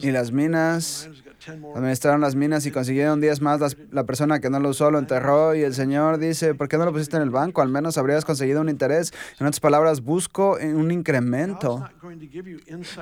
y 0.05 0.11
las 0.11 0.33
minas. 0.33 1.05
miners 1.09 1.25
got 1.25 1.35
10 1.47 1.59
more. 1.61 1.79
Administraron 1.79 2.21
las 2.21 2.35
minas 2.35 2.67
y 2.67 2.71
consiguieron 2.71 3.21
10 3.21 3.41
más. 3.41 3.61
Las- 3.61 3.77
la 3.91 4.05
persona 4.05 4.39
que 4.41 4.51
no 4.51 4.61
lo 4.61 4.69
usó 4.71 4.91
lo 4.91 4.99
enterró 4.99 5.55
y 5.55 5.63
el 5.63 5.75
Señor 5.75 6.19
dice, 6.19 6.55
¿por 6.55 6.69
qué 6.69 6.77
no 6.79 6.85
lo 6.85 6.93
pusiste 6.93 7.17
en 7.17 7.23
el 7.23 7.31
banco? 7.31 7.63
Al 7.63 7.69
menos 7.69 7.97
habrías 7.99 8.25
conseguido 8.25 8.61
un 8.61 8.69
interés. 8.69 9.13
En 9.41 9.47
otras 9.47 9.61
palabras, 9.61 10.03
busco 10.03 10.57
un 10.61 10.91
incremento. 10.91 11.89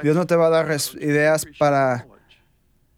Dios 0.03 0.14
no 0.16 0.26
te 0.26 0.37
va 0.37 0.47
a 0.47 0.51
dar 0.51 0.76
ideas 1.01 1.47
para... 1.59 2.07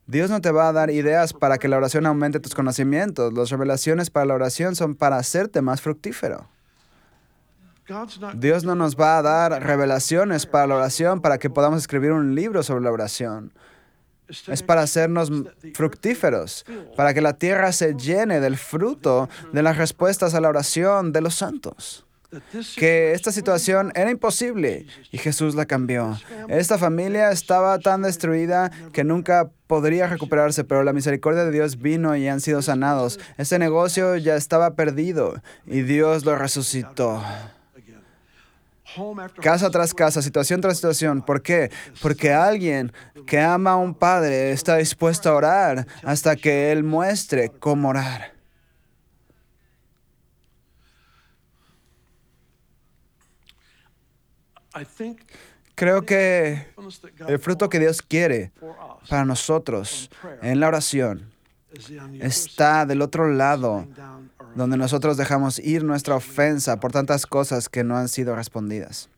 Dios 0.06 0.30
no 0.30 0.40
te 0.40 0.52
va 0.52 0.68
a 0.68 0.72
dar 0.72 0.90
ideas 0.90 1.32
para 1.32 1.58
que 1.58 1.68
la 1.68 1.76
oración 1.76 2.06
aumente 2.06 2.38
tus 2.38 2.54
conocimientos. 2.54 3.32
Las 3.32 3.50
revelaciones 3.50 4.10
para 4.10 4.26
la 4.26 4.34
oración 4.34 4.76
son 4.76 4.94
para 4.94 5.16
hacerte 5.16 5.62
más 5.62 5.80
fructífero. 5.80 6.48
Dios 8.34 8.64
no 8.64 8.74
nos 8.74 8.96
va 8.96 9.18
a 9.18 9.22
dar 9.22 9.62
revelaciones 9.62 10.46
para 10.46 10.66
la 10.66 10.76
oración 10.76 11.20
para 11.20 11.38
que 11.38 11.50
podamos 11.50 11.80
escribir 11.80 12.12
un 12.12 12.34
libro 12.34 12.62
sobre 12.62 12.84
la 12.84 12.92
oración. 12.92 13.52
Es 14.48 14.62
para 14.62 14.82
hacernos 14.82 15.30
fructíferos, 15.74 16.64
para 16.96 17.14
que 17.14 17.20
la 17.20 17.34
tierra 17.34 17.70
se 17.70 17.94
llene 17.94 18.40
del 18.40 18.56
fruto 18.56 19.28
de 19.52 19.62
las 19.62 19.76
respuestas 19.76 20.34
a 20.34 20.40
la 20.40 20.48
oración 20.48 21.12
de 21.12 21.20
los 21.20 21.34
santos. 21.34 22.05
Que 22.76 23.12
esta 23.12 23.32
situación 23.32 23.92
era 23.94 24.10
imposible 24.10 24.86
y 25.10 25.18
Jesús 25.18 25.54
la 25.54 25.66
cambió. 25.66 26.18
Esta 26.48 26.78
familia 26.78 27.30
estaba 27.30 27.78
tan 27.78 28.02
destruida 28.02 28.70
que 28.92 29.04
nunca 29.04 29.50
podría 29.66 30.06
recuperarse, 30.06 30.64
pero 30.64 30.84
la 30.84 30.92
misericordia 30.92 31.44
de 31.44 31.50
Dios 31.50 31.78
vino 31.78 32.16
y 32.16 32.28
han 32.28 32.40
sido 32.40 32.62
sanados. 32.62 33.18
Este 33.38 33.58
negocio 33.58 34.16
ya 34.16 34.36
estaba 34.36 34.74
perdido 34.74 35.42
y 35.66 35.82
Dios 35.82 36.24
lo 36.24 36.36
resucitó. 36.36 37.22
Casa 39.42 39.70
tras 39.70 39.92
casa, 39.92 40.22
situación 40.22 40.60
tras 40.60 40.76
situación. 40.76 41.22
¿Por 41.22 41.42
qué? 41.42 41.70
Porque 42.00 42.32
alguien 42.32 42.92
que 43.26 43.40
ama 43.40 43.72
a 43.72 43.76
un 43.76 43.94
padre 43.94 44.52
está 44.52 44.76
dispuesto 44.76 45.28
a 45.28 45.34
orar 45.34 45.86
hasta 46.02 46.36
que 46.36 46.72
él 46.72 46.82
muestre 46.82 47.50
cómo 47.50 47.90
orar. 47.90 48.35
Creo 55.74 56.02
que 56.06 56.66
el 57.28 57.38
fruto 57.38 57.68
que 57.68 57.78
Dios 57.78 58.00
quiere 58.00 58.50
para 59.08 59.24
nosotros 59.24 60.10
en 60.42 60.60
la 60.60 60.68
oración 60.68 61.30
está 62.20 62.86
del 62.86 63.02
otro 63.02 63.30
lado, 63.30 63.86
donde 64.54 64.76
nosotros 64.78 65.16
dejamos 65.16 65.58
ir 65.58 65.84
nuestra 65.84 66.16
ofensa 66.16 66.80
por 66.80 66.92
tantas 66.92 67.26
cosas 67.26 67.68
que 67.68 67.84
no 67.84 67.96
han 67.96 68.08
sido 68.08 68.34
respondidas. 68.34 69.10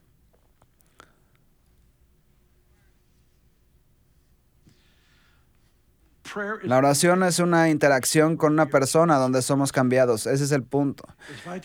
La 6.63 6.79
oración 6.79 7.23
es 7.23 7.39
una 7.39 7.71
interacción 7.71 8.37
con 8.37 8.53
una 8.53 8.67
persona 8.67 9.17
donde 9.17 9.43
somos 9.43 9.73
cambiados. 9.73 10.27
Ese 10.27 10.45
es 10.45 10.53
el 10.53 10.63
punto. 10.63 11.05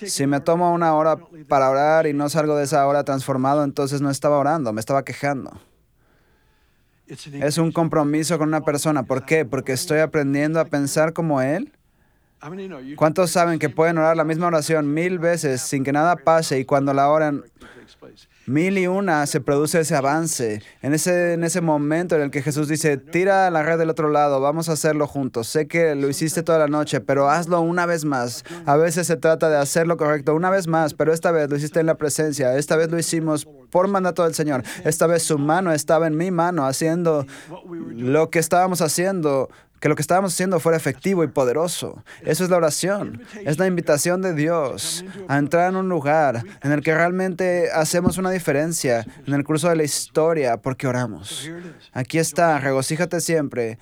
Si 0.05 0.27
me 0.27 0.39
tomo 0.39 0.73
una 0.73 0.93
hora 0.93 1.17
para 1.47 1.69
orar 1.69 2.07
y 2.07 2.13
no 2.13 2.29
salgo 2.29 2.55
de 2.55 2.63
esa 2.63 2.85
hora 2.87 3.03
transformado, 3.03 3.63
entonces 3.63 4.01
no 4.01 4.09
estaba 4.09 4.37
orando, 4.37 4.73
me 4.73 4.79
estaba 4.79 5.03
quejando. 5.03 5.51
Es 7.07 7.57
un 7.57 7.71
compromiso 7.71 8.37
con 8.37 8.47
una 8.47 8.61
persona. 8.61 9.03
¿Por 9.03 9.25
qué? 9.25 9.45
Porque 9.45 9.73
estoy 9.73 9.99
aprendiendo 9.99 10.59
a 10.59 10.65
pensar 10.65 11.13
como 11.13 11.41
Él. 11.41 11.73
¿Cuántos 12.95 13.31
saben 13.31 13.59
que 13.59 13.69
pueden 13.69 13.97
orar 13.97 14.17
la 14.17 14.23
misma 14.23 14.47
oración 14.47 14.93
mil 14.93 15.19
veces 15.19 15.61
sin 15.61 15.83
que 15.83 15.93
nada 15.93 16.15
pase 16.15 16.59
y 16.59 16.65
cuando 16.65 16.93
la 16.93 17.09
oran? 17.09 17.43
Mil 18.45 18.77
y 18.77 18.87
una 18.87 19.25
se 19.25 19.41
produce 19.41 19.79
ese 19.79 19.95
avance? 19.95 20.61
En 20.81 20.93
ese, 20.93 21.33
en 21.33 21.43
ese 21.43 21.61
momento 21.61 22.15
en 22.15 22.21
el 22.21 22.31
que 22.31 22.41
Jesús 22.41 22.67
dice, 22.67 22.97
tira 22.97 23.49
la 23.49 23.63
red 23.63 23.77
del 23.77 23.89
otro 23.89 24.09
lado, 24.09 24.41
vamos 24.41 24.69
a 24.69 24.73
hacerlo 24.73 25.07
juntos. 25.07 25.47
Sé 25.47 25.67
que 25.67 25.95
lo 25.95 26.09
hiciste 26.09 26.43
toda 26.43 26.59
la 26.59 26.67
noche, 26.67 27.01
pero 27.01 27.29
hazlo 27.29 27.61
una 27.61 27.85
vez 27.85 28.05
más. 28.05 28.43
A 28.65 28.75
veces 28.77 29.07
se 29.07 29.17
trata 29.17 29.49
de 29.49 29.57
hacerlo 29.57 29.97
correcto 29.97 30.35
una 30.35 30.49
vez 30.49 30.67
más, 30.67 30.93
pero 30.93 31.13
esta 31.13 31.31
vez 31.31 31.49
lo 31.49 31.57
hiciste 31.57 31.79
en 31.79 31.85
la 31.85 31.95
presencia. 31.95 32.57
Esta 32.57 32.75
vez 32.75 32.91
lo 32.91 32.99
hicimos 32.99 33.47
por 33.69 33.87
mandato 33.87 34.23
del 34.23 34.35
Señor. 34.35 34.63
Esta 34.83 35.07
vez 35.07 35.23
su 35.23 35.37
mano 35.39 35.71
estaba 35.71 36.07
en 36.07 36.15
mi 36.15 36.31
mano 36.31 36.65
haciendo 36.65 37.25
lo 37.69 38.29
que 38.29 38.39
estábamos 38.39 38.81
haciendo, 38.81 39.49
que 39.83 39.89
lo 39.89 39.97
que 39.97 40.01
estábamos 40.01 40.33
haciendo 40.33 40.61
fuera 40.61 40.77
efectivo 40.77 41.25
y 41.25 41.27
poderoso. 41.27 42.05
Eso 42.21 42.45
es 42.45 42.49
la 42.49 42.55
oración. 42.55 43.21
Es 43.43 43.59
la 43.59 43.67
invitación 43.67 44.21
de 44.21 44.33
Dios 44.33 45.03
a 45.27 45.37
entrar 45.37 45.69
en 45.69 45.75
un 45.75 45.89
lugar 45.89 46.41
en 46.61 46.71
el 46.71 46.81
que 46.81 46.95
realmente 46.95 47.69
hacemos 47.69 48.17
una 48.17 48.31
diferencia 48.31 49.05
en 49.27 49.33
el 49.33 49.43
curso 49.43 49.67
de 49.67 49.75
la 49.75 49.83
historia 49.83 50.55
porque 50.55 50.87
oramos. 50.87 51.51
Aquí 51.91 52.17
está, 52.17 52.59
regocíjate 52.59 53.19
siempre, 53.19 53.77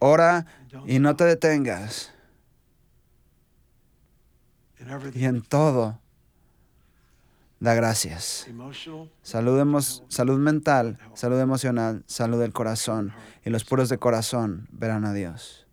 ora 0.00 0.44
y 0.86 0.98
no 0.98 1.16
te 1.16 1.24
detengas. 1.24 2.12
Y 5.14 5.24
en 5.24 5.40
todo, 5.40 5.98
da 7.58 7.72
gracias. 7.72 8.48
Salud, 9.22 9.82
salud 10.08 10.38
mental, 10.38 10.98
salud 11.14 11.40
emocional, 11.40 12.04
salud 12.06 12.38
del 12.38 12.52
corazón. 12.52 13.14
Y 13.44 13.50
los 13.50 13.64
puros 13.64 13.88
de 13.88 13.98
corazón 13.98 14.68
verán 14.70 15.04
a 15.04 15.12
Dios. 15.12 15.66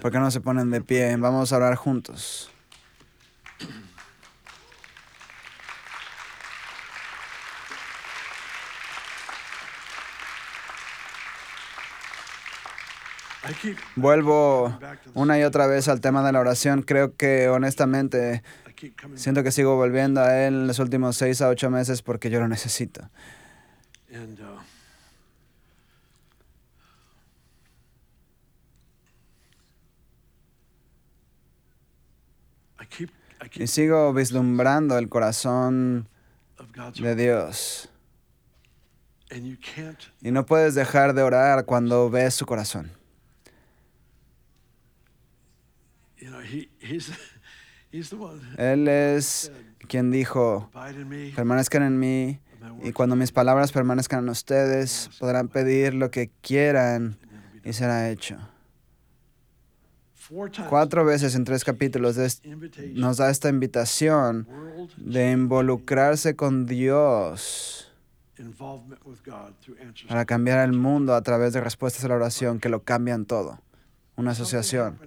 ¿Por 0.00 0.10
qué 0.10 0.18
no 0.18 0.30
se 0.30 0.40
ponen 0.40 0.70
de 0.70 0.80
pie? 0.80 1.16
Vamos 1.16 1.52
a 1.52 1.56
orar 1.56 1.76
juntos. 1.76 2.50
Vuelvo 13.96 14.78
una 15.14 15.38
y 15.38 15.42
otra 15.44 15.66
vez 15.66 15.88
al 15.88 16.00
tema 16.00 16.24
de 16.24 16.32
la 16.32 16.40
oración. 16.40 16.82
Creo 16.82 17.16
que 17.16 17.48
honestamente 17.48 18.42
siento 19.14 19.42
que 19.42 19.52
sigo 19.52 19.76
volviendo 19.76 20.20
a 20.20 20.46
él 20.46 20.54
en 20.54 20.66
los 20.66 20.78
últimos 20.78 21.16
seis 21.16 21.40
a 21.40 21.48
ocho 21.48 21.70
meses 21.70 22.02
porque 22.02 22.30
yo 22.30 22.40
lo 22.40 22.48
necesito. 22.48 23.10
And 24.12 24.40
uh, 24.40 24.60
I 32.78 32.84
keep 32.86 33.10
I 33.40 33.48
Y 33.62 33.66
sigo 33.66 34.12
vislumbrando 34.12 34.98
el 34.98 35.08
corazón 35.08 36.08
de 37.00 37.16
Dios. 37.16 37.88
Y 40.20 40.30
no 40.30 40.44
puedes 40.44 40.74
dejar 40.74 41.14
de 41.14 41.22
orar 41.22 41.64
cuando 41.64 42.10
ves 42.10 42.34
su 42.34 42.44
corazón. 42.44 42.92
Él 48.58 48.88
es 48.88 49.50
quien 49.88 50.10
dijo, 50.10 50.70
permanezcan 51.34 51.82
en 51.82 51.98
mí 51.98 52.38
y 52.82 52.92
cuando 52.92 53.16
mis 53.16 53.32
palabras 53.32 53.72
permanezcan 53.72 54.24
en 54.24 54.30
ustedes, 54.30 55.10
podrán 55.18 55.48
pedir 55.48 55.94
lo 55.94 56.10
que 56.10 56.30
quieran 56.40 57.18
y 57.64 57.72
será 57.72 58.10
hecho. 58.10 58.38
Cuatro 60.68 61.04
veces 61.04 61.34
en 61.34 61.44
tres 61.44 61.64
capítulos 61.64 62.16
nos 62.94 63.16
da 63.18 63.30
esta 63.30 63.48
invitación 63.48 64.48
de 64.96 65.30
involucrarse 65.30 66.36
con 66.36 66.66
Dios 66.66 67.92
para 70.08 70.24
cambiar 70.24 70.64
el 70.64 70.72
mundo 70.72 71.14
a 71.14 71.22
través 71.22 71.52
de 71.52 71.60
respuestas 71.60 72.04
a 72.04 72.08
la 72.08 72.14
oración 72.14 72.60
que 72.60 72.68
lo 72.68 72.82
cambian 72.82 73.26
todo. 73.26 73.60
Una 74.14 74.32
asociación. 74.32 74.98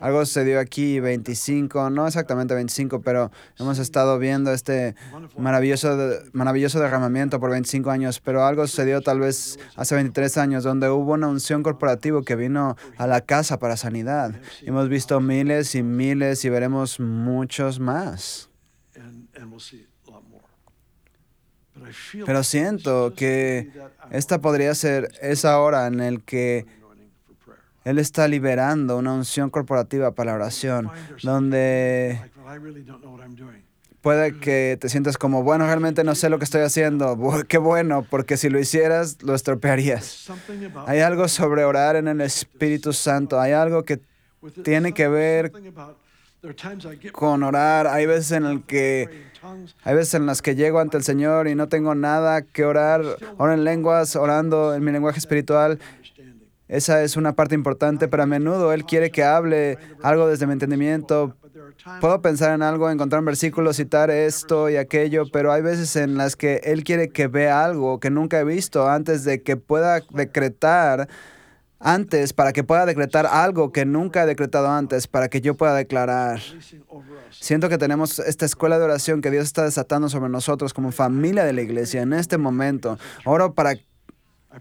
Algo 0.00 0.24
sucedió 0.26 0.58
aquí 0.58 0.98
25, 0.98 1.90
no 1.90 2.06
exactamente 2.06 2.54
25, 2.54 3.00
pero 3.00 3.30
hemos 3.58 3.78
estado 3.78 4.18
viendo 4.18 4.52
este 4.52 4.96
maravilloso, 5.38 5.96
maravilloso 6.32 6.80
derramamiento 6.80 7.38
por 7.38 7.50
25 7.50 7.90
años, 7.90 8.18
pero 8.18 8.44
algo 8.44 8.66
sucedió 8.66 9.02
tal 9.02 9.20
vez 9.20 9.58
hace 9.76 9.94
23 9.94 10.36
años, 10.38 10.64
donde 10.64 10.88
hubo 10.88 11.12
una 11.12 11.28
unción 11.28 11.62
corporativa 11.62 12.22
que 12.22 12.34
vino 12.34 12.76
a 12.96 13.06
la 13.06 13.20
casa 13.20 13.58
para 13.58 13.76
sanidad. 13.76 14.34
Hemos 14.62 14.88
visto 14.88 15.20
miles 15.20 15.74
y 15.74 15.82
miles 15.82 16.44
y 16.44 16.48
veremos 16.48 16.98
muchos 16.98 17.78
más. 17.78 18.50
Pero 22.26 22.42
siento 22.44 23.14
que 23.14 23.70
esta 24.10 24.40
podría 24.40 24.74
ser 24.74 25.10
esa 25.20 25.60
hora 25.60 25.86
en 25.86 26.00
el 26.00 26.22
que. 26.22 26.79
Él 27.84 27.98
está 27.98 28.28
liberando 28.28 28.98
una 28.98 29.14
unción 29.14 29.50
corporativa 29.50 30.10
para 30.12 30.32
la 30.32 30.36
oración, 30.36 30.90
donde 31.22 32.20
puede 34.02 34.38
que 34.38 34.78
te 34.80 34.88
sientas 34.88 35.18
como, 35.18 35.42
bueno, 35.42 35.66
realmente 35.66 36.04
no 36.04 36.14
sé 36.14 36.28
lo 36.28 36.38
que 36.38 36.44
estoy 36.44 36.62
haciendo. 36.62 37.18
Qué 37.48 37.58
bueno, 37.58 38.06
porque 38.08 38.36
si 38.36 38.48
lo 38.48 38.58
hicieras, 38.58 39.22
lo 39.22 39.34
estropearías. 39.34 40.30
Hay 40.86 41.00
algo 41.00 41.28
sobre 41.28 41.64
orar 41.64 41.96
en 41.96 42.08
el 42.08 42.20
Espíritu 42.20 42.92
Santo. 42.92 43.40
Hay 43.40 43.52
algo 43.52 43.82
que 43.82 44.00
tiene 44.62 44.92
que 44.92 45.08
ver 45.08 45.52
con 47.12 47.42
orar. 47.42 47.86
Hay 47.86 48.06
veces 48.06 48.32
en 48.32 48.44
el 48.44 48.62
que 48.64 49.30
hay 49.84 49.94
veces 49.94 50.14
en 50.14 50.26
las 50.26 50.42
que 50.42 50.54
llego 50.54 50.80
ante 50.80 50.98
el 50.98 51.02
Señor 51.02 51.48
y 51.48 51.54
no 51.54 51.68
tengo 51.68 51.94
nada 51.94 52.42
que 52.42 52.64
orar. 52.64 53.02
Oro 53.38 53.52
en 53.52 53.64
lenguas, 53.64 54.16
orando 54.16 54.74
en 54.74 54.84
mi 54.84 54.92
lenguaje 54.92 55.18
espiritual. 55.18 55.78
Esa 56.70 57.02
es 57.02 57.16
una 57.16 57.34
parte 57.34 57.56
importante, 57.56 58.06
pero 58.06 58.22
a 58.22 58.26
menudo 58.26 58.72
Él 58.72 58.84
quiere 58.84 59.10
que 59.10 59.24
hable 59.24 59.76
algo 60.02 60.28
desde 60.28 60.46
mi 60.46 60.52
entendimiento. 60.52 61.34
Puedo 62.00 62.22
pensar 62.22 62.54
en 62.54 62.62
algo, 62.62 62.88
encontrar 62.88 63.18
un 63.18 63.26
versículo, 63.26 63.72
citar 63.72 64.08
esto 64.08 64.70
y 64.70 64.76
aquello, 64.76 65.24
pero 65.32 65.50
hay 65.50 65.62
veces 65.62 65.96
en 65.96 66.16
las 66.16 66.36
que 66.36 66.60
Él 66.62 66.84
quiere 66.84 67.08
que 67.08 67.26
vea 67.26 67.64
algo 67.64 67.98
que 67.98 68.10
nunca 68.10 68.38
he 68.38 68.44
visto 68.44 68.88
antes 68.88 69.24
de 69.24 69.42
que 69.42 69.56
pueda 69.56 70.00
decretar, 70.10 71.08
antes, 71.80 72.32
para 72.32 72.52
que 72.52 72.62
pueda 72.62 72.86
decretar 72.86 73.26
algo 73.26 73.72
que 73.72 73.84
nunca 73.84 74.22
he 74.22 74.26
decretado 74.26 74.68
antes, 74.68 75.08
para 75.08 75.28
que 75.28 75.40
yo 75.40 75.56
pueda 75.56 75.74
declarar. 75.74 76.38
Siento 77.30 77.68
que 77.68 77.78
tenemos 77.78 78.20
esta 78.20 78.46
escuela 78.46 78.78
de 78.78 78.84
oración 78.84 79.22
que 79.22 79.32
Dios 79.32 79.44
está 79.44 79.64
desatando 79.64 80.08
sobre 80.08 80.28
nosotros 80.28 80.72
como 80.72 80.92
familia 80.92 81.42
de 81.42 81.52
la 81.52 81.62
iglesia 81.62 82.02
en 82.02 82.12
este 82.12 82.38
momento. 82.38 82.96
Oro 83.24 83.54
para 83.54 83.74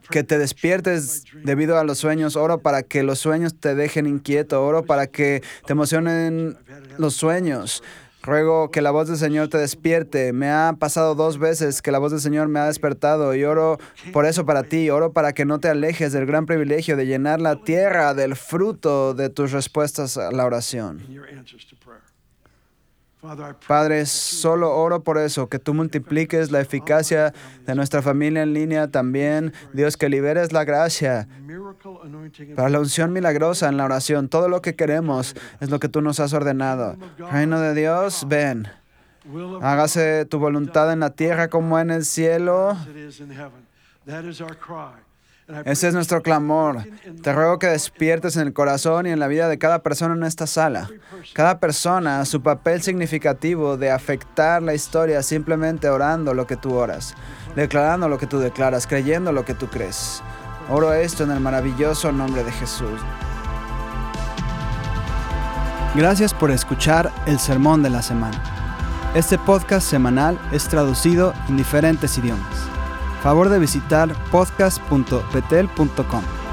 que 0.09 0.23
te 0.23 0.37
despiertes 0.37 1.25
debido 1.43 1.77
a 1.77 1.83
los 1.83 1.97
sueños, 1.97 2.35
oro 2.35 2.59
para 2.59 2.83
que 2.83 3.03
los 3.03 3.19
sueños 3.19 3.55
te 3.59 3.75
dejen 3.75 4.05
inquieto, 4.05 4.63
oro 4.65 4.85
para 4.85 5.07
que 5.07 5.41
te 5.65 5.73
emocionen 5.73 6.57
los 6.97 7.15
sueños. 7.15 7.83
Ruego 8.21 8.69
que 8.69 8.81
la 8.81 8.91
voz 8.91 9.07
del 9.07 9.17
Señor 9.17 9.47
te 9.47 9.57
despierte. 9.57 10.33
Me 10.33 10.49
ha 10.49 10.75
pasado 10.77 11.15
dos 11.15 11.37
veces 11.37 11.81
que 11.81 11.91
la 11.91 11.99
voz 11.99 12.11
del 12.11 12.19
Señor 12.19 12.49
me 12.49 12.59
ha 12.59 12.65
despertado 12.65 13.33
y 13.33 13.45
oro 13.45 13.79
por 14.11 14.25
eso 14.25 14.45
para 14.45 14.63
ti. 14.63 14.89
Oro 14.89 15.13
para 15.13 15.31
que 15.31 15.45
no 15.45 15.59
te 15.59 15.69
alejes 15.69 16.11
del 16.11 16.25
gran 16.25 16.45
privilegio 16.45 16.97
de 16.97 17.05
llenar 17.05 17.39
la 17.39 17.63
tierra 17.63 18.13
del 18.13 18.35
fruto 18.35 19.13
de 19.13 19.29
tus 19.29 19.53
respuestas 19.53 20.17
a 20.17 20.31
la 20.31 20.45
oración. 20.45 21.01
Padre, 23.67 24.05
solo 24.05 24.73
oro 24.77 25.03
por 25.03 25.17
eso, 25.17 25.49
que 25.49 25.59
tú 25.59 25.73
multipliques 25.73 26.51
la 26.51 26.61
eficacia 26.61 27.33
de 27.65 27.75
nuestra 27.75 28.01
familia 28.01 28.43
en 28.43 28.53
línea 28.53 28.87
también. 28.87 29.53
Dios, 29.73 29.97
que 29.97 30.07
liberes 30.07 30.53
la 30.53 30.63
gracia 30.63 31.27
para 32.55 32.69
la 32.69 32.79
unción 32.79 33.11
milagrosa 33.11 33.67
en 33.67 33.75
la 33.75 33.85
oración. 33.85 34.29
Todo 34.29 34.47
lo 34.47 34.61
que 34.61 34.75
queremos 34.75 35.35
es 35.59 35.69
lo 35.69 35.79
que 35.79 35.89
tú 35.89 36.01
nos 36.01 36.21
has 36.21 36.31
ordenado. 36.31 36.95
Reino 37.31 37.59
de 37.59 37.73
Dios, 37.73 38.25
ven. 38.27 38.69
Hágase 39.61 40.25
tu 40.25 40.39
voluntad 40.39 40.91
en 40.93 41.01
la 41.01 41.09
tierra 41.09 41.49
como 41.49 41.77
en 41.77 41.91
el 41.91 42.05
cielo. 42.05 42.77
Ese 45.65 45.87
es 45.87 45.93
nuestro 45.95 46.21
clamor. 46.21 46.83
Te 47.23 47.33
ruego 47.33 47.57
que 47.57 47.67
despiertes 47.67 48.35
en 48.35 48.47
el 48.47 48.53
corazón 48.53 49.07
y 49.07 49.09
en 49.09 49.19
la 49.19 49.27
vida 49.27 49.47
de 49.47 49.57
cada 49.57 49.79
persona 49.81 50.13
en 50.13 50.23
esta 50.23 50.45
sala. 50.45 50.89
Cada 51.33 51.59
persona, 51.59 52.23
su 52.25 52.43
papel 52.43 52.83
significativo 52.83 53.75
de 53.75 53.89
afectar 53.89 54.61
la 54.61 54.75
historia 54.75 55.23
simplemente 55.23 55.89
orando 55.89 56.35
lo 56.35 56.45
que 56.45 56.55
tú 56.55 56.75
oras, 56.75 57.15
declarando 57.55 58.07
lo 58.07 58.19
que 58.19 58.27
tú 58.27 58.39
declaras, 58.39 58.85
creyendo 58.85 59.31
lo 59.31 59.43
que 59.43 59.55
tú 59.55 59.67
crees. 59.67 60.21
Oro 60.69 60.93
esto 60.93 61.23
en 61.23 61.31
el 61.31 61.39
maravilloso 61.39 62.11
nombre 62.11 62.43
de 62.43 62.51
Jesús. 62.51 62.99
Gracias 65.95 66.35
por 66.35 66.51
escuchar 66.51 67.11
el 67.25 67.39
Sermón 67.39 67.81
de 67.81 67.89
la 67.89 68.03
Semana. 68.03 68.39
Este 69.15 69.39
podcast 69.39 69.89
semanal 69.89 70.39
es 70.51 70.67
traducido 70.67 71.33
en 71.47 71.57
diferentes 71.57 72.15
idiomas. 72.19 72.78
Favor 73.21 73.49
de 73.49 73.59
visitar 73.59 74.15
podcast.betel.com. 74.31 76.48